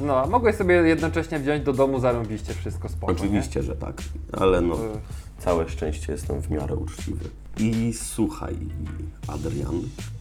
No, 0.00 0.16
a 0.22 0.26
mogłeś 0.26 0.56
sobie 0.56 0.74
jednocześnie 0.74 1.38
wziąć 1.38 1.64
do 1.64 1.72
domu, 1.72 2.00
zarąbiście 2.00 2.54
wszystko 2.54 2.88
spoko? 2.88 3.12
Oczywiście, 3.12 3.62
że 3.62 3.76
tak, 3.76 4.02
ale 4.32 4.60
no, 4.60 4.74
Ech. 4.74 4.80
całe 5.38 5.68
szczęście 5.68 6.12
jestem 6.12 6.42
w 6.42 6.50
miarę 6.50 6.76
uczciwy. 6.76 7.24
I 7.58 7.92
słuchaj, 7.92 8.54
Adrian, 9.28 9.80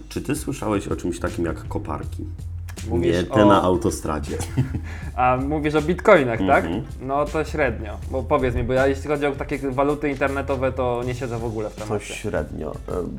czy 0.09 0.21
ty 0.21 0.35
słyszałeś 0.35 0.87
o 0.87 0.95
czymś 0.95 1.19
takim 1.19 1.45
jak 1.45 1.67
koparki? 1.67 2.25
Mówisz 2.89 3.15
nie 3.17 3.23
te 3.23 3.43
o- 3.43 3.45
na 3.45 3.61
autostradzie. 3.61 4.37
A 5.15 5.37
mówisz 5.47 5.75
o 5.75 5.81
bitcoinach, 5.81 6.39
tak? 6.47 6.65
Mhm. 6.65 6.83
No 7.01 7.25
to 7.25 7.43
średnio. 7.45 7.97
Bo 8.11 8.23
powiedz 8.23 8.55
mi, 8.55 8.63
bo 8.63 8.73
ja 8.73 8.87
jeśli 8.87 9.07
chodzi 9.07 9.25
o 9.25 9.31
takie 9.31 9.57
waluty 9.71 10.09
internetowe, 10.09 10.71
to 10.71 11.01
nie 11.05 11.15
siedzę 11.15 11.37
w 11.39 11.45
ogóle 11.45 11.69
w 11.69 11.75
To 11.75 11.83
temacie. 11.85 12.13
średnio, 12.13 12.71
e, 12.71 12.75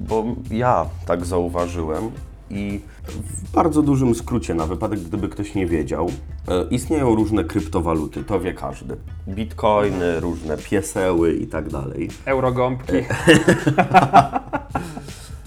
bo 0.08 0.24
ja 0.50 0.86
tak 1.06 1.24
zauważyłem, 1.26 2.10
I 2.50 2.80
w 3.08 3.52
bardzo 3.52 3.82
dużym 3.82 4.14
skrócie, 4.14 4.54
na 4.54 4.66
wypadek 4.66 5.00
gdyby 5.00 5.28
ktoś 5.28 5.54
nie 5.54 5.66
wiedział, 5.66 6.10
e, 6.48 6.64
istnieją 6.70 7.14
różne 7.14 7.44
kryptowaluty, 7.44 8.24
to 8.24 8.40
wie 8.40 8.54
każdy. 8.54 8.96
Bitcoiny, 9.28 10.20
różne 10.20 10.56
pieseły 10.56 11.32
i 11.34 11.46
tak 11.46 11.68
dalej. 11.68 12.08
Eurogąbki. 12.26 12.92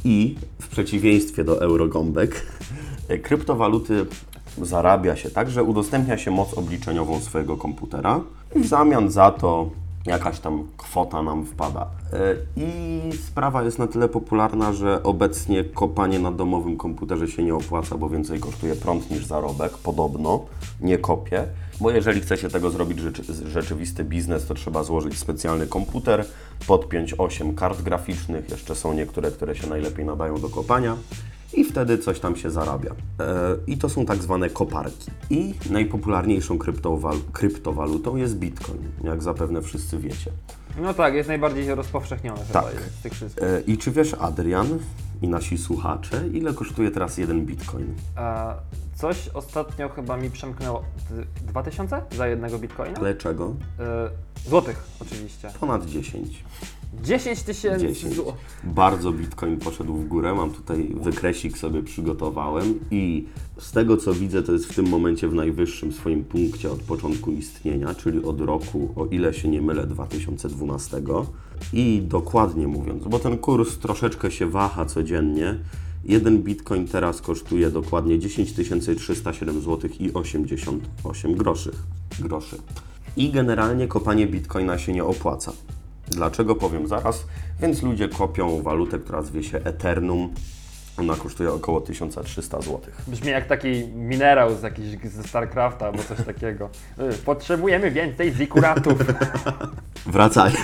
I 0.04 0.36
w 0.62 0.68
przeciwieństwie 0.68 1.44
do 1.44 1.62
eurogąbek, 1.62 2.36
e, 2.36 2.87
kryptowaluty 3.24 4.06
zarabia 4.62 5.16
się 5.16 5.30
tak, 5.30 5.50
że 5.50 5.64
udostępnia 5.64 6.18
się 6.18 6.32
moc 6.32 6.54
obliczeniową 6.54 7.20
swojego 7.20 7.58
komputera 7.58 8.22
i 8.56 8.60
w 8.60 8.68
zamian 8.68 9.12
za 9.12 9.32
to 9.32 9.70
jakaś 10.08 10.40
tam 10.40 10.68
kwota 10.78 11.24
nam 11.24 11.46
wpada. 11.46 11.88
E, 12.14 12.36
I 12.56 13.00
sprawa 13.28 13.64
jest 13.64 13.80
na 13.80 13.88
tyle 13.88 14.10
popularna, 14.10 14.74
że 14.74 15.04
obecnie 15.04 15.64
kopanie 15.64 16.20
na 16.20 16.32
domowym 16.32 16.78
komputerze 16.78 17.28
się 17.28 17.44
nie 17.44 17.56
opłaca, 17.56 17.98
bo 17.98 18.10
więcej 18.10 18.40
kosztuje 18.40 18.76
prąd 18.76 19.12
niż 19.12 19.26
zarobek, 19.26 19.78
podobno, 19.78 20.46
nie 20.82 20.98
kopię. 20.98 21.46
Bo 21.82 21.92
jeżeli 21.92 22.22
chce 22.22 22.38
się 22.38 22.50
tego 22.50 22.70
zrobić 22.70 23.00
rzeczy, 23.00 23.24
rzeczywisty 23.46 24.04
biznes, 24.04 24.48
to 24.48 24.54
trzeba 24.54 24.84
złożyć 24.84 25.18
specjalny 25.18 25.68
komputer, 25.68 26.26
podpiąć 26.68 27.14
8 27.18 27.56
kart 27.56 27.82
graficznych, 27.82 28.50
jeszcze 28.50 28.76
są 28.76 28.94
niektóre, 28.94 29.32
które 29.32 29.56
się 29.56 29.68
najlepiej 29.68 30.06
nadają 30.06 30.38
do 30.38 30.50
kopania 30.50 30.98
i 31.54 31.64
wtedy 31.64 31.98
coś 31.98 32.20
tam 32.20 32.36
się 32.36 32.52
zarabia. 32.52 32.92
E, 32.92 32.96
I 33.68 33.78
to 33.78 33.90
są 33.90 34.06
tak 34.06 34.18
zwane 34.24 34.50
koparki. 34.50 35.12
I 35.30 35.54
najpopularniejszą 35.70 36.58
kryptowal 36.58 37.16
kryptowalutą 37.34 38.16
jest 38.16 38.36
Bitcoin, 38.38 38.80
jak 39.04 39.24
zapewne 39.24 39.62
wszyscy 39.62 39.98
wiecie. 39.98 40.32
No 40.82 40.94
tak, 40.94 41.14
jest 41.14 41.28
najbardziej 41.30 41.76
rozpowszechniony 41.76 42.40
chyba 42.48 42.62
Tak. 42.62 42.74
z 43.00 43.02
tych 43.02 43.14
wszystkich. 43.14 43.44
E, 43.44 43.62
I 43.62 43.78
czy 43.78 43.92
wiesz, 43.92 44.14
Adrian 44.14 44.68
i 45.22 45.28
nasi 45.28 45.58
słuchacze, 45.58 46.24
ile 46.34 46.54
kosztuje 46.54 46.92
teraz 46.92 47.18
jeden 47.18 47.46
Bitcoin? 47.46 47.94
A 48.16 48.54
coś 48.96 49.30
ostatnio 49.34 49.90
chyba 49.90 50.18
mi 50.18 50.30
przemknęło. 50.32 50.84
d- 51.12 51.24
2000 51.48 52.02
za 52.18 52.28
jednego 52.28 52.60
bitcoina? 52.60 53.00
Ale 53.00 53.16
czego? 53.16 53.54
Złotych 54.48 54.84
oczywiście. 55.02 55.50
Ponad 55.60 55.86
10. 55.86 56.44
10 57.04 57.44
tysięcy 57.44 57.88
10. 57.88 58.16
złotych. 58.16 58.62
Bardzo 58.64 59.12
Bitcoin 59.12 59.58
poszedł 59.58 59.94
w 59.94 60.08
górę. 60.08 60.34
Mam 60.36 60.52
tutaj 60.52 60.96
wykresik 61.02 61.58
sobie 61.58 61.84
przygotowałem 61.84 62.80
i 62.92 63.28
z 63.58 63.72
tego 63.72 63.98
co 63.98 64.14
widzę, 64.14 64.44
to 64.44 64.52
jest 64.52 64.66
w 64.66 64.76
tym 64.76 64.90
momencie 64.90 65.28
w 65.28 65.34
najwyższym 65.34 65.94
swoim 65.94 66.24
punkcie 66.24 66.72
od 66.72 66.80
początku 66.80 67.32
istnienia, 67.32 67.96
czyli 67.96 68.24
od 68.24 68.42
roku, 68.42 68.94
o 68.96 69.06
ile 69.06 69.34
się 69.34 69.48
nie 69.48 69.62
mylę, 69.62 69.88
2012. 69.88 71.02
I 71.74 72.02
dokładnie 72.08 72.68
mówiąc, 72.68 73.04
bo 73.04 73.20
ten 73.20 73.38
kurs 73.38 73.78
troszeczkę 73.78 74.32
się 74.32 74.46
waha 74.46 74.86
codziennie. 74.86 75.60
Jeden 76.06 76.44
bitcoin 76.44 76.88
teraz 76.88 77.22
kosztuje 77.22 77.72
dokładnie 77.72 78.20
10 78.20 78.54
307 78.98 79.62
zł 79.62 79.90
i 80.00 80.14
88 80.14 81.36
groszy. 81.36 81.72
groszy. 82.20 82.58
I 83.18 83.32
generalnie 83.32 83.88
kopanie 83.88 84.28
bitcoina 84.28 84.78
się 84.78 84.94
nie 84.94 85.04
opłaca. 85.04 85.54
Dlaczego 86.08 86.56
powiem 86.56 86.88
zaraz? 86.88 87.26
Więc 87.60 87.82
ludzie 87.84 88.10
kopią 88.10 88.62
walutę, 88.62 89.00
która 89.00 89.22
zwie 89.22 89.44
się 89.44 89.58
Eternum. 89.58 90.34
Ona 91.00 91.16
kosztuje 91.16 91.54
około 91.54 91.82
1300 91.82 92.62
zł. 92.62 92.80
Brzmi 93.08 93.28
jak 93.30 93.48
taki 93.48 93.88
minerał 93.88 94.56
z 94.56 94.64
jakiś 94.64 94.86
ze 95.12 95.24
StarCrafta 95.24 95.86
albo 95.86 96.04
coś 96.04 96.26
takiego. 96.26 96.70
Y, 97.14 97.18
Potrzebujemy 97.18 97.92
więcej 97.92 98.34
zikuratów. 98.34 98.94
Wracając. 100.06 100.58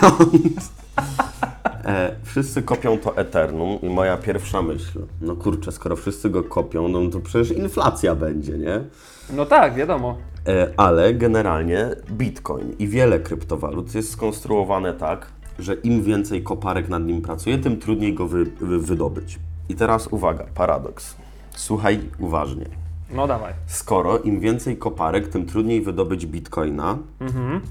E, 1.86 2.15
wszyscy 2.24 2.62
kopią 2.62 2.98
to 2.98 3.17
Eternum 3.17 3.82
i 3.82 3.89
moja 3.89 4.17
pierwsza 4.17 4.62
myśl, 4.62 5.00
no 5.22 5.36
kurczę, 5.36 5.72
skoro 5.72 5.96
wszyscy 5.96 6.30
go 6.30 6.43
kopią, 6.43 6.88
no 6.88 7.10
to 7.10 7.19
przecież 7.19 7.58
inflacja 7.58 8.15
będzie, 8.15 8.58
nie? 8.58 8.82
No 9.34 9.46
tak, 9.46 9.76
wiadomo. 9.76 10.17
E, 10.48 10.67
ale 10.78 11.13
generalnie 11.13 11.89
Bitcoin 12.12 12.76
i 12.80 12.88
wiele 12.88 13.19
kryptowalut 13.19 13.96
jest 13.96 14.12
skonstruowane 14.12 14.93
tak, 14.93 15.28
że 15.60 15.74
im 15.74 16.04
więcej 16.04 16.43
koparek 16.43 16.89
nad 16.89 17.04
nim 17.04 17.22
pracuje, 17.22 17.58
tym 17.58 17.80
trudniej 17.80 18.13
go 18.13 18.28
wy, 18.28 18.46
wy, 18.46 18.80
wydobyć. 18.80 19.39
I 19.69 19.76
teraz 19.76 20.08
uwaga, 20.08 20.46
paradoks. 20.56 21.15
Słuchaj 21.56 22.00
uważnie. 22.19 22.65
No 23.12 23.28
dawaj. 23.28 23.54
Skoro 23.67 24.17
im 24.19 24.39
więcej 24.39 24.78
koparek, 24.78 25.28
tym 25.28 25.46
trudniej 25.46 25.82
wydobyć 25.82 26.26
bitcoina, 26.26 26.98
Mhm. 27.19 27.62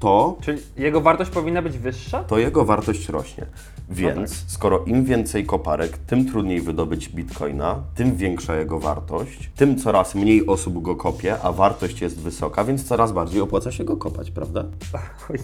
To, 0.00 0.36
Czyli 0.40 0.58
jego 0.76 1.00
wartość 1.00 1.30
powinna 1.30 1.62
być 1.62 1.78
wyższa? 1.78 2.24
to 2.24 2.38
jego 2.38 2.64
wartość 2.64 3.08
rośnie. 3.08 3.46
Więc 3.92 4.30
tak. 4.30 4.50
skoro 4.50 4.84
im 4.86 5.04
więcej 5.04 5.46
koparek, 5.46 5.98
tym 5.98 6.26
trudniej 6.26 6.60
wydobyć 6.60 7.08
bitcoina, 7.08 7.76
tym 7.94 8.16
większa 8.16 8.56
jego 8.56 8.78
wartość, 8.78 9.50
tym 9.56 9.78
coraz 9.78 10.14
mniej 10.14 10.46
osób 10.46 10.82
go 10.82 10.96
kopie, 10.96 11.36
a 11.42 11.52
wartość 11.52 12.00
jest 12.00 12.20
wysoka, 12.20 12.64
więc 12.64 12.84
coraz 12.84 13.12
bardziej 13.12 13.40
opłaca 13.40 13.72
się 13.72 13.84
go 13.84 13.96
kopać, 13.96 14.30
prawda? 14.30 14.64
Ojej. 15.30 15.42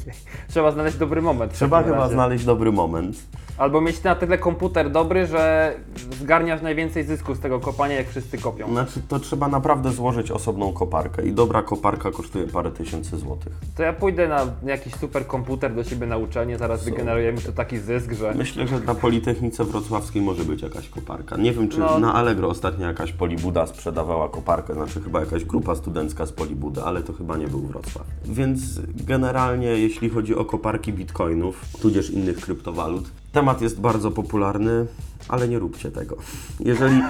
Trzeba 0.49 0.73
znaleźć 0.73 0.97
dobry 0.97 1.23
moment. 1.23 1.53
Trzeba 1.53 1.83
chyba 1.83 1.97
razie. 1.97 2.15
znaleźć 2.15 2.45
dobry 2.45 2.73
moment. 2.73 3.17
Albo 3.59 3.81
mieć 3.81 4.03
na 4.03 4.15
tyle 4.15 4.39
komputer 4.39 4.91
dobry, 4.91 5.27
że 5.27 5.75
zgarniasz 6.21 6.63
najwięcej 6.63 7.05
zysku 7.05 7.35
z 7.35 7.41
tego 7.41 7.61
kopania, 7.61 7.95
jak 7.95 8.09
wszyscy 8.09 8.39
kopią. 8.39 8.69
Znaczy, 8.69 9.03
to 9.09 9.19
trzeba 9.19 9.49
naprawdę 9.49 9.93
złożyć 9.93 10.31
osobną 10.31 10.73
koparkę 10.73 11.27
i 11.27 11.33
dobra 11.33 11.63
koparka 11.63 12.11
kosztuje 12.11 12.47
parę 12.47 12.71
tysięcy 12.71 13.17
złotych. 13.17 13.53
To 13.77 13.83
ja 13.83 13.93
pójdę 13.93 14.29
na 14.29 14.47
jakiś 14.65 14.95
super 14.95 15.27
komputer 15.27 15.75
do 15.75 15.85
siebie 15.85 16.07
na 16.07 16.17
uczelnię, 16.17 16.59
zaraz 16.59 16.85
wygenerujemy 16.85 17.41
tu 17.41 17.53
taki 17.53 17.79
zysk, 17.79 18.13
że... 18.13 18.35
Myślę, 18.39 18.69
że 18.69 18.81
na 18.81 18.95
Politechnice 18.95 19.65
Wrocławskiej 19.65 20.23
może 20.23 20.45
być 20.45 20.63
jakaś 20.63 20.89
koparka. 20.89 21.37
Nie 21.37 21.53
wiem, 21.53 21.69
czy 21.69 21.79
No. 21.79 21.99
na 21.99 22.15
Allegro 22.15 22.49
ostatnio 22.49 22.87
jakaś 22.87 23.13
Polibuda 23.13 23.67
sprzedawała 23.67 24.29
koparkę, 24.29 24.75
znaczy 24.75 25.01
chyba 25.01 25.21
jakaś 25.21 25.45
grupa 25.45 25.75
studencka 25.75 26.27
z 26.27 26.33
Polibudy, 26.33 26.83
ale 26.83 27.03
to 27.03 27.13
chyba 27.13 27.37
nie 27.37 27.49
był 27.49 27.61
Wrocław. 27.61 28.07
Więc 28.25 28.61
generalnie, 29.07 29.67
jeśli 29.67 30.09
chodzi 30.11 30.35
o 30.35 30.45
koparki 30.45 30.93
bitcoinów, 30.93 31.65
tudzież 31.83 32.11
innych 32.11 32.41
kryptowalut, 32.41 33.11
temat 33.33 33.61
jest 33.63 33.81
bardzo 33.81 34.11
popularny, 34.11 34.87
ale 35.29 35.49
nie 35.49 35.59
róbcie 35.59 35.91
tego. 35.91 36.17
Jeżeli, 36.61 37.03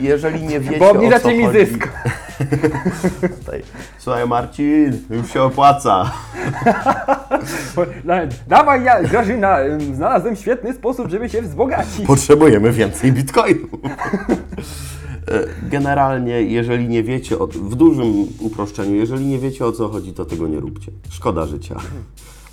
jeżeli 0.00 0.42
nie 0.42 0.60
wiecie 0.70 0.78
Bo 0.78 0.84
o 0.90 0.92
co 0.92 0.96
obniżacie 0.98 1.36
mi 1.38 1.44
chodzi... 1.44 1.58
zysk. 1.66 1.88
Tutaj. 3.38 3.62
Słuchaj 3.98 4.28
Marcin, 4.28 4.98
już 5.10 5.32
się 5.32 5.42
opłaca. 5.42 6.12
Da- 8.04 8.20
Dawaj, 8.48 8.84
ja, 8.84 9.02
Grażyna, 9.02 9.60
ym, 9.60 9.94
znalazłem 9.94 10.36
świetny 10.36 10.74
sposób, 10.74 11.10
żeby 11.10 11.28
się 11.28 11.42
wzbogacić. 11.42 12.06
Potrzebujemy 12.06 12.72
więcej 12.72 13.12
bitcoinów. 13.12 13.70
E, 15.28 15.68
Generalnie, 15.70 16.42
jeżeli 16.42 16.88
nie 16.88 17.02
wiecie, 17.02 17.38
o, 17.38 17.46
w 17.46 17.74
dużym 17.74 18.26
uproszczeniu, 18.40 18.94
jeżeli 18.94 19.26
nie 19.26 19.38
wiecie 19.38 19.66
o 19.66 19.72
co 19.72 19.88
chodzi, 19.88 20.12
to 20.12 20.24
tego 20.24 20.48
nie 20.48 20.60
róbcie. 20.60 20.92
Szkoda 21.10 21.46
życia. 21.46 21.76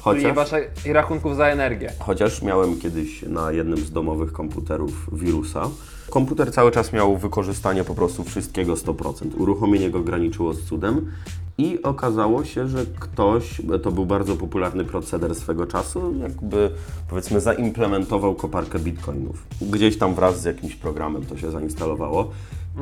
Czyli 0.03 0.15
Chociaż, 0.21 0.35
wasze 0.35 0.63
i 0.85 0.93
rachunków 0.93 1.35
za 1.35 1.47
energię. 1.47 1.91
chociaż 1.99 2.41
miałem 2.41 2.79
kiedyś 2.79 3.21
na 3.21 3.51
jednym 3.51 3.77
z 3.77 3.91
domowych 3.91 4.31
komputerów 4.31 5.19
wirusa. 5.19 5.69
Komputer 6.09 6.51
cały 6.51 6.71
czas 6.71 6.93
miał 6.93 7.17
wykorzystanie 7.17 7.83
po 7.83 7.95
prostu 7.95 8.23
wszystkiego 8.23 8.73
100%. 8.73 9.13
Uruchomienie 9.37 9.89
go 9.89 9.99
graniczyło 9.99 10.53
z 10.53 10.61
cudem 10.63 11.11
i 11.57 11.83
okazało 11.83 12.45
się, 12.45 12.67
że 12.67 12.85
ktoś, 12.99 13.61
to 13.83 13.91
był 13.91 14.05
bardzo 14.05 14.35
popularny 14.35 14.83
proceder 14.85 15.35
swego 15.35 15.67
czasu, 15.67 16.13
jakby 16.21 16.69
powiedzmy 17.09 17.41
zaimplementował 17.41 18.35
koparkę 18.35 18.79
bitcoinów. 18.79 19.43
Gdzieś 19.61 19.97
tam 19.97 20.15
wraz 20.15 20.41
z 20.41 20.45
jakimś 20.45 20.75
programem 20.75 21.25
to 21.25 21.37
się 21.37 21.51
zainstalowało. 21.51 22.31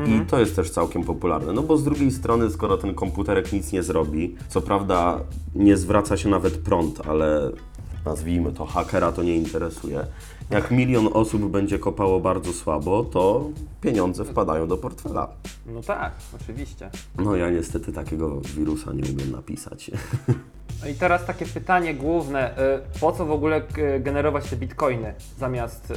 I 0.08 0.26
to 0.26 0.40
jest 0.40 0.56
też 0.56 0.70
całkiem 0.70 1.04
popularne. 1.04 1.54
No 1.54 1.64
bo 1.64 1.78
z 1.78 1.84
drugiej 1.84 2.12
strony, 2.12 2.52
skoro 2.52 2.78
ten 2.78 2.94
komputerek 2.94 3.54
nic 3.54 3.72
nie 3.72 3.84
zrobi, 3.84 4.36
co 4.50 4.62
prawda 4.62 5.20
nie 5.56 5.78
zwraca 5.78 6.18
się 6.18 6.30
nawet 6.30 6.58
prąd, 6.58 7.02
ale 7.08 7.52
nazwijmy 8.06 8.52
to, 8.52 8.66
hakera 8.66 9.12
to 9.12 9.24
nie 9.24 9.36
interesuje. 9.36 10.06
Jak 10.50 10.72
milion 10.72 11.10
osób 11.14 11.52
będzie 11.52 11.80
kopało 11.80 12.20
bardzo 12.20 12.54
słabo, 12.54 13.04
to 13.04 13.50
pieniądze 13.82 14.26
wpadają 14.26 14.68
do 14.68 14.78
portfela. 14.78 15.28
No 15.66 15.82
tak, 15.82 16.14
oczywiście. 16.42 16.90
No 17.18 17.36
ja 17.36 17.50
niestety 17.50 17.92
takiego 17.94 18.42
wirusa 18.42 18.94
nie 18.94 19.04
umiem 19.12 19.32
napisać. 19.32 19.92
No 20.84 20.90
I 20.92 20.94
teraz 20.94 21.26
takie 21.26 21.46
pytanie 21.46 21.94
główne. 21.94 22.52
y, 22.96 23.00
Po 23.00 23.12
co 23.12 23.26
w 23.26 23.32
ogóle 23.32 23.62
y, 23.78 24.00
generować 24.00 24.50
te 24.50 24.56
bitcoiny, 24.56 25.14
zamiast 25.40 25.92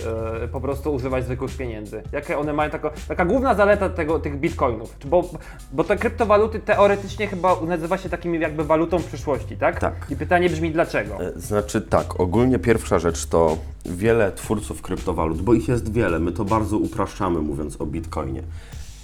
y, 0.44 0.48
po 0.48 0.60
prostu 0.60 0.94
używać 0.94 1.24
zwykłych 1.24 1.56
pieniędzy? 1.56 2.02
Jakie 2.12 2.38
one 2.38 2.52
mają 2.52 2.70
tako, 2.70 2.90
taka 3.08 3.24
główna 3.24 3.54
zaleta 3.54 3.88
tego, 3.88 4.18
tych 4.18 4.40
bitcoinów? 4.40 4.98
Czy 4.98 5.08
Bo, 5.08 5.30
bo 5.72 5.84
te 5.84 5.96
kryptowaluty 5.96 6.60
teoretycznie 6.60 7.26
chyba 7.26 7.56
nazywa 7.66 7.98
się 7.98 8.08
takimi 8.08 8.40
jakby 8.40 8.64
walutą 8.64 8.98
przyszłości, 9.02 9.56
tak? 9.56 9.80
Tak. 9.80 9.94
I 10.10 10.16
pytanie 10.16 10.50
brzmi 10.50 10.70
dlaczego? 10.72 11.18
E, 11.20 11.40
Znaczy 11.40 11.80
tak, 11.82 12.20
ogólnie 12.20 12.58
pierwsza 12.58 12.98
rzecz 12.98 13.26
to 13.26 13.56
wiele 13.86 14.32
twórców 14.32 14.82
kryptowalut, 14.82 15.42
bo 15.42 15.54
ich 15.54 15.68
jest 15.68 15.92
wiele, 15.92 16.18
my 16.18 16.32
to 16.32 16.44
bardzo 16.44 16.78
upraszczamy 16.78 17.40
mówiąc 17.40 17.80
o 17.80 17.86
bitcoinie, 17.86 18.42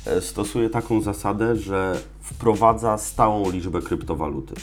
e, 0.07 0.20
stosuje 0.20 0.70
taką 0.70 1.00
zasadę, 1.00 1.57
że 1.57 1.96
wprowadza 2.20 2.98
stałą 2.98 3.50
liczbę 3.50 3.83
kryptowaluty. 3.83 4.55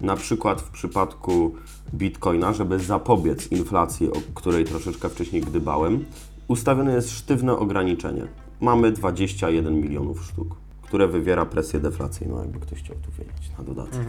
Na 0.00 0.16
przykład 0.16 0.60
w 0.60 0.70
przypadku 0.70 1.54
bitcoina, 1.94 2.52
żeby 2.52 2.78
zapobiec 2.78 3.52
inflacji, 3.52 4.10
o 4.10 4.16
której 4.34 4.64
troszeczkę 4.64 5.08
wcześniej 5.08 5.42
gdybałem, 5.42 6.04
ustawione 6.48 6.92
jest 6.94 7.10
sztywne 7.10 7.56
ograniczenie. 7.56 8.22
mamy 8.60 8.92
21 8.92 9.74
milionów 9.80 10.24
sztuk, 10.24 10.54
które 10.82 11.08
wywiera 11.08 11.46
presję 11.46 11.80
deflacyjną, 11.80 12.38
jakby 12.38 12.60
ktoś 12.60 12.78
chciał 12.78 12.96
tu 12.96 13.10
wiedzieć 13.18 13.50
na 13.58 13.64
dodatek. 13.64 14.00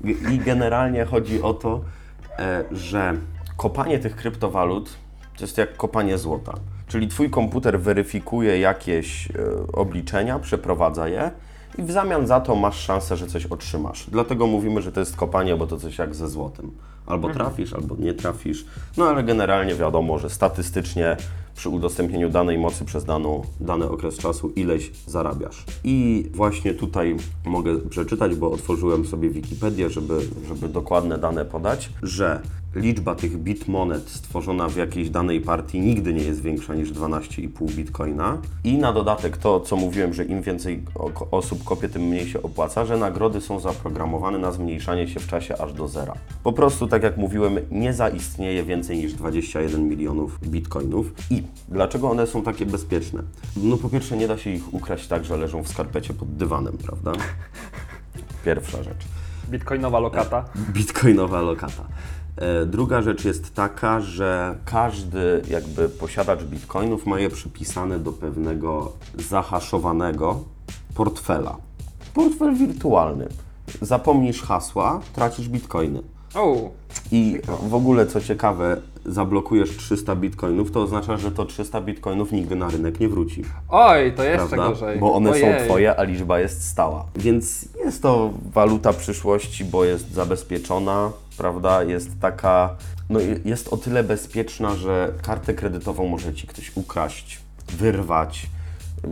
G- 0.00 0.34
I 0.34 0.38
generalnie 0.38 1.04
chodzi 1.04 1.42
o 1.42 1.54
to, 1.54 1.80
e, 2.38 2.64
że 2.72 3.14
kopanie 3.56 3.98
tych 3.98 4.16
kryptowalut 4.16 4.90
to 5.36 5.44
jest 5.44 5.58
jak 5.58 5.76
kopanie 5.76 6.18
złota. 6.18 6.54
Czyli 6.88 7.08
twój 7.08 7.30
komputer 7.30 7.80
weryfikuje 7.80 8.58
jakieś 8.58 9.30
e, 9.30 9.32
obliczenia, 9.72 10.38
przeprowadza 10.38 11.08
je 11.08 11.30
i 11.78 11.82
w 11.82 11.90
zamian 11.90 12.26
za 12.26 12.40
to 12.40 12.54
masz 12.54 12.80
szansę, 12.80 13.16
że 13.16 13.26
coś 13.26 13.46
otrzymasz. 13.46 14.06
Dlatego 14.10 14.46
mówimy, 14.46 14.82
że 14.82 14.92
to 14.92 15.00
jest 15.00 15.16
kopanie, 15.16 15.56
bo 15.56 15.66
to 15.66 15.76
coś 15.76 15.98
jak 15.98 16.14
ze 16.14 16.28
złotem. 16.28 16.70
Albo 17.06 17.28
trafisz, 17.28 17.72
albo 17.72 17.96
nie 17.98 18.14
trafisz. 18.14 18.64
No 18.96 19.04
ale 19.04 19.22
generalnie 19.22 19.74
wiadomo, 19.74 20.18
że 20.18 20.30
statystycznie 20.30 21.16
przy 21.54 21.68
udostępnieniu 21.68 22.30
danej 22.30 22.58
mocy 22.58 22.84
przez 22.84 23.04
daną, 23.04 23.42
dany 23.60 23.90
okres 23.90 24.18
czasu 24.18 24.52
ileś 24.56 24.90
zarabiasz. 25.06 25.64
I 25.84 26.26
właśnie 26.34 26.74
tutaj 26.74 27.16
mogę 27.44 27.78
przeczytać, 27.78 28.34
bo 28.34 28.50
otworzyłem 28.50 29.06
sobie 29.06 29.30
Wikipedię, 29.30 29.90
żeby, 29.90 30.18
żeby 30.48 30.68
dokładne 30.68 31.18
dane 31.18 31.44
podać, 31.44 31.90
że 32.02 32.40
liczba 32.76 33.14
tych 33.14 33.38
bitmonet 33.38 34.08
stworzona 34.08 34.68
w 34.68 34.76
jakiejś 34.76 35.10
danej 35.10 35.40
partii 35.40 35.80
nigdy 35.80 36.14
nie 36.14 36.22
jest 36.22 36.42
większa 36.42 36.74
niż 36.74 36.92
12,5 36.92 37.72
bitcoina. 37.72 38.38
I 38.64 38.78
na 38.78 38.92
dodatek 38.92 39.36
to, 39.36 39.60
co 39.60 39.76
mówiłem, 39.76 40.14
że 40.14 40.24
im 40.24 40.42
więcej 40.42 40.82
osób 41.30 41.64
kopie, 41.64 41.88
tym 41.88 42.02
mniej 42.02 42.28
się 42.28 42.42
opłaca, 42.42 42.84
że 42.84 42.96
nagrody 42.96 43.40
są 43.40 43.60
zaprogramowane 43.60 44.38
na 44.38 44.52
zmniejszanie 44.52 45.08
się 45.08 45.20
w 45.20 45.26
czasie 45.26 45.56
aż 45.56 45.72
do 45.72 45.88
zera. 45.88 46.14
Po 46.42 46.52
prostu, 46.52 46.86
tak 46.88 47.02
jak 47.02 47.16
mówiłem, 47.16 47.58
nie 47.70 47.92
zaistnieje 47.92 48.64
więcej 48.64 48.96
niż 48.96 49.14
21 49.14 49.88
milionów 49.88 50.38
bitcoinów. 50.48 51.12
I 51.30 51.42
dlaczego 51.68 52.10
one 52.10 52.26
są 52.26 52.42
takie 52.42 52.66
bezpieczne? 52.66 53.22
No 53.56 53.76
po 53.76 53.88
pierwsze, 53.88 54.16
nie 54.16 54.28
da 54.28 54.38
się 54.38 54.50
ich 54.50 54.74
ukraść 54.74 55.06
tak, 55.06 55.24
że 55.24 55.36
leżą 55.36 55.62
w 55.62 55.68
skarpecie 55.68 56.14
pod 56.14 56.36
dywanem, 56.36 56.78
prawda? 56.78 57.12
Pierwsza 58.44 58.82
rzecz 58.82 59.06
Bitcoinowa 59.50 59.98
lokata. 59.98 60.44
bitcoinowa 60.72 61.40
lokata. 61.40 61.84
E, 62.36 62.66
Druga 62.66 63.02
rzecz 63.02 63.24
jest 63.24 63.54
taka, 63.54 64.00
że 64.00 64.58
każdy 64.64 65.42
jakby 65.50 65.88
posiadacz 65.88 66.42
bitcoinów 66.44 67.06
ma 67.06 67.20
je 67.20 67.30
przypisane 67.30 67.98
do 67.98 68.12
pewnego 68.12 68.92
zahaszowanego 69.28 70.40
portfela. 70.94 71.56
Portfel 72.14 72.54
wirtualny. 72.54 73.28
Zapomnisz 73.80 74.42
hasła, 74.42 75.00
tracisz 75.12 75.48
bitcoiny. 75.48 76.02
O, 76.34 76.70
I 77.12 77.40
w 77.62 77.74
ogóle, 77.74 78.06
co 78.06 78.20
ciekawe, 78.20 78.76
zablokujesz 79.06 79.76
300 79.76 80.16
bitcoinów, 80.16 80.70
to 80.70 80.82
oznacza, 80.82 81.16
że 81.16 81.30
to 81.32 81.44
300 81.44 81.80
bitcoinów 81.80 82.32
nigdy 82.32 82.56
na 82.56 82.68
rynek 82.70 83.00
nie 83.00 83.08
wróci 83.08 83.42
oj, 83.68 84.12
to 84.16 84.22
jeszcze 84.24 84.46
prawda? 84.48 84.68
gorzej. 84.68 84.98
Bo 84.98 85.14
one 85.14 85.30
Ojej. 85.30 85.58
są 85.60 85.64
twoje, 85.64 85.96
a 86.00 86.02
liczba 86.02 86.40
jest 86.40 86.68
stała. 86.68 87.04
Więc 87.16 87.68
jest 87.84 88.02
to 88.02 88.30
waluta 88.54 88.92
przyszłości, 88.92 89.64
bo 89.64 89.84
jest 89.84 90.12
zabezpieczona, 90.12 91.10
prawda? 91.36 91.82
Jest 91.82 92.20
taka, 92.20 92.76
no 93.10 93.20
jest 93.44 93.68
o 93.68 93.76
tyle 93.76 94.04
bezpieczna, 94.04 94.74
że 94.74 95.12
kartę 95.22 95.54
kredytową 95.54 96.08
może 96.08 96.34
ci 96.34 96.46
ktoś 96.46 96.76
ukraść, 96.76 97.40
wyrwać, 97.68 98.46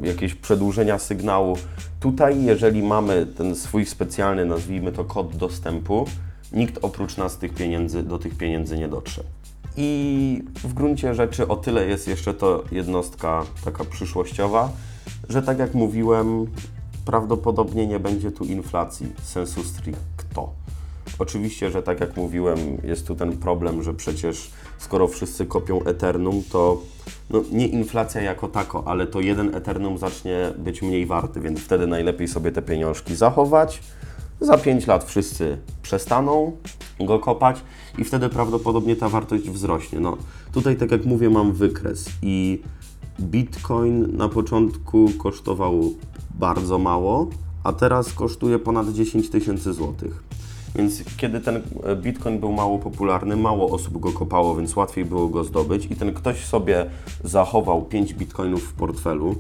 jakieś 0.03 0.35
przedłużenia 0.35 0.99
sygnału. 0.99 1.57
Tutaj, 2.01 2.45
jeżeli 2.45 2.83
mamy 2.83 3.27
ten 3.27 3.57
swój 3.57 3.87
specjalny, 3.87 4.45
nazwijmy 4.45 4.93
to 4.93 5.05
kod 5.05 5.37
dostępu, 5.37 6.07
nikt 6.53 6.79
oprócz 6.83 7.17
nas 7.17 7.39
tych 7.39 7.55
pieniędzy, 7.55 8.03
do 8.03 8.19
tych 8.19 8.37
pieniędzy 8.37 8.79
nie 8.79 8.89
dotrze. 8.89 9.23
I 9.77 10.43
w 10.55 10.75
gruncie 10.75 11.15
rzeczy 11.15 11.49
o 11.49 11.57
tyle 11.57 11.87
jest 11.87 12.09
jeszcze 12.09 12.35
to 12.35 12.65
jednostka 12.73 13.45
taka 13.65 13.85
przyszłościowa, 13.85 14.71
że 15.29 15.43
tak 15.43 15.59
jak 15.59 15.75
mówiłem, 15.75 16.47
prawdopodobnie 17.05 17.87
nie 17.87 18.01
będzie 18.01 18.31
tu 18.31 18.45
inflacji 18.45 19.13
sensu 19.23 19.65
stricto. 19.65 20.53
Oczywiście, 21.23 21.71
że 21.71 21.83
tak 21.83 22.01
jak 22.01 22.17
mówiłem, 22.17 22.59
jest 22.85 23.07
tu 23.07 23.15
ten 23.15 23.37
problem, 23.37 23.83
że 23.83 23.95
przecież 23.95 24.51
skoro 24.79 25.09
wszyscy 25.09 25.47
kopią 25.47 25.83
Eternum, 25.85 26.43
to 26.53 26.83
no, 27.31 27.43
nie 27.53 27.67
inflacja 27.67 28.23
jako 28.23 28.49
tako, 28.49 28.83
ale 28.87 29.07
to 29.07 29.21
jeden 29.21 29.55
Eternum 29.55 29.99
zacznie 29.99 30.53
być 30.59 30.83
mniej 30.83 31.07
warty, 31.07 31.41
więc 31.41 31.61
wtedy 31.61 31.87
najlepiej 31.87 32.29
sobie 32.29 32.53
te 32.53 32.63
pieniążki 32.63 33.15
zachować. 33.15 33.83
Za 34.41 34.59
5 34.59 34.87
lat 34.87 35.05
wszyscy 35.05 35.59
przestaną 35.83 36.57
go 37.01 37.19
kopać 37.19 37.61
i 37.99 38.05
wtedy 38.05 38.29
prawdopodobnie 38.29 38.97
ta 38.97 39.09
wartość 39.09 39.51
wzrośnie. 39.51 40.01
No, 40.01 40.17
tutaj, 40.53 40.77
tak 40.77 40.91
jak 40.91 41.05
mówię, 41.05 41.31
mam 41.31 41.53
wykres 41.53 42.07
i 42.23 42.63
Bitcoin 43.21 44.17
na 44.17 44.29
początku 44.29 45.11
kosztował 45.19 45.95
bardzo 46.35 46.79
mało, 46.79 47.31
a 47.65 47.73
teraz 47.73 48.13
kosztuje 48.13 48.59
ponad 48.59 48.89
10 48.89 49.31
tysięcy 49.31 49.73
złotych. 49.73 50.32
Więc 50.75 51.03
kiedy 51.17 51.41
ten 51.41 51.63
e, 51.85 51.97
Bitcoin 51.97 52.41
był 52.41 52.53
mało 52.53 52.79
popularny, 52.79 53.37
mało 53.37 53.71
osób 53.71 53.99
go 53.99 54.13
kopało, 54.13 54.57
więc 54.57 54.77
łatwiej 54.77 55.05
było 55.05 55.29
go 55.29 55.45
zdobyć 55.45 55.87
i 55.91 55.97
ten 55.97 56.15
ktoś 56.15 56.45
sobie 56.45 56.87
zachował 57.25 57.83
5 57.83 58.15
Bitcoinów 58.15 58.63
w 58.63 58.73
portfelu, 58.73 59.35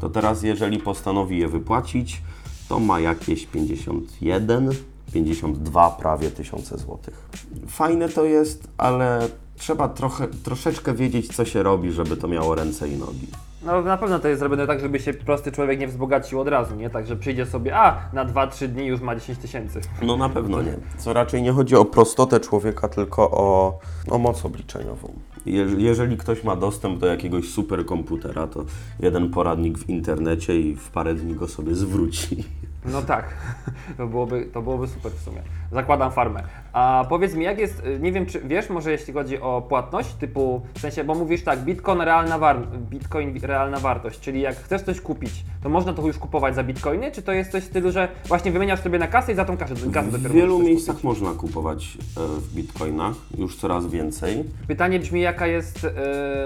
to 0.00 0.10
teraz 0.10 0.42
jeżeli 0.42 0.78
postanowi 0.78 1.38
je 1.38 1.48
wypłacić, 1.48 2.22
to 2.68 2.80
ma 2.80 3.00
jakieś 3.00 3.46
51, 3.46 4.70
52 5.12 5.90
prawie 5.90 6.30
tysiące 6.30 6.78
złotych. 6.78 7.28
Fajne 7.68 8.08
to 8.08 8.24
jest, 8.24 8.68
ale 8.78 9.28
trzeba 9.56 9.88
trochę, 9.88 10.28
troszeczkę 10.28 10.94
wiedzieć, 10.94 11.36
co 11.36 11.44
się 11.44 11.62
robi, 11.62 11.92
żeby 11.92 12.16
to 12.16 12.28
miało 12.28 12.54
ręce 12.54 12.88
i 12.88 12.96
nogi. 12.96 13.26
No 13.66 13.82
na 13.82 13.96
pewno 13.96 14.18
to 14.18 14.28
jest 14.28 14.40
zrobione 14.40 14.66
tak, 14.66 14.80
żeby 14.80 15.00
się 15.00 15.14
prosty 15.14 15.52
człowiek 15.52 15.80
nie 15.80 15.88
wzbogacił 15.88 16.40
od 16.40 16.48
razu, 16.48 16.76
nie? 16.76 16.90
Tak, 16.90 17.06
że 17.06 17.16
przyjdzie 17.16 17.46
sobie, 17.46 17.76
a 17.76 18.00
na 18.12 18.26
2-3 18.26 18.68
dni 18.68 18.86
już 18.86 19.00
ma 19.00 19.14
10 19.14 19.38
tysięcy. 19.38 19.80
No 20.02 20.16
na 20.16 20.28
pewno 20.28 20.62
nie. 20.62 20.74
Co 20.98 21.12
raczej 21.12 21.42
nie 21.42 21.52
chodzi 21.52 21.76
o 21.76 21.84
prostotę 21.84 22.40
człowieka, 22.40 22.88
tylko 22.88 23.30
o, 23.30 23.78
o 24.10 24.18
moc 24.18 24.44
obliczeniową. 24.44 25.12
Je, 25.46 25.66
jeżeli 25.78 26.16
ktoś 26.16 26.44
ma 26.44 26.56
dostęp 26.56 26.98
do 26.98 27.06
jakiegoś 27.06 27.48
superkomputera, 27.48 28.46
to 28.46 28.64
jeden 29.00 29.30
poradnik 29.30 29.78
w 29.78 29.88
internecie 29.90 30.60
i 30.60 30.76
w 30.76 30.90
parę 30.90 31.14
dni 31.14 31.34
go 31.34 31.48
sobie 31.48 31.74
zwróci. 31.74 32.44
No 32.84 33.02
tak, 33.02 33.34
to 33.98 34.06
byłoby, 34.06 34.48
to 34.52 34.62
byłoby 34.62 34.88
super 34.88 35.12
w 35.12 35.20
sumie. 35.20 35.42
Zakładam 35.72 36.12
farmę. 36.12 36.42
A 36.78 37.04
powiedz 37.08 37.34
mi, 37.34 37.44
jak 37.44 37.58
jest, 37.58 37.82
y, 37.86 37.98
nie 38.00 38.12
wiem 38.12 38.26
czy 38.26 38.40
wiesz, 38.40 38.70
może 38.70 38.90
jeśli 38.92 39.12
chodzi 39.14 39.40
o 39.40 39.62
płatność, 39.68 40.12
typu, 40.12 40.60
w 40.74 40.80
sensie, 40.80 41.04
bo 41.04 41.14
mówisz 41.14 41.44
tak, 41.44 41.58
Bitcoin 41.58 42.00
realna, 42.00 42.38
war, 42.38 42.56
Bitcoin 42.90 43.38
realna 43.42 43.78
wartość, 43.80 44.20
czyli 44.20 44.40
jak 44.40 44.56
chcesz 44.56 44.82
coś 44.82 45.00
kupić, 45.00 45.44
to 45.62 45.68
można 45.68 45.92
to 45.92 46.06
już 46.06 46.18
kupować 46.18 46.54
za 46.54 46.62
Bitcoiny, 46.64 47.12
czy 47.12 47.22
to 47.22 47.32
jest 47.32 47.52
coś 47.52 47.62
w 47.62 47.66
stylu, 47.66 47.92
że 47.92 48.08
właśnie 48.28 48.50
wymieniasz 48.52 48.80
sobie 48.80 48.98
na 48.98 49.06
kasę 49.06 49.32
i 49.32 49.34
za 49.34 49.44
tą 49.44 49.56
kasę, 49.56 49.74
kasę 49.92 50.08
W 50.08 50.12
dopiero 50.12 50.34
wielu 50.34 50.46
możesz 50.52 50.64
coś 50.64 50.68
miejscach 50.68 50.96
kupić? 50.96 51.04
można 51.04 51.32
kupować 51.40 51.98
e, 52.16 52.20
w 52.40 52.54
bitcoinach, 52.54 53.14
już 53.38 53.56
coraz 53.56 53.86
więcej. 53.86 54.44
Pytanie 54.68 54.98
brzmi, 55.00 55.20
jaka 55.20 55.46
jest 55.46 55.84
y, 55.84 55.90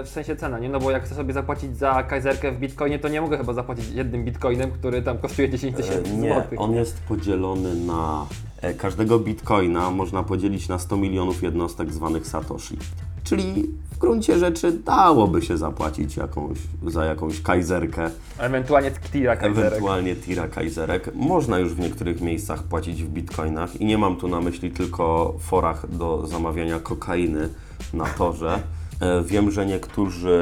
w 0.03 0.07
sensie 0.09 0.35
cena, 0.35 0.59
nie? 0.59 0.69
No 0.69 0.79
bo 0.79 0.91
jak 0.91 1.03
chcę 1.03 1.15
sobie 1.15 1.33
zapłacić 1.33 1.77
za 1.77 2.03
kajzerkę 2.03 2.51
w 2.51 2.59
Bitcoinie, 2.59 2.99
to 2.99 3.07
nie 3.07 3.21
mogę 3.21 3.37
chyba 3.37 3.53
zapłacić 3.53 3.89
jednym 3.89 4.23
Bitcoinem, 4.25 4.71
który 4.71 5.01
tam 5.01 5.17
kosztuje 5.17 5.49
10 5.49 5.75
tysięcy 5.75 6.11
E, 6.11 6.17
Nie, 6.17 6.33
złotych. 6.33 6.61
on 6.61 6.73
jest 6.75 6.99
podzielony 7.03 7.75
na 7.75 8.25
e, 8.31 8.50
każdego 8.77 9.19
bitcoina 9.19 9.91
można 9.91 10.23
podzielić 10.23 10.67
na 10.67 10.79
100 10.79 10.97
milionów 10.97 11.43
jednostek 11.43 11.93
zwanych 11.93 12.27
satoshi. 12.27 12.77
Czyli 13.23 13.63
w 13.91 13.97
gruncie 13.97 14.39
rzeczy 14.39 14.71
dałoby 14.71 15.41
się 15.41 15.57
zapłacić 15.57 16.17
jakąś, 16.17 16.57
za 16.87 17.05
jakąś 17.05 17.41
kajzerkę, 17.41 18.09
Ewentualnie 18.39 18.91
tira 19.11 19.35
kajzerek. 19.35 19.67
ewentualnie 19.67 20.15
tira 20.15 20.47
kajzerek. 20.47 21.15
Można 21.15 21.59
już 21.59 21.73
w 21.73 21.79
niektórych 21.79 22.21
miejscach 22.21 22.63
płacić 22.63 23.03
w 23.03 23.09
bitcoinach 23.09 23.81
i 23.81 23.85
nie 23.85 23.97
mam 23.97 24.15
tu 24.15 24.27
na 24.27 24.41
myśli 24.41 24.71
tylko 24.71 25.33
forach 25.39 25.89
do 25.97 26.27
zamawiania 26.27 26.79
kokainy 26.79 27.49
na 27.93 28.05
torze. 28.05 28.59
E, 29.01 29.23
Wiem, 29.23 29.51
że 29.51 29.65
niektórzy 29.65 30.39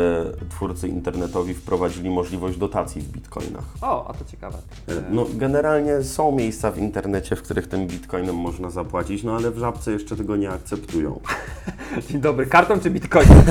twórcy 0.49 0.87
internetowi 0.87 1.53
wprowadzili 1.53 2.09
możliwość 2.09 2.57
dotacji 2.57 3.01
w 3.01 3.07
bitcoinach. 3.11 3.63
O, 3.81 4.07
a 4.07 4.13
to 4.13 4.25
ciekawe. 4.25 4.57
E, 4.87 4.91
No, 5.11 5.25
generalnie 5.33 6.03
są 6.03 6.31
miejsca 6.31 6.71
w 6.71 6.77
internecie, 6.77 7.35
w 7.35 7.41
których 7.41 7.67
tym 7.67 7.87
bitcoinem 7.87 8.35
można 8.35 8.69
zapłacić, 8.69 9.23
no 9.23 9.35
ale 9.35 9.51
w 9.51 9.57
żabce 9.57 9.91
jeszcze 9.91 10.15
tego 10.15 10.35
nie 10.35 10.49
akceptują. 10.49 11.19
Dzień 12.09 12.21
dobry, 12.21 12.45
kartą 12.45 12.79
czy 12.79 12.89
bitcoinem? 12.89 13.43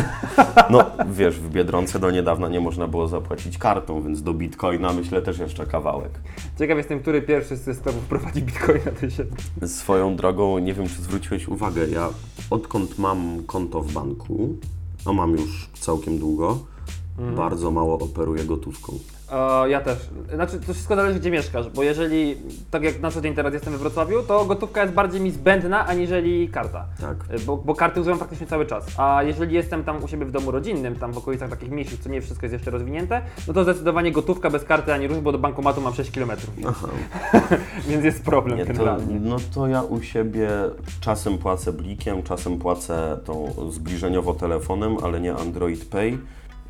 No, 0.71 0.85
wiesz, 1.13 1.41
w 1.41 1.51
Biedronce 1.51 1.99
do 1.99 2.11
niedawna 2.11 2.49
nie 2.49 2.61
można 2.61 2.87
było 2.89 3.09
zapłacić 3.09 3.59
kartą, 3.59 4.03
więc 4.03 4.23
do 4.23 4.35
bitcoina 4.35 4.93
myślę 4.93 5.23
też 5.23 5.39
jeszcze 5.39 5.67
kawałek. 5.67 6.11
Ciekaw 6.59 6.77
jestem, 6.79 7.01
który 7.01 7.23
pierwszy 7.23 7.57
z 7.57 7.79
sklepów 7.79 8.05
prowadzi 8.05 8.43
bitcoina 8.43 9.11
się. 9.11 9.25
Swoją 9.69 10.17
drogą, 10.17 10.59
nie 10.59 10.75
wiem 10.75 10.89
czy 10.89 11.03
zwróciłeś 11.03 11.49
uwagę, 11.49 11.87
ja 11.89 12.09
odkąd 12.51 12.99
mam 12.99 13.43
konto 13.47 13.81
w 13.81 13.93
banku, 13.93 14.57
a 15.09 15.13
mam 15.13 15.33
już 15.33 15.69
całkiem 15.81 16.19
długo, 16.19 16.59
bardzo 17.37 17.71
mało 17.71 17.99
operuję 17.99 18.45
gotówką. 18.45 18.99
E, 19.33 19.69
ja 19.71 19.81
też. 19.81 19.99
Znaczy, 20.35 20.61
to 20.61 20.73
wszystko 20.75 20.97
zależy, 20.97 21.21
gdzie 21.21 21.31
mieszkasz, 21.31 21.69
bo 21.69 21.83
jeżeli, 21.83 22.37
tak 22.71 22.83
jak 22.83 23.01
na 23.01 23.11
co 23.11 23.21
dzień 23.21 23.35
teraz 23.35 23.53
jestem 23.55 23.73
we 23.73 23.79
Wrocławiu, 23.79 24.23
to 24.23 24.45
gotówka 24.45 24.83
jest 24.83 24.95
bardziej 24.95 25.21
mi 25.21 25.31
zbędna, 25.31 25.87
aniżeli 25.87 26.49
karta. 26.49 26.87
Tak. 27.01 27.17
E, 27.31 27.39
Bo, 27.39 27.57
bo 27.57 27.75
karty 27.75 28.01
używam 28.01 28.19
praktycznie 28.19 28.47
cały 28.47 28.67
czas. 28.67 28.87
A 28.97 29.23
jeżeli 29.23 29.55
jestem 29.55 29.85
tam 29.85 30.05
u 30.05 30.09
siebie 30.09 30.27
w 30.27 30.31
domu 30.31 30.51
rodzinnym, 30.51 30.95
tam 30.97 31.13
w 31.13 31.19
okolicach 31.19 31.51
takich 31.51 31.71
mniejszych, 31.71 32.01
co 32.01 32.09
nie 32.09 32.21
wszystko 32.23 32.47
jest 32.47 32.53
jeszcze 32.53 32.71
rozwinięte, 32.71 33.23
no 33.49 33.55
to 33.55 33.63
zdecydowanie 33.63 34.13
gotówka 34.13 34.51
bez 34.51 34.65
karty 34.65 34.93
ani 34.95 35.07
rusz, 35.09 35.19
bo 35.19 35.33
do 35.33 35.39
bankomatu 35.39 35.81
mam 35.81 35.95
6 35.95 36.11
km. 36.11 36.31
Aha. 36.69 36.89
Więc 37.89 38.05
jest 38.05 38.25
problem 38.25 38.59
Nie, 38.59 38.67
to, 38.67 38.73
generalnie. 38.73 39.21
no 39.21 39.37
to 39.55 39.67
ja 39.67 39.83
u 39.83 40.03
siebie 40.03 40.49
czasem 41.01 41.39
płacę 41.39 41.73
blikiem, 41.73 42.23
czasem 42.23 42.59
płacę 42.59 43.19
tą 43.25 43.55
zbliżeniowo 43.71 44.35
telefonem, 44.35 44.97
ale 45.03 45.21
nie 45.21 45.35
Android 45.35 45.85
Pay. 45.85 46.19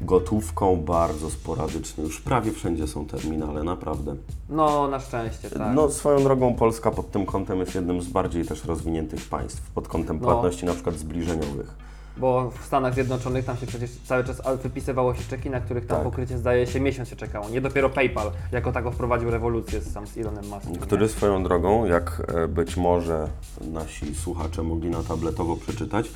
Gotówką 0.00 0.76
bardzo 0.76 1.30
sporadycznie. 1.30 2.04
Już 2.04 2.20
prawie 2.20 2.52
wszędzie 2.52 2.86
są 2.86 3.06
terminale, 3.06 3.64
naprawdę. 3.64 4.14
No, 4.48 4.88
na 4.88 5.00
szczęście, 5.00 5.50
tak. 5.50 5.74
No 5.74 5.90
swoją 5.90 6.22
drogą 6.24 6.54
Polska 6.54 6.90
pod 6.90 7.10
tym 7.10 7.26
kątem 7.26 7.60
jest 7.60 7.74
jednym 7.74 8.02
z 8.02 8.08
bardziej 8.08 8.44
też 8.44 8.64
rozwiniętych 8.64 9.28
państw, 9.28 9.70
pod 9.70 9.88
kątem 9.88 10.18
No. 10.20 10.26
płatności 10.28 10.66
na 10.66 10.74
przykład 10.74 10.94
zbliżeniowych. 10.98 11.88
Bo 12.16 12.50
w 12.50 12.64
Stanach 12.64 12.94
Zjednoczonych 12.94 13.44
tam 13.44 13.56
się 13.56 13.66
przecież 13.66 13.90
cały 14.04 14.24
czas 14.24 14.42
wypisywało 14.62 15.14
się 15.14 15.22
czeki, 15.30 15.50
na 15.50 15.60
których 15.60 15.86
tam 15.86 15.96
Tak. 15.96 16.04
pokrycie 16.04 16.38
zdaje 16.38 16.66
się 16.66 16.80
miesiąc 16.80 17.08
się 17.08 17.16
czekało. 17.16 17.48
Nie 17.48 17.60
dopiero 17.60 17.90
PayPal 17.90 18.30
jako 18.52 18.72
tako 18.72 18.90
wprowadził 18.90 19.30
rewolucję 19.30 19.80
z, 19.80 19.92
sam 19.92 20.06
z 20.06 20.18
Elonem 20.18 20.44
Muskiem. 20.48 20.76
Który 20.76 21.08
swoją 21.08 21.42
drogą, 21.42 21.84
jak 21.84 22.22
e, 22.34 22.48
być 22.48 22.76
może 22.76 23.28
nasi 23.72 24.14
słuchacze 24.14 24.62
mogli 24.62 24.90
na 24.90 25.02
tabletowo 25.02 25.56
przeczytać, 25.56 26.10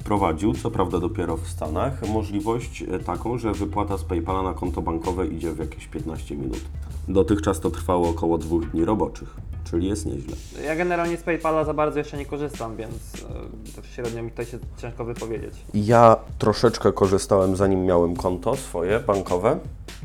wprowadził, 0.00 0.54
co 0.54 0.70
prawda 0.70 1.00
dopiero 1.00 1.36
w 1.36 1.48
Stanach, 1.48 2.08
możliwość 2.08 2.82
e, 2.82 2.98
taką, 2.98 3.38
że 3.38 3.52
wypłata 3.52 3.98
z 3.98 4.04
PayPala 4.04 4.42
na 4.42 4.54
konto 4.54 4.82
bankowe 4.82 5.26
idzie 5.26 5.52
w 5.52 5.58
jakieś 5.58 5.86
15 5.86 6.36
minut. 6.36 6.60
Dotychczas 7.08 7.60
to 7.60 7.70
trwało 7.70 8.08
około 8.08 8.38
dwóch 8.38 8.70
dni 8.70 8.84
roboczych, 8.84 9.36
czyli 9.64 9.88
jest 9.88 10.06
nieźle. 10.06 10.36
Ja 10.64 10.76
generalnie 10.76 11.16
z 11.16 11.22
PayPala 11.22 11.64
za 11.64 11.74
bardzo 11.74 11.98
jeszcze 11.98 12.16
nie 12.16 12.26
korzystam, 12.26 12.76
więc 12.76 12.94
e, 13.78 13.94
średnio 13.94 14.22
mi 14.22 14.30
tutaj 14.30 14.46
się 14.46 14.58
ciężko 14.78 15.04
wypowiedzieć. 15.04 15.54
Ja 15.74 16.16
troszeczkę 16.38 16.92
korzystałem 16.92 17.56
zanim 17.56 17.84
miałem 17.84 18.16
konto 18.16 18.56
swoje 18.56 19.00
bankowe. 19.00 19.58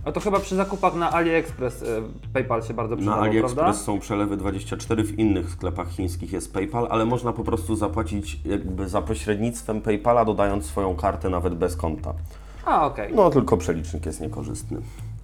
A 0.05 0.11
to 0.11 0.19
chyba 0.19 0.39
przy 0.39 0.55
zakupach 0.55 0.95
na 0.95 1.11
AliExpress 1.11 1.83
e, 1.83 1.85
PayPal 2.33 2.63
się 2.63 2.73
bardzo 2.73 2.95
Na 2.95 3.01
przydało, 3.01 3.21
AliExpress 3.21 3.53
prawda? 3.53 3.73
są 3.73 3.99
przelewy 3.99 4.37
24, 4.37 5.03
w 5.03 5.19
innych 5.19 5.49
sklepach 5.49 5.89
chińskich 5.89 6.33
jest 6.33 6.53
PayPal, 6.53 6.87
ale 6.89 7.05
można 7.05 7.33
po 7.33 7.43
prostu 7.43 7.75
zapłacić 7.75 8.39
jakby 8.45 8.89
za 8.89 9.01
pośrednictwem 9.01 9.81
PayPala, 9.81 10.25
dodając 10.25 10.65
swoją 10.65 10.95
kartę 10.95 11.29
nawet 11.29 11.55
bez 11.55 11.75
konta. 11.75 12.13
A, 12.65 12.85
okej. 12.85 13.13
No, 13.15 13.29
tylko 13.29 13.57
przelicznik 13.57 14.05
jest 14.05 14.21
niekorzystny. 14.21 14.81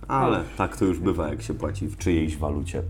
Ale 0.08 0.44
tak 0.58 0.78
to 0.78 0.86
już 0.86 1.00
bywa, 1.00 1.28
jak 1.28 1.42
się 1.42 1.54
płaci 1.54 1.88
w 1.88 1.98
czyjejś 1.98 2.38
walucie. 2.38 2.82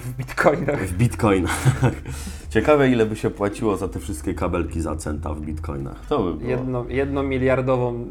W 0.00 0.16
bitcoinach. 0.16 0.80
W 0.86 0.96
bitcoinach. 0.96 1.62
Ciekawe, 2.50 2.88
ile 2.88 3.06
by 3.06 3.16
się 3.16 3.30
płaciło 3.30 3.76
za 3.76 3.88
te 3.88 4.00
wszystkie 4.00 4.34
kabelki 4.34 4.80
za 4.80 4.96
centa 4.96 5.34
w 5.34 5.40
bitcoinach. 5.40 6.06
To 6.06 6.18
by 6.18 6.34
było. 6.34 6.50
Jedno, 6.50 6.84
jedną 6.88 7.22
miliardową 7.22 8.04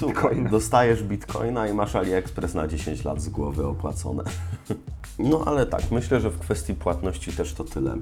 bitcoina. 0.00 0.50
Dostajesz 0.50 1.02
bitcoina 1.02 1.68
i 1.68 1.74
masz 1.74 1.96
AliExpress 1.96 2.54
na 2.54 2.68
10 2.68 3.04
lat 3.04 3.20
z 3.20 3.28
głowy 3.28 3.66
opłacone. 3.66 4.24
No 5.18 5.42
ale 5.46 5.66
tak, 5.66 5.82
myślę, 5.90 6.20
że 6.20 6.30
w 6.30 6.38
kwestii 6.38 6.74
płatności 6.74 7.32
też 7.32 7.54
to 7.54 7.64
tyle. 7.64 7.96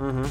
Mhm. 0.00 0.24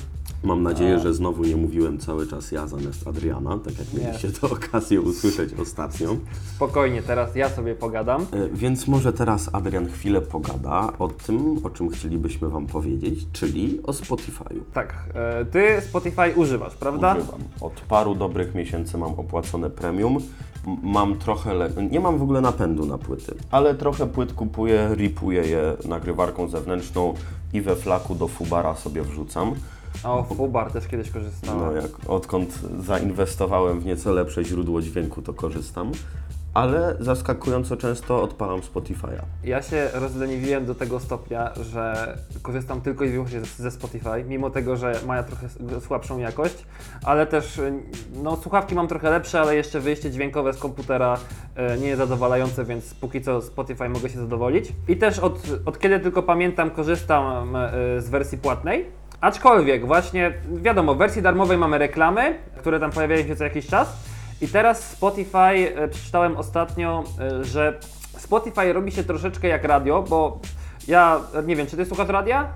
Mam 0.44 0.64
nadzieję, 0.64 1.00
że 1.00 1.14
znowu 1.14 1.44
nie 1.44 1.56
mówiłem 1.56 1.98
cały 1.98 2.28
czas 2.28 2.52
ja 2.52 2.68
zamiast 2.68 3.08
Adriana, 3.08 3.58
tak 3.66 3.74
jak 3.80 3.94
mieliście 3.94 4.32
to 4.32 4.50
okazję 4.50 5.02
usłyszeć 5.02 5.54
ostatnio. 5.62 6.16
Spokojnie, 6.56 7.02
teraz 7.02 7.36
ja 7.36 7.50
sobie 7.50 7.76
pogadam. 7.76 8.22
E, 8.22 8.50
Więc 8.54 8.88
może 8.88 9.14
teraz 9.14 9.50
Adrian 9.54 9.88
chwilę 9.92 10.22
pogada 10.22 10.94
o 11.00 11.08
tym, 11.08 11.66
o 11.66 11.70
czym 11.70 11.90
chcielibyśmy 11.90 12.50
Wam 12.50 12.68
powiedzieć, 12.68 13.28
czyli 13.34 13.80
o 13.84 13.92
Spotify'u. 13.92 14.60
Tak, 14.74 14.94
e, 15.14 15.46
ty 15.46 15.82
Spotify 15.82 16.34
używasz, 16.36 16.76
prawda? 16.76 17.16
Używam. 17.16 17.40
Od 17.62 17.74
paru 17.74 18.16
dobrych 18.16 18.56
miesięcy 18.56 18.98
mam 18.98 19.14
opłacone 19.14 19.70
premium. 19.70 20.18
Mam 20.84 21.17
trochę, 21.17 21.54
le... 21.54 21.69
nie 21.91 22.00
mam 22.00 22.17
w 22.17 22.24
ogóle 22.24 22.41
napędu 22.41 22.86
na 22.86 22.98
płyty, 22.98 23.36
ale 23.52 23.76
trochę 23.76 24.08
płyt 24.08 24.34
kupuję, 24.34 24.89
ripuję 24.93 25.41
je 25.41 25.78
nagrywarką 25.86 26.48
zewnętrzną 26.48 27.13
i 27.54 27.62
we 27.62 27.76
flaku 27.76 28.15
do 28.15 28.28
Fubara 28.28 28.76
sobie 28.76 29.02
wrzucam. 29.02 29.56
O, 30.04 30.24
Fubar 30.24 30.72
też 30.72 30.88
kiedyś 30.88 31.12
korzystałem. 31.12 31.60
No 31.60 31.72
jak 31.72 31.91
odkąd 32.08 32.60
zainwestowałem 32.80 33.80
w 33.80 33.86
nieco 33.86 34.13
lepsze 34.13 34.43
źródło 34.43 34.82
dźwięku, 34.82 35.22
to 35.22 35.34
korzystam. 35.34 35.91
Ale 36.54 36.96
zaskakująco 37.00 37.78
często 37.78 38.24
odpalam 38.24 38.60
Spotify'a. 38.60 39.10
Ja 39.44 39.62
się 39.62 39.90
rozleniwiłem 39.94 40.66
do 40.66 40.76
tego 40.76 41.00
stopnia, 41.00 41.52
że 41.72 42.18
korzystam 42.42 42.82
tylko 42.82 43.04
i 43.06 43.10
wyłącznie 43.10 43.42
ze- 43.42 43.72
Spotify, 43.72 44.24
mimo 44.28 44.50
tego, 44.50 44.78
że 44.78 44.94
ma 45.08 45.24
trochę 45.24 45.48
słabszą 45.82 46.18
jakość, 46.20 46.66
ale 47.06 47.28
też 47.28 47.58
y, 47.58 47.74
no, 48.24 48.36
słuchawki 48.38 48.76
mam 48.76 48.88
trochę 48.88 49.10
lepsze, 49.10 49.42
ale 49.42 49.56
jeszcze 49.56 49.80
wyjście 49.80 50.12
dźwiękowe 50.12 50.54
z 50.54 50.58
komputera 50.58 51.18
e, 51.56 51.78
nie 51.78 51.88
jest 51.88 51.98
zadowalające, 51.98 52.66
więc 52.66 52.94
póki 52.94 53.22
co 53.22 53.42
Spotify 53.42 53.90
mogę 53.90 54.10
się 54.10 54.20
zadowolić. 54.20 54.74
I 54.88 54.98
też 54.98 55.20
od, 55.20 55.40
od 55.66 55.80
kiedy 55.80 56.00
tylko 56.00 56.24
pamiętam, 56.24 56.70
korzystam 56.72 57.56
e, 57.56 57.72
z 58.02 58.10
wersji 58.10 58.38
płatnej. 58.38 58.86
Aczkolwiek 59.22 59.88
właśnie, 59.88 60.34
wiadomo, 60.62 60.96
w 60.96 60.98
wersji 60.98 61.22
darmowej 61.22 61.58
mamy 61.58 61.78
reklamy, 61.78 62.36
które 62.58 62.80
tam 62.80 62.92
pojawiają 62.92 63.28
się 63.28 63.36
co 63.36 63.44
jakiś 63.44 63.68
czas. 63.68 64.09
I 64.41 64.47
teraz 64.47 64.89
Spotify, 64.89 65.75
e, 65.75 65.88
przeczytałem 65.88 66.38
ostatnio, 66.38 67.04
e, 67.19 67.43
że 67.43 67.80
Spotify 68.17 68.73
robi 68.73 68.91
się 68.91 69.04
troszeczkę 69.04 69.47
jak 69.47 69.63
radio, 69.63 70.04
bo 70.10 70.39
ja 70.88 71.21
nie 71.45 71.56
wiem, 71.56 71.67
czy 71.67 71.78
ty 71.78 71.86
słuchasz 71.86 72.10
radia? 72.10 72.47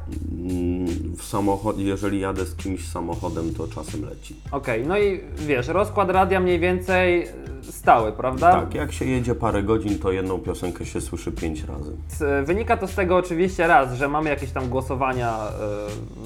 W 1.23 1.25
samochodzie, 1.25 1.83
jeżeli 1.83 2.19
jadę 2.19 2.45
z 2.45 2.55
kimś 2.55 2.87
samochodem, 2.87 3.53
to 3.53 3.67
czasem 3.67 4.05
leci. 4.09 4.35
Okej, 4.51 4.87
no 4.87 4.97
i 4.99 5.21
wiesz, 5.35 5.67
rozkład 5.67 6.09
radia 6.09 6.39
mniej 6.39 6.59
więcej 6.59 7.23
e, 7.23 7.27
stały, 7.71 8.11
prawda? 8.11 8.51
Tak, 8.51 8.73
jak 8.75 8.91
się 8.91 9.05
jedzie 9.05 9.35
parę 9.35 9.63
godzin, 9.63 9.99
to 9.99 10.11
jedną 10.11 10.39
piosenkę 10.39 10.85
się 10.85 11.01
słyszy 11.01 11.31
pięć 11.31 11.63
razy. 11.63 11.91
S- 12.11 12.45
Wynika 12.47 12.77
to 12.77 12.87
z 12.87 12.95
tego 12.95 13.17
oczywiście 13.17 13.67
raz, 13.67 13.93
że 13.93 14.07
mamy 14.07 14.29
jakieś 14.29 14.51
tam 14.51 14.69
głosowania 14.69 15.37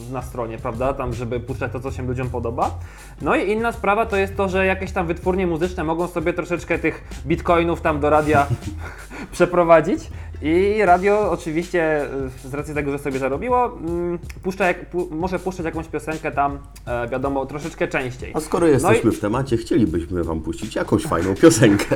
e, 0.10 0.14
na 0.14 0.22
stronie, 0.22 0.58
prawda, 0.58 0.94
tam 0.94 1.14
żeby 1.14 1.40
puszczać 1.40 1.72
to, 1.72 1.80
co 1.80 1.92
się 1.92 2.04
ludziom 2.04 2.30
podoba. 2.30 2.80
No 3.22 3.36
i 3.36 3.52
inna 3.52 3.72
sprawa 3.72 4.06
to 4.06 4.16
jest 4.18 4.36
to, 4.38 4.50
że 4.50 4.66
jakieś 4.66 4.92
tam 4.92 5.08
wytwórnie 5.08 5.48
muzyczne 5.48 5.84
mogą 5.84 6.08
sobie 6.08 6.34
troszeczkę 6.34 6.80
tych 6.80 7.04
bitcoinów 7.26 7.82
tam 7.82 8.00
do 8.00 8.10
radia 8.10 8.48
przeprowadzić 9.32 10.10
i 10.42 10.86
radio 10.86 11.32
oczywiście 11.32 12.02
e, 12.46 12.50
z 12.50 12.54
racji 12.54 12.74
tego, 12.74 12.92
że 12.92 13.00
sobie 13.00 13.20
zarobiło, 13.20 13.66
mm, 13.78 14.20
puszcza 14.44 14.68
jak, 14.68 14.90
pu, 14.90 15.08
może 15.12 15.40
puszczać 15.40 15.66
jakąś 15.66 15.88
piosenkę 15.88 16.32
tam, 16.32 16.60
e, 16.86 17.08
wiadomo, 17.08 17.46
troszeczkę 17.46 17.88
częściej. 17.88 18.32
A 18.36 18.40
skoro 18.40 18.68
jesteśmy 18.68 19.00
No 19.04 19.12
i- 19.12 19.16
w 19.16 19.20
temacie, 19.20 19.58
chcielibyśmy 19.58 20.24
Wam 20.24 20.42
puścić 20.42 20.76
jakąś 20.76 21.04
fajną 21.04 21.36
piosenkę. 21.36 21.96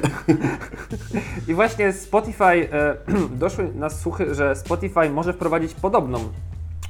I 1.48 1.54
właśnie 1.54 1.94
Spotify, 1.94 2.44
e, 2.44 2.98
doszły 3.40 3.74
nas 3.76 4.00
słuchy, 4.02 4.36
że 4.36 4.56
Spotify 4.56 5.10
może 5.10 5.34
wprowadzić 5.34 5.74
podobną 5.74 6.20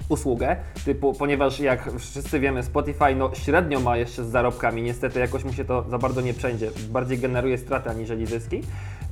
usługę, 0.09 0.55
typu, 0.85 1.13
ponieważ 1.13 1.59
jak 1.59 1.89
wszyscy 1.99 2.39
wiemy, 2.39 2.63
Spotify 2.63 3.15
no, 3.15 3.31
średnio 3.35 3.79
ma 3.79 3.97
jeszcze 3.97 4.23
z 4.25 4.27
zarobkami, 4.27 4.81
niestety 4.81 5.19
jakoś 5.19 5.43
mu 5.43 5.53
się 5.53 5.65
to 5.65 5.85
za 5.89 5.97
bardzo 5.97 6.21
nie 6.21 6.33
przędzie, 6.33 6.71
bardziej 6.89 7.17
generuje 7.19 7.57
straty 7.57 7.89
aniżeli 7.89 8.25
zyski. 8.25 8.61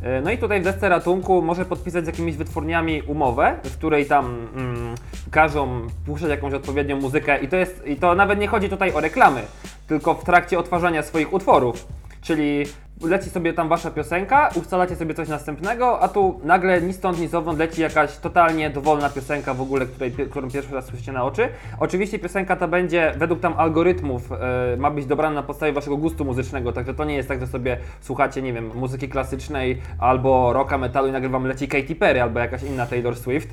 E, 0.03 0.21
No 0.21 0.31
i 0.31 0.37
tutaj 0.37 0.61
w 0.61 0.63
desce 0.63 0.89
ratunku 0.89 1.41
może 1.41 1.65
podpisać 1.65 2.03
z 2.03 2.07
jakimiś 2.07 2.35
wytwórniami 2.35 3.01
umowę, 3.01 3.55
w 3.63 3.77
której 3.77 4.05
tam 4.05 4.47
mm, 4.55 4.95
każą 5.31 5.87
puszczać 6.05 6.29
jakąś 6.29 6.53
odpowiednią 6.53 7.01
muzykę 7.01 7.39
i 7.39 7.47
to 7.47 7.55
jest, 7.55 7.87
i 7.87 7.95
to 7.95 8.15
nawet 8.15 8.39
nie 8.39 8.47
chodzi 8.47 8.69
tutaj 8.69 8.93
o 8.93 8.99
reklamy, 8.99 9.41
tylko 9.87 10.13
w 10.13 10.23
trakcie 10.23 10.59
odtwarzania 10.59 11.03
swoich 11.03 11.33
utworów. 11.33 11.87
Czyli 12.21 12.65
leci 13.01 13.29
sobie 13.29 13.53
tam 13.53 13.69
wasza 13.69 13.91
piosenka, 13.91 14.49
ustalacie 14.55 14.95
sobie 14.95 15.13
coś 15.13 15.27
następnego, 15.27 15.99
a 15.99 16.07
tu 16.07 16.39
nagle 16.43 16.81
ni 16.81 16.93
stąd, 16.93 17.19
ni 17.19 17.27
zowąd 17.27 17.59
leci 17.59 17.81
jakaś 17.81 18.17
totalnie 18.17 18.69
dowolna 18.69 19.09
piosenka 19.09 19.53
w 19.53 19.61
ogóle, 19.61 19.85
której, 19.85 20.11
którą 20.11 20.51
pierwszy 20.51 20.73
raz 20.73 20.85
słyszycie 20.85 21.11
na 21.11 21.23
oczy. 21.23 21.49
Oczywiście 21.79 22.19
piosenka 22.19 22.55
ta 22.55 22.67
będzie 22.67 23.13
według 23.17 23.39
tam 23.39 23.53
algorytmów, 23.57 24.31
e, 24.31 24.77
ma 24.77 24.91
być 24.91 25.05
dobrana 25.05 25.35
na 25.35 25.43
podstawie 25.43 25.73
waszego 25.73 25.97
gustu 25.97 26.25
muzycznego, 26.25 26.71
także 26.71 26.93
to 26.93 27.05
nie 27.05 27.15
jest 27.15 27.29
tak, 27.29 27.39
że 27.39 27.47
sobie 27.47 27.77
słuchacie, 28.01 28.41
nie 28.41 28.53
wiem, 28.53 28.71
muzyki 28.75 29.09
klasycznej 29.09 29.81
albo 29.99 30.53
rocka, 30.53 30.77
metalu 30.77 31.07
i 31.07 31.11
nagle 31.11 31.29
wam 31.29 31.45
leci 31.45 31.67
Katy 31.67 31.95
Perry 31.95 32.21
albo 32.21 32.39
jakaś 32.39 32.63
inna 32.63 32.85
Taylor 32.85 33.15
Swift. 33.15 33.49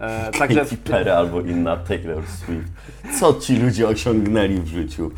E, 0.00 0.30
także 0.38 0.60
Katy 0.60 0.76
Perry 0.76 1.12
albo 1.12 1.40
inna 1.40 1.76
Taylor 1.76 2.26
Swift. 2.26 2.72
Co 3.20 3.34
ci 3.34 3.56
ludzie 3.56 3.88
osiągnęli 3.88 4.60
w 4.60 4.66
życiu? 4.66 5.10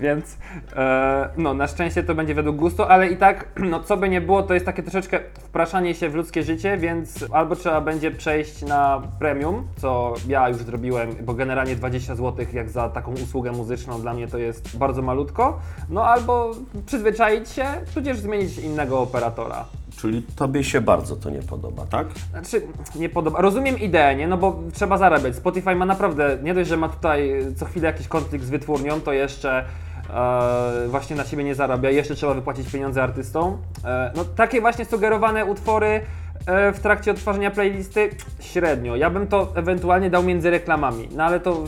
Więc 0.00 0.38
e, 0.76 1.28
no, 1.36 1.54
na 1.54 1.66
szczęście 1.66 2.02
to 2.02 2.14
będzie 2.14 2.34
według 2.34 2.56
gustu, 2.56 2.82
ale 2.82 3.08
i 3.08 3.16
tak, 3.16 3.48
no 3.70 3.82
co 3.82 3.96
by 3.96 4.08
nie 4.08 4.20
było, 4.20 4.42
to 4.42 4.54
jest 4.54 4.66
takie 4.66 4.82
troszeczkę 4.82 5.20
wpraszanie 5.36 5.94
się 5.94 6.08
w 6.08 6.14
ludzkie 6.14 6.42
życie, 6.42 6.76
więc 6.76 7.24
albo 7.32 7.56
trzeba 7.56 7.80
będzie 7.80 8.10
przejść 8.10 8.62
na 8.62 9.02
premium, 9.18 9.66
co 9.76 10.14
ja 10.28 10.48
już 10.48 10.58
zrobiłem, 10.58 11.10
bo 11.22 11.34
generalnie 11.34 11.76
20 11.76 12.14
zł 12.14 12.46
jak 12.52 12.70
za 12.70 12.88
taką 12.88 13.12
usługę 13.12 13.52
muzyczną 13.52 14.00
dla 14.00 14.14
mnie 14.14 14.28
to 14.28 14.38
jest 14.38 14.76
bardzo 14.78 15.02
malutko, 15.02 15.60
no 15.90 16.04
albo 16.04 16.50
przyzwyczaić 16.86 17.48
się, 17.48 17.64
tudzież 17.94 18.18
zmienić 18.18 18.58
innego 18.58 19.00
operatora. 19.00 19.64
Czyli 19.96 20.22
tobie 20.36 20.64
się 20.64 20.80
bardzo 20.80 21.16
to 21.16 21.30
nie 21.30 21.42
podoba, 21.42 21.86
tak? 21.86 22.06
Znaczy, 22.30 22.66
nie 22.96 23.08
podoba. 23.08 23.40
Rozumiem 23.40 23.78
ideę, 23.78 24.16
nie? 24.16 24.28
No 24.28 24.36
bo 24.36 24.60
trzeba 24.72 24.98
zarabiać. 24.98 25.36
Spotify 25.36 25.74
ma 25.74 25.86
naprawdę, 25.86 26.38
nie 26.42 26.54
dość, 26.54 26.68
że 26.68 26.76
ma 26.76 26.88
tutaj 26.88 27.46
co 27.56 27.64
chwilę 27.64 27.86
jakiś 27.86 28.08
konflikt 28.08 28.44
z 28.44 28.50
wytwórnią, 28.50 29.00
to 29.00 29.12
jeszcze 29.12 29.64
e, 30.14 30.88
właśnie 30.88 31.16
na 31.16 31.24
siebie 31.24 31.44
nie 31.44 31.54
zarabia. 31.54 31.90
Jeszcze 31.90 32.14
trzeba 32.14 32.34
wypłacić 32.34 32.72
pieniądze 32.72 33.02
artystom. 33.02 33.58
E, 33.84 34.12
no 34.16 34.24
takie 34.24 34.60
właśnie 34.60 34.84
sugerowane 34.84 35.44
utwory 35.44 36.00
e, 36.46 36.72
w 36.72 36.80
trakcie 36.80 37.10
odtwarzania 37.10 37.50
playlisty 37.50 38.10
średnio. 38.40 38.96
Ja 38.96 39.10
bym 39.10 39.26
to 39.26 39.52
ewentualnie 39.54 40.10
dał 40.10 40.22
między 40.22 40.50
reklamami, 40.50 41.08
no 41.16 41.24
ale 41.24 41.40
to 41.40 41.64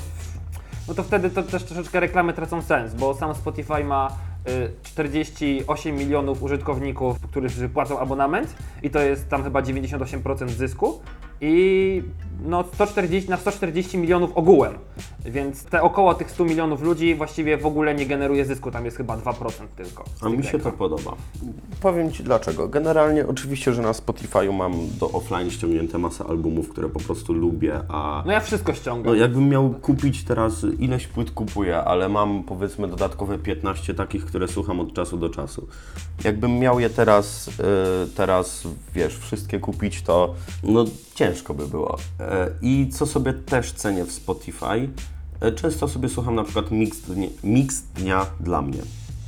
no 0.88 0.94
to 0.94 1.02
wtedy 1.02 1.30
to 1.30 1.42
też 1.42 1.64
troszeczkę 1.64 2.00
reklamy 2.00 2.32
tracą 2.32 2.62
sens, 2.62 2.94
bo 2.94 3.14
sam 3.14 3.34
Spotify 3.34 3.84
ma 3.84 4.16
y, 4.48 4.70
48 4.82 5.96
milionów 5.96 6.42
użytkowników, 6.42 7.20
którzy 7.20 7.68
płacą 7.68 7.98
abonament 7.98 8.54
i 8.82 8.90
to 8.90 9.00
jest 9.00 9.28
tam 9.28 9.44
chyba 9.44 9.60
98% 9.60 10.48
zysku 10.48 11.00
i 11.40 12.02
no 12.44 12.64
140 12.74 13.30
na 13.30 13.36
140 13.36 13.98
milionów 13.98 14.30
ogółem, 14.34 14.74
więc 15.24 15.64
te 15.64 15.82
około 15.82 16.14
tych 16.14 16.30
100 16.30 16.44
milionów 16.44 16.82
ludzi 16.82 17.14
właściwie 17.14 17.56
w 17.56 17.66
ogóle 17.66 17.94
nie 17.94 18.06
generuje 18.06 18.44
zysku, 18.44 18.70
tam 18.70 18.84
jest 18.84 18.96
chyba 18.96 19.16
2% 19.16 19.50
tylko. 19.76 20.04
A 20.20 20.28
mi 20.28 20.44
się 20.44 20.58
to 20.58 20.72
podoba. 20.72 21.16
Powiem 21.80 22.12
Ci 22.12 22.22
dlaczego. 22.24 22.68
Generalnie 22.68 23.26
oczywiście, 23.26 23.72
że 23.72 23.82
na 23.82 23.92
Spotify'u 23.92 24.52
mam 24.52 24.72
do 25.00 25.10
offline 25.10 25.50
ściągnięte 25.50 25.98
masę 25.98 26.24
albumów, 26.24 26.68
które 26.68 26.88
po 26.88 27.00
prostu 27.00 27.32
lubię, 27.32 27.80
a 27.88 28.22
No 28.26 28.32
ja 28.32 28.40
wszystko 28.40 28.74
ściągam. 28.74 29.12
no, 29.12 29.20
jakbym 29.20 29.48
miał 29.48 29.70
kupić 29.70 30.24
teraz, 30.24 30.66
ileś 30.78 31.06
płyt 31.06 31.30
kupuję, 31.30 31.76
ale 31.76 32.08
mam 32.08 32.42
powiedzmy 32.44 32.88
dodatkowe 32.88 33.38
15 33.38 33.94
takich, 33.94 34.24
które 34.24 34.48
słucham 34.48 34.80
od 34.80 34.92
czasu 34.94 35.16
do 35.16 35.28
czasu. 35.30 35.68
Jakbym 36.24 36.58
miał 36.58 36.80
je 36.80 36.90
teraz, 36.90 37.48
y, 37.48 37.52
teraz 38.14 38.68
wiesz, 38.94 39.18
wszystkie 39.18 39.58
kupić, 39.60 40.02
to 40.02 40.34
no 40.62 40.84
ciężko 41.18 41.54
by 41.54 41.66
było. 41.66 41.98
E, 42.20 42.48
I 42.62 42.88
co 42.92 43.06
sobie 43.06 43.32
też 43.32 43.72
cenię 43.72 44.04
w 44.04 44.12
Spotify, 44.12 44.88
e, 45.40 45.52
często 45.52 45.88
sobie 45.88 46.08
słucham 46.08 46.34
na 46.34 46.44
przykład 46.44 46.70
mix, 46.70 47.00
dnie, 47.00 47.28
mix 47.44 47.82
dnia 47.82 48.26
dla 48.40 48.62
mnie. 48.62 48.78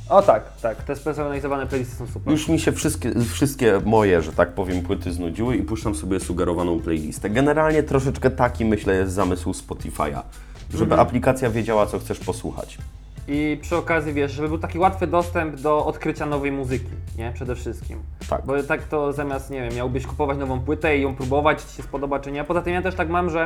O 0.09 0.21
tak, 0.21 0.57
tak, 0.61 0.83
te 0.83 0.95
spersonalizowane 0.95 1.67
playlisty 1.67 1.95
są 1.95 2.07
super. 2.07 2.33
Już 2.33 2.47
mi 2.47 2.59
się 2.59 2.71
wszystkie, 2.71 3.13
wszystkie 3.33 3.81
moje, 3.85 4.21
że 4.21 4.33
tak 4.33 4.53
powiem, 4.53 4.81
płyty 4.81 5.13
znudziły 5.13 5.55
i 5.55 5.63
puszczam 5.63 5.95
sobie 5.95 6.19
sugerowaną 6.19 6.79
playlistę. 6.79 7.29
Generalnie 7.29 7.83
troszeczkę 7.83 8.29
taki, 8.29 8.65
myślę, 8.65 8.95
jest 8.95 9.13
zamysł 9.13 9.51
Spotify'a, 9.51 10.21
żeby 10.73 10.95
aplikacja 10.95 11.49
wiedziała, 11.49 11.85
co 11.85 11.99
chcesz 11.99 12.19
posłuchać. 12.19 12.77
I 13.27 13.57
przy 13.61 13.77
okazji, 13.77 14.13
wiesz, 14.13 14.31
żeby 14.31 14.47
był 14.47 14.57
taki 14.57 14.79
łatwy 14.79 15.07
dostęp 15.07 15.55
do 15.55 15.85
odkrycia 15.85 16.25
nowej 16.25 16.51
muzyki, 16.51 16.91
nie? 17.17 17.31
Przede 17.33 17.55
wszystkim. 17.55 17.99
Tak. 18.29 18.45
Bo 18.45 18.63
tak 18.63 18.83
to 18.83 19.13
zamiast, 19.13 19.49
nie 19.49 19.61
wiem, 19.61 19.75
miałbyś 19.75 20.07
kupować 20.07 20.37
nową 20.37 20.59
płytę 20.59 20.97
i 20.97 21.01
ją 21.01 21.15
próbować, 21.15 21.63
czy 21.63 21.69
ci 21.69 21.75
się 21.75 21.83
spodoba, 21.83 22.19
czy 22.19 22.31
nie. 22.31 22.43
Poza 22.43 22.61
tym 22.61 22.73
ja 22.73 22.81
też 22.81 22.95
tak 22.95 23.09
mam, 23.09 23.29
że 23.29 23.43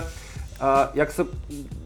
e, 0.62 0.88
jak 0.96 1.14
so, 1.14 1.26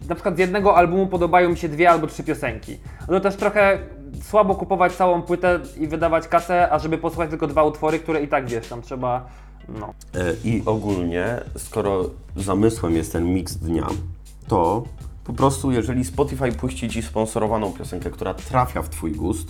na 0.10 0.16
przykład 0.16 0.36
z 0.36 0.40
jednego 0.40 0.76
albumu 0.76 1.08
podobają 1.08 1.50
mi 1.50 1.58
się 1.58 1.70
dwie 1.70 1.90
albo 1.90 2.08
trzy 2.08 2.24
piosenki, 2.24 2.78
no 3.02 3.08
to 3.08 3.20
też 3.20 3.36
trochę 3.36 3.80
słabo 4.22 4.56
kupować 4.56 4.94
całą 4.94 5.22
płytę 5.22 5.60
i 5.78 5.88
wydawać 5.88 6.28
kasę, 6.28 6.72
a 6.72 6.80
żeby 6.80 6.98
posłuchać 6.98 7.30
tylko 7.30 7.48
dwa 7.48 7.64
utwory, 7.64 8.00
które 8.00 8.24
i 8.24 8.28
tak, 8.28 8.50
wiesz, 8.50 8.68
tam 8.68 8.82
trzeba, 8.82 9.26
no. 9.70 9.94
E, 10.16 10.34
I 10.44 10.64
ogólnie, 10.66 11.42
skoro 11.58 12.10
zamysłem 12.36 12.96
jest 12.96 13.14
ten 13.14 13.34
miks 13.34 13.56
dnia, 13.56 13.88
to 14.48 14.84
po 15.30 15.34
prostu, 15.34 15.72
jeżeli 15.72 16.06
Spotify 16.06 16.52
puści 16.52 16.90
Ci 16.90 17.02
sponsorowaną 17.02 17.72
piosenkę, 17.72 18.12
która 18.12 18.34
trafia 18.34 18.82
w 18.82 18.90
Twój 18.90 19.12
gust, 19.12 19.48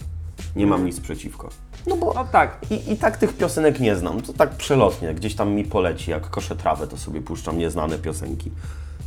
nie 0.55 0.67
mam 0.67 0.85
nic 0.85 0.99
przeciwko. 0.99 1.49
No 1.87 1.97
bo 1.97 2.13
No 2.13 2.25
tak, 2.25 2.57
I, 2.69 2.93
I 2.93 2.97
tak 2.97 3.17
tych 3.17 3.37
piosenek 3.37 3.79
nie 3.79 3.95
znam, 3.95 4.21
to 4.21 4.33
tak 4.33 4.49
przelotnie, 4.49 5.13
gdzieś 5.13 5.35
tam 5.35 5.51
mi 5.51 5.63
poleci, 5.63 6.11
jak 6.11 6.29
koszę 6.29 6.55
trawę, 6.55 6.87
to 6.87 6.97
sobie 6.97 7.21
puszczam 7.21 7.57
nieznane 7.57 7.97
piosenki, 7.97 8.51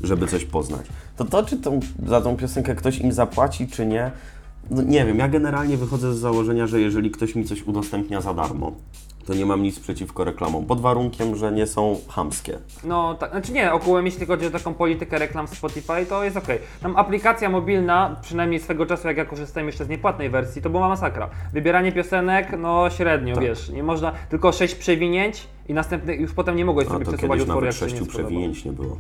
żeby 0.02 0.26
coś 0.26 0.44
poznać. 0.44 0.86
To 1.16 1.24
to, 1.24 1.44
czy 1.44 1.56
tą, 1.56 1.80
za 2.06 2.20
tą 2.20 2.36
piosenkę 2.36 2.74
ktoś 2.74 2.98
im 2.98 3.12
zapłaci, 3.12 3.68
czy 3.68 3.86
nie, 3.86 4.10
no 4.70 4.82
nie 4.82 5.06
wiem, 5.06 5.18
ja 5.18 5.28
generalnie 5.28 5.76
wychodzę 5.76 6.14
z 6.14 6.18
założenia, 6.18 6.66
że 6.66 6.80
jeżeli 6.80 7.10
ktoś 7.10 7.34
mi 7.34 7.44
coś 7.44 7.62
udostępnia 7.62 8.20
za 8.20 8.34
darmo, 8.34 8.72
to 9.26 9.34
nie 9.34 9.46
mam 9.46 9.62
nic 9.62 9.80
przeciwko 9.80 10.24
reklamom, 10.24 10.66
pod 10.66 10.80
warunkiem, 10.80 11.36
że 11.36 11.52
nie 11.52 11.66
są 11.66 11.96
chamskie. 12.08 12.58
No 12.84 13.14
tak, 13.14 13.30
znaczy 13.30 13.52
nie, 13.52 13.72
ogółem 13.72 14.06
jeśli 14.06 14.26
chodzi 14.26 14.46
o 14.46 14.50
taką 14.50 14.74
politykę 14.74 15.18
reklam 15.18 15.46
w 15.46 15.50
Spotify, 15.50 16.06
to 16.08 16.24
jest 16.24 16.36
ok. 16.36 16.46
Tam 16.82 16.96
aplikacja 16.96 17.50
mobilna, 17.50 18.16
przynajmniej 18.22 18.60
swego 18.60 18.86
czasu 18.86 19.08
jak 19.08 19.16
ja 19.16 19.24
korzystałem 19.24 19.66
jeszcze 19.66 19.84
z 19.84 19.88
niepłatnej 19.88 20.30
wersji, 20.30 20.62
to 20.62 20.70
była 20.70 20.88
masakra. 20.88 21.30
Wybieranie 21.52 21.92
piosenek, 21.92 22.48
no 22.58 22.90
średnio, 22.90 23.34
Tak. 23.34 23.44
wiesz, 23.44 23.68
nie 23.68 23.82
można, 23.82 24.12
tylko 24.28 24.52
sześć 24.52 24.74
przewinięć 24.74 25.46
i 25.68 25.74
następny, 25.74 26.14
już 26.14 26.32
potem 26.34 26.56
nie 26.56 26.64
mogłeś 26.64 26.86
A 26.86 26.90
sobie 26.90 27.04
to 27.04 27.10
przesuwać 27.12 27.38
kiedyś 27.38 27.48
utworu, 27.48 27.66
nawet 27.66 27.80
jak 27.80 27.90
sześciu 27.90 28.06
przewinięć 28.06 28.64
nie 28.64 28.72
było. 28.72 28.96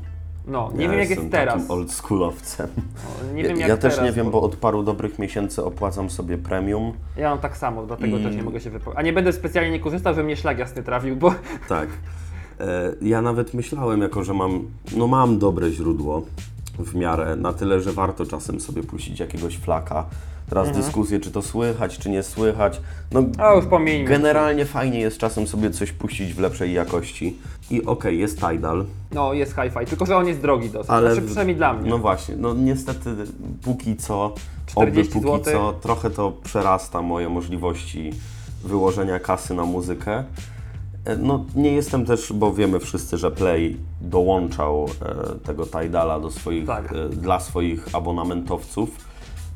No, 0.46 0.70
nie 0.74 0.84
ja 0.84 0.90
wiem 0.90 0.98
jak 1.00 1.08
jestem 1.08 1.24
jest 1.24 1.32
teraz. 1.32 1.54
takim 1.54 1.70
oldschoolowcem. 1.70 2.68
No, 2.76 3.34
nie 3.34 3.42
wiem 3.42 3.56
ja 3.60 3.66
jak 3.68 3.80
też 3.80 3.94
teraz, 3.94 4.06
nie 4.10 4.12
wiem, 4.12 4.30
bo 4.30 4.42
od 4.42 4.56
paru 4.56 4.82
dobrych 4.82 5.18
miesięcy 5.18 5.64
opłacam 5.64 6.10
sobie 6.10 6.38
premium. 6.38 6.92
Ja 7.16 7.30
mam 7.30 7.38
tak 7.38 7.56
samo, 7.56 7.86
dlatego 7.86 8.18
I- 8.18 8.22
też 8.22 8.36
nie 8.36 8.42
mogę 8.42 8.60
się 8.60 8.70
wypowiedzieć. 8.70 8.98
A 8.98 9.02
nie 9.02 9.12
będę 9.12 9.32
specjalnie 9.32 9.70
nie 9.70 9.80
korzystał, 9.80 10.14
żeby 10.14 10.24
mnie 10.24 10.36
szlag 10.36 10.58
jasny 10.58 10.82
trafił, 10.82 11.16
bo 11.16 11.34
Tak. 11.68 11.88
E, 12.60 12.92
Ja 13.02 13.22
nawet 13.22 13.54
myślałem, 13.54 14.00
jako 14.02 14.24
że 14.24 14.34
mam, 14.34 14.64
no 14.96 15.06
mam 15.06 15.38
dobre 15.38 15.70
źródło 15.70 16.22
w 16.78 16.94
miarę, 16.94 17.36
na 17.36 17.52
tyle, 17.52 17.80
że 17.80 17.92
warto 17.92 18.26
czasem 18.26 18.60
sobie 18.60 18.82
puścić 18.82 19.20
jakiegoś 19.20 19.56
flaka. 19.56 20.04
Teraz 20.48 20.72
dyskusje, 20.72 21.20
czy 21.20 21.30
to 21.30 21.42
słychać, 21.42 21.98
czy 21.98 22.10
nie 22.10 22.22
słychać. 22.22 22.80
No, 23.12 23.22
A, 23.38 23.54
już 23.54 23.66
pomijmy. 23.66 24.08
generalnie 24.08 24.64
fajnie 24.64 25.00
jest 25.00 25.18
czasem 25.18 25.46
sobie 25.46 25.70
coś 25.70 25.92
puścić 25.92 26.34
w 26.34 26.38
lepszej 26.38 26.72
jakości. 26.72 27.36
I 27.70 27.84
okej, 27.84 28.18
jest 28.18 28.40
Tidal, 28.40 28.84
no 29.12 29.32
jest 29.32 29.54
hi-fi, 29.54 29.86
tylko 29.86 30.06
że 30.06 30.16
on 30.16 30.26
jest 30.26 30.40
drogi 30.40 30.70
dosyć, 30.70 30.90
ale... 30.90 31.12
znaczy 31.12 31.26
przynajmniej 31.26 31.56
dla 31.56 31.72
mnie. 31.72 31.90
No 31.90 31.98
właśnie, 31.98 32.36
no 32.36 32.54
niestety 32.54 33.10
póki 33.62 33.96
co, 33.96 34.34
40 34.66 35.00
oby 35.00 35.12
póki 35.12 35.22
złotych. 35.22 35.52
co, 35.52 35.72
trochę 35.72 36.10
to 36.10 36.32
przerasta 36.44 37.02
moje 37.02 37.28
możliwości 37.28 38.12
wyłożenia 38.64 39.18
kasy 39.18 39.54
na 39.54 39.64
muzykę. 39.64 40.24
E, 41.04 41.16
No 41.16 41.44
nie 41.54 41.72
jestem 41.72 42.06
też, 42.06 42.32
bo 42.32 42.52
wiemy 42.52 42.80
wszyscy, 42.80 43.18
że 43.18 43.30
Play 43.30 43.76
dołączał 44.00 44.84
e, 44.84 45.14
tego 45.38 45.66
Tidala 45.66 46.20
do 46.20 46.30
swoich, 46.30 46.66
Tak. 46.66 46.92
e, 46.92 47.08
dla 47.08 47.40
swoich 47.40 47.94
abonamentowców. 47.94 49.12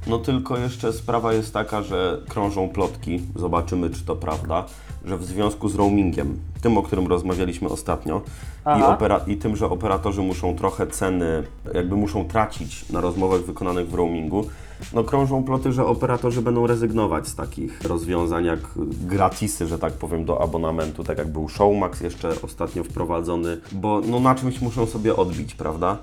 No 0.07 0.19
tylko 0.19 0.59
jeszcze 0.59 0.93
sprawa 0.93 1.33
jest 1.33 1.53
taka, 1.53 1.83
że 1.83 2.21
krążą 2.29 2.69
plotki, 2.69 3.21
zobaczymy 3.37 3.91
czy 3.91 4.05
to 4.05 4.17
prawda, 4.17 4.65
że 5.07 5.19
w 5.19 5.25
związku 5.25 5.69
z 5.69 5.75
roamingiem, 5.75 6.39
tym 6.63 6.79
o 6.79 6.83
którym 6.83 7.07
rozmawialiśmy 7.07 7.69
ostatnio, 7.69 8.23
i, 8.79 8.81
opera- 8.97 9.21
i 9.29 9.37
tym, 9.37 9.57
że 9.57 9.67
operatorzy 9.67 10.23
muszą 10.23 10.57
trochę 10.57 10.87
ceny, 10.87 11.43
jakby 11.75 11.97
muszą 11.97 12.25
tracić 12.25 12.89
na 12.91 13.01
rozmowach 13.01 13.41
wykonanych 13.41 13.89
w 13.89 13.95
roamingu, 13.95 14.45
no 14.93 15.05
krążą 15.05 15.45
ploty, 15.45 15.73
że 15.73 15.87
operatorzy 15.87 16.43
będą 16.43 16.67
rezygnować 16.67 17.29
z 17.29 17.35
takich 17.35 17.83
rozwiązań 17.83 18.45
jak 18.45 18.59
gratisy, 19.07 19.67
że 19.67 19.79
tak 19.79 19.93
powiem, 19.93 20.25
do 20.25 20.43
abonamentu, 20.43 21.05
tak 21.05 21.19
jak 21.19 21.29
był 21.29 21.49
Showmax 21.49 22.01
jeszcze 22.01 22.33
ostatnio 22.43 22.85
wprowadzony, 22.85 23.61
bo 23.73 24.01
no 24.09 24.21
na 24.21 24.35
czymś 24.35 24.61
muszą 24.61 24.87
sobie 24.87 25.17
odbić, 25.17 25.55
prawda? 25.55 25.99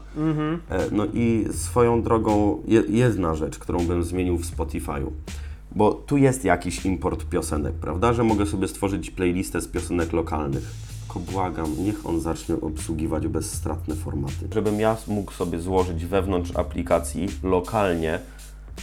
E, 0.70 0.80
No 0.92 1.06
i 1.14 1.46
swoją 1.52 2.02
drogą 2.02 2.62
je, 2.68 2.84
jedna 2.88 3.36
rzecz, 3.36 3.60
którą 3.60 3.80
bym 3.80 4.04
zmienił 4.04 4.38
w 4.38 4.46
Spotify'u. 4.46 5.08
Bo 5.76 5.94
tu 5.94 6.18
jest 6.18 6.46
jakiś 6.46 6.86
import 6.86 7.26
piosenek, 7.26 7.74
prawda? 7.74 8.14
Że 8.14 8.24
mogę 8.24 8.46
sobie 8.46 8.68
stworzyć 8.68 9.12
playlistę 9.12 9.62
z 9.62 9.68
piosenek 9.68 10.14
lokalnych. 10.14 10.72
Tylko 11.02 11.32
błagam, 11.32 11.76
niech 11.80 12.06
on 12.06 12.20
zacznie 12.20 12.56
obsługiwać 12.62 13.28
bezstratne 13.28 13.96
formaty. 13.96 14.48
Żebym 14.54 14.80
ja 14.80 14.98
mógł 15.08 15.32
sobie 15.32 15.60
złożyć 15.60 16.06
wewnątrz 16.06 16.56
aplikacji 16.56 17.28
lokalnie 17.44 18.20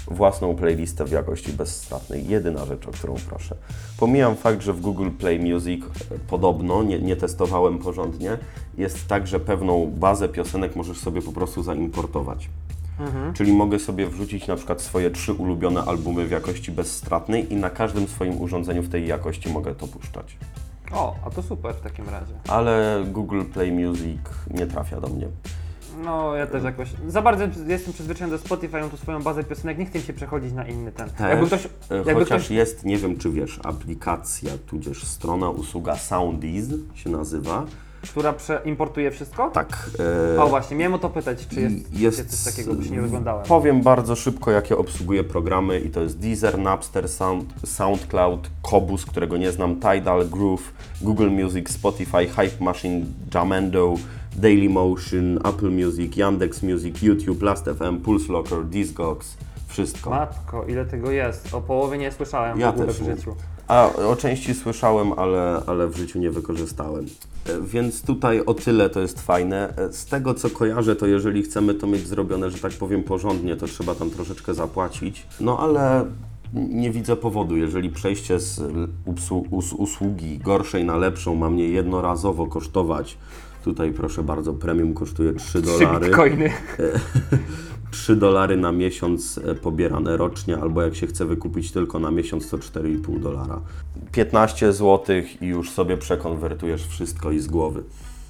własną 0.06 0.54
playlistę 0.54 1.04
w 1.04 1.10
jakości 1.10 1.52
bezstratnej. 1.52 2.28
Jedyna 2.28 2.66
rzecz, 2.66 2.88
o 2.88 2.90
którą 2.90 3.14
proszę. 3.28 3.56
Pomijam 3.98 4.36
fakt, 4.36 4.62
że 4.62 4.72
w 4.72 4.80
Google 4.80 5.10
Play 5.10 5.38
Music 5.38 5.84
e, 5.84 5.88
podobno, 6.28 6.82
nie, 6.82 6.98
nie 6.98 7.16
testowałem 7.16 7.78
porządnie, 7.78 8.38
jest 8.78 9.08
tak, 9.08 9.26
że 9.26 9.40
pewną 9.40 9.92
bazę 9.96 10.28
piosenek 10.28 10.76
możesz 10.76 10.98
sobie 10.98 11.22
po 11.22 11.32
prostu 11.32 11.62
zaimportować. 11.62 12.48
Czyli 13.34 13.52
mogę 13.52 13.78
sobie 13.78 14.06
wrzucić 14.06 14.46
na 14.46 14.56
przykład 14.56 14.80
swoje 14.82 15.10
trzy 15.10 15.32
ulubione 15.32 15.82
albumy 15.84 16.26
w 16.26 16.30
jakości 16.30 16.72
bezstratnej 16.72 17.52
i 17.52 17.56
na 17.56 17.70
każdym 17.70 18.08
swoim 18.08 18.40
urządzeniu 18.40 18.82
w 18.82 18.88
tej 18.88 19.06
jakości 19.06 19.48
mogę 19.48 19.74
to 19.74 19.86
puszczać. 19.86 20.36
O, 20.92 21.16
a 21.26 21.30
to 21.30 21.42
super 21.42 21.74
w 21.74 21.80
takim 21.80 22.08
razie. 22.08 22.34
Ale 22.48 23.04
Google 23.12 23.42
Play 23.52 23.72
Music 23.72 24.20
nie 24.50 24.66
trafia 24.66 25.00
do 25.00 25.08
mnie. 25.08 25.26
No, 26.04 26.34
ja 26.36 26.46
też 26.46 26.64
jakoś. 26.64 26.88
Za 27.08 27.22
bardzo 27.22 27.44
jestem 27.66 27.92
przyzwyczajony 27.94 28.38
do 28.38 28.44
Spotify, 28.44 28.80
mam 28.80 28.90
tu 28.90 28.96
swoją 28.96 29.22
bazę 29.22 29.44
piosenek, 29.44 29.78
nie 29.78 29.86
chcę 29.86 29.98
mi 29.98 30.04
się 30.04 30.12
przechodzić 30.12 30.52
na 30.52 30.66
inny 30.66 30.92
ten. 30.92 31.10
Też, 31.10 31.20
Jakby 31.30 31.46
ktoś. 31.46 31.66
e, 31.66 31.96
Jakby 31.96 32.14
chociaż 32.14 32.26
ktoś 32.26 32.50
jest, 32.50 32.84
nie 32.84 32.96
wiem 32.98 33.18
czy 33.18 33.30
wiesz, 33.30 33.60
aplikacja, 33.64 34.50
tudzież 34.66 35.04
strona, 35.04 35.50
usługa 35.50 35.96
Soundease 35.96 36.72
się 36.94 37.10
nazywa, 37.10 37.66
która 38.02 38.34
importuje 38.64 39.10
wszystko? 39.10 39.50
Tak. 39.50 39.90
O 40.38 40.46
e, 40.46 40.48
właśnie, 40.48 40.76
miałem 40.76 40.94
o 40.94 40.98
to 40.98 41.10
pytać, 41.10 41.46
czy 41.46 41.60
jest, 41.60 41.92
jest 41.92 42.18
jest 42.18 42.44
coś 42.44 42.54
takiego, 42.54 42.82
się 42.82 42.90
nie 42.90 43.00
rozglądałem. 43.00 43.46
Powiem 43.46 43.82
bardzo 43.82 44.16
szybko, 44.16 44.50
jakie 44.50 44.76
obsługuje 44.76 45.24
programy 45.24 45.80
i 45.80 45.90
to 45.90 46.00
jest 46.00 46.18
Deezer, 46.18 46.58
Napster, 46.58 47.08
Sound, 47.08 47.54
SoundCloud, 47.64 48.50
Kobus, 48.62 49.06
którego 49.06 49.36
nie 49.36 49.52
znam, 49.52 49.76
Tidal, 49.76 50.28
Groove, 50.28 50.72
Google 51.02 51.30
Music, 51.30 51.70
Spotify, 51.70 52.26
Hype 52.26 52.64
Machine, 52.64 53.06
Jamendo, 53.34 53.94
Dailymotion, 54.36 55.38
Apple 55.44 55.70
Music, 55.70 56.16
Yandex 56.16 56.62
Music, 56.62 57.02
YouTube, 57.02 57.42
Last.fm, 57.42 57.98
Pulse 58.00 58.32
Locker, 58.32 58.64
Discogs, 58.64 59.36
wszystko. 59.66 60.10
Matko, 60.10 60.64
ile 60.64 60.84
tego 60.84 61.10
jest? 61.10 61.54
O 61.54 61.60
połowie 61.60 61.98
nie 61.98 62.12
słyszałem 62.12 62.60
Ja 62.60 62.72
w 62.72 62.74
ogóle 62.74 62.86
też 62.86 63.00
w 63.00 63.04
życiu. 63.04 63.34
A 63.70 63.92
o 63.92 64.16
części 64.16 64.54
słyszałem, 64.54 65.12
ale, 65.12 65.62
ale 65.66 65.86
w 65.88 65.96
życiu 65.96 66.18
nie 66.18 66.30
wykorzystałem. 66.30 67.06
E, 67.46 67.60
Więc 67.62 68.02
tutaj 68.02 68.40
o 68.46 68.54
tyle 68.54 68.90
to 68.90 69.00
jest 69.00 69.20
fajne. 69.22 69.74
E, 69.76 69.92
Z 69.92 70.06
tego 70.06 70.34
co 70.34 70.50
kojarzę, 70.50 70.96
to 70.96 71.06
jeżeli 71.06 71.42
chcemy 71.42 71.74
to 71.74 71.86
mieć 71.86 72.06
zrobione, 72.06 72.50
że 72.50 72.58
tak 72.58 72.72
powiem, 72.72 73.02
porządnie, 73.02 73.56
to 73.56 73.66
trzeba 73.66 73.94
tam 73.94 74.10
troszeczkę 74.10 74.54
zapłacić. 74.54 75.26
No 75.40 75.58
ale 75.58 76.04
nie 76.54 76.90
widzę 76.90 77.16
powodu, 77.16 77.56
jeżeli 77.56 77.90
przejście 77.90 78.40
z 78.40 78.60
usłu- 79.06 79.44
us- 79.50 79.72
usługi 79.72 80.38
gorszej 80.38 80.84
na 80.84 80.96
lepszą 80.96 81.34
ma 81.34 81.50
mnie 81.50 81.68
jednorazowo 81.68 82.46
kosztować. 82.46 83.18
Tutaj 83.64 83.92
proszę 83.92 84.22
bardzo, 84.22 84.52
premium 84.52 84.94
kosztuje 84.94 85.32
3 85.32 85.62
Trzy 85.62 85.78
dolary. 85.80 86.06
bitcoiny. 86.06 86.50
3 87.90 88.16
dolary 88.16 88.56
na 88.56 88.72
miesiąc 88.72 89.38
e, 89.38 89.54
pobierane 89.54 90.16
rocznie, 90.16 90.58
albo 90.58 90.82
jak 90.82 90.94
się 90.96 91.06
chce 91.06 91.26
wykupić 91.26 91.72
tylko 91.72 91.98
na 91.98 92.10
miesiąc, 92.10 92.50
to 92.50 92.58
4,5 92.58 93.20
dolara. 93.20 93.60
15 94.12 94.72
zł 94.72 95.16
i 95.40 95.46
już 95.46 95.70
sobie 95.70 95.96
przekonwertujesz 95.96 96.86
wszystko 96.86 97.32
i 97.32 97.38
z 97.38 97.46
głowy. 97.46 97.82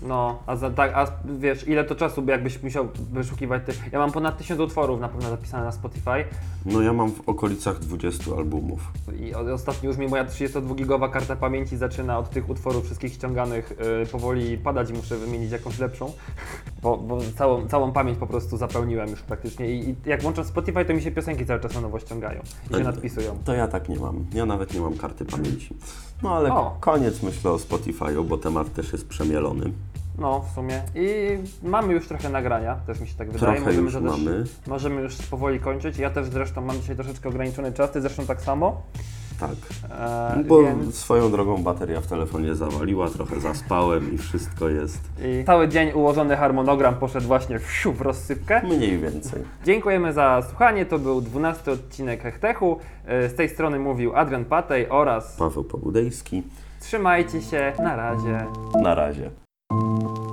No, 0.02 0.38
a, 0.46 0.56
za, 0.56 0.70
tak, 0.70 0.92
a 0.94 1.06
wiesz, 1.38 1.68
ile 1.68 1.84
to 1.84 1.94
czasu 1.94 2.22
by 2.22 2.32
jakbyś 2.32 2.62
musiał 2.62 2.88
wyszukiwać 3.12 3.62
tych... 3.66 3.92
Ja 3.92 3.98
mam 3.98 4.12
ponad 4.12 4.38
1000 4.38 4.60
utworów 4.60 5.00
na 5.00 5.08
pewno 5.08 5.30
zapisane 5.30 5.64
na 5.64 5.72
Spotify 5.72 6.24
No 6.66 6.80
ja 6.82 6.92
mam 6.92 7.12
w 7.12 7.28
okolicach 7.28 7.78
20 7.78 8.30
albumów. 8.36 8.80
i 9.20 9.34
o- 9.34 9.54
ostatnio 9.54 9.88
już 9.88 9.98
mi 9.98 10.08
moja 10.08 10.24
32-gigowa 10.24 11.10
karta 11.10 11.36
pamięci 11.36 11.76
zaczyna 11.76 12.18
od 12.18 12.30
tych 12.30 12.48
utworów 12.50 12.84
wszystkich 12.84 13.12
ściąganych 13.12 13.72
yy, 14.00 14.06
powoli 14.06 14.58
padać 14.58 14.90
i 14.90 14.92
muszę 14.92 15.16
wymienić 15.16 15.50
jakąś 15.52 15.78
lepszą, 15.78 16.12
bo, 16.82 16.96
bo 16.96 17.18
całą, 17.38 17.68
całą 17.68 17.92
pamięć 17.92 18.18
po 18.18 18.26
prostu 18.26 18.56
zapełniłem 18.56 19.08
już 19.10 19.22
praktycznie 19.22 19.70
I, 19.74 19.90
i 19.90 19.96
jak 20.06 20.22
włączam 20.22 20.44
Spotify, 20.44 20.84
to 20.84 20.94
mi 20.94 21.02
się 21.02 21.10
piosenki 21.10 21.46
cały 21.46 21.60
czas 21.60 21.74
na 21.74 21.80
nowo 21.80 21.98
ściągają 21.98 22.40
i 22.40 22.68
się 22.68 22.74
Tak. 22.74 22.84
nadpisują. 22.84 23.38
To 23.44 23.52
ja 23.54 23.68
tak 23.68 23.88
nie 23.88 23.98
mam. 23.98 24.24
Ja 24.32 24.46
nawet 24.46 24.74
nie 24.74 24.80
mam 24.80 24.94
karty 24.96 25.24
pamięci. 25.24 25.74
No 26.22 26.34
ale 26.36 26.52
O. 26.52 26.76
koniec 26.80 27.22
myślę 27.22 27.50
o 27.50 27.56
Spotify'u, 27.56 28.26
bo 28.26 28.38
temat 28.38 28.72
też 28.74 28.92
jest 28.92 29.08
przemielony. 29.08 29.72
No, 30.18 30.40
w 30.40 30.54
sumie. 30.54 30.82
I 30.94 31.08
mamy 31.62 31.92
już 31.92 32.08
trochę 32.08 32.28
nagrania, 32.28 32.76
też 32.86 33.00
mi 33.00 33.06
się 33.08 33.14
tak 33.14 33.30
wydaje. 33.30 33.56
Trochę 33.60 33.74
już 33.74 33.92
też, 33.92 34.02
mamy. 34.02 34.44
Możemy 34.66 35.00
już 35.00 35.16
powoli 35.16 35.60
kończyć. 35.60 35.98
Ja 35.98 36.10
też 36.10 36.26
zresztą 36.28 36.60
mam 36.60 36.76
dzisiaj 36.80 36.96
troszeczkę 36.96 37.28
ograniczony 37.28 37.72
czas, 37.72 37.90
ty 37.90 38.00
zresztą 38.00 38.26
tak 38.26 38.40
samo. 38.42 38.82
Tak. 39.40 39.50
E, 39.90 40.44
Bo 40.44 40.62
więc... 40.62 40.94
swoją 40.94 41.30
drogą 41.30 41.62
bateria 41.62 42.00
w 42.00 42.06
telefonie 42.06 42.54
zawaliła, 42.54 43.08
trochę 43.10 43.40
zaspałem 43.40 44.14
i 44.14 44.18
wszystko 44.18 44.68
jest 44.68 44.98
I 45.24 45.44
cały 45.44 45.68
dzień 45.68 45.92
ułożony 45.92 46.36
harmonogram 46.36 46.94
poszedł 46.94 47.26
właśnie 47.26 47.58
wsiu 47.58 47.92
w 47.92 48.00
rozsypkę. 48.00 48.62
mniej 48.62 48.98
więcej. 48.98 49.42
Dziękujemy 49.64 50.12
za 50.12 50.42
słuchanie. 50.48 50.86
To 50.86 50.98
był 50.98 51.20
12 51.20 51.72
odcinek 51.72 52.22
Hechtechu. 52.22 52.78
E, 53.06 53.28
Z 53.28 53.34
tej 53.34 53.48
strony 53.48 53.78
mówił 53.78 54.16
Adrian 54.16 54.44
Patej 54.44 54.88
oraz 54.90 55.36
Paweł 55.36 55.64
Pobudejski. 55.64 56.42
trzymajcie 56.80 57.42
się. 57.42 57.72
Na 57.78 57.96
razie. 57.96 58.46
Na 58.82 58.94
razie. 58.94 59.30
Thank 59.70 60.18
you. 60.18 60.29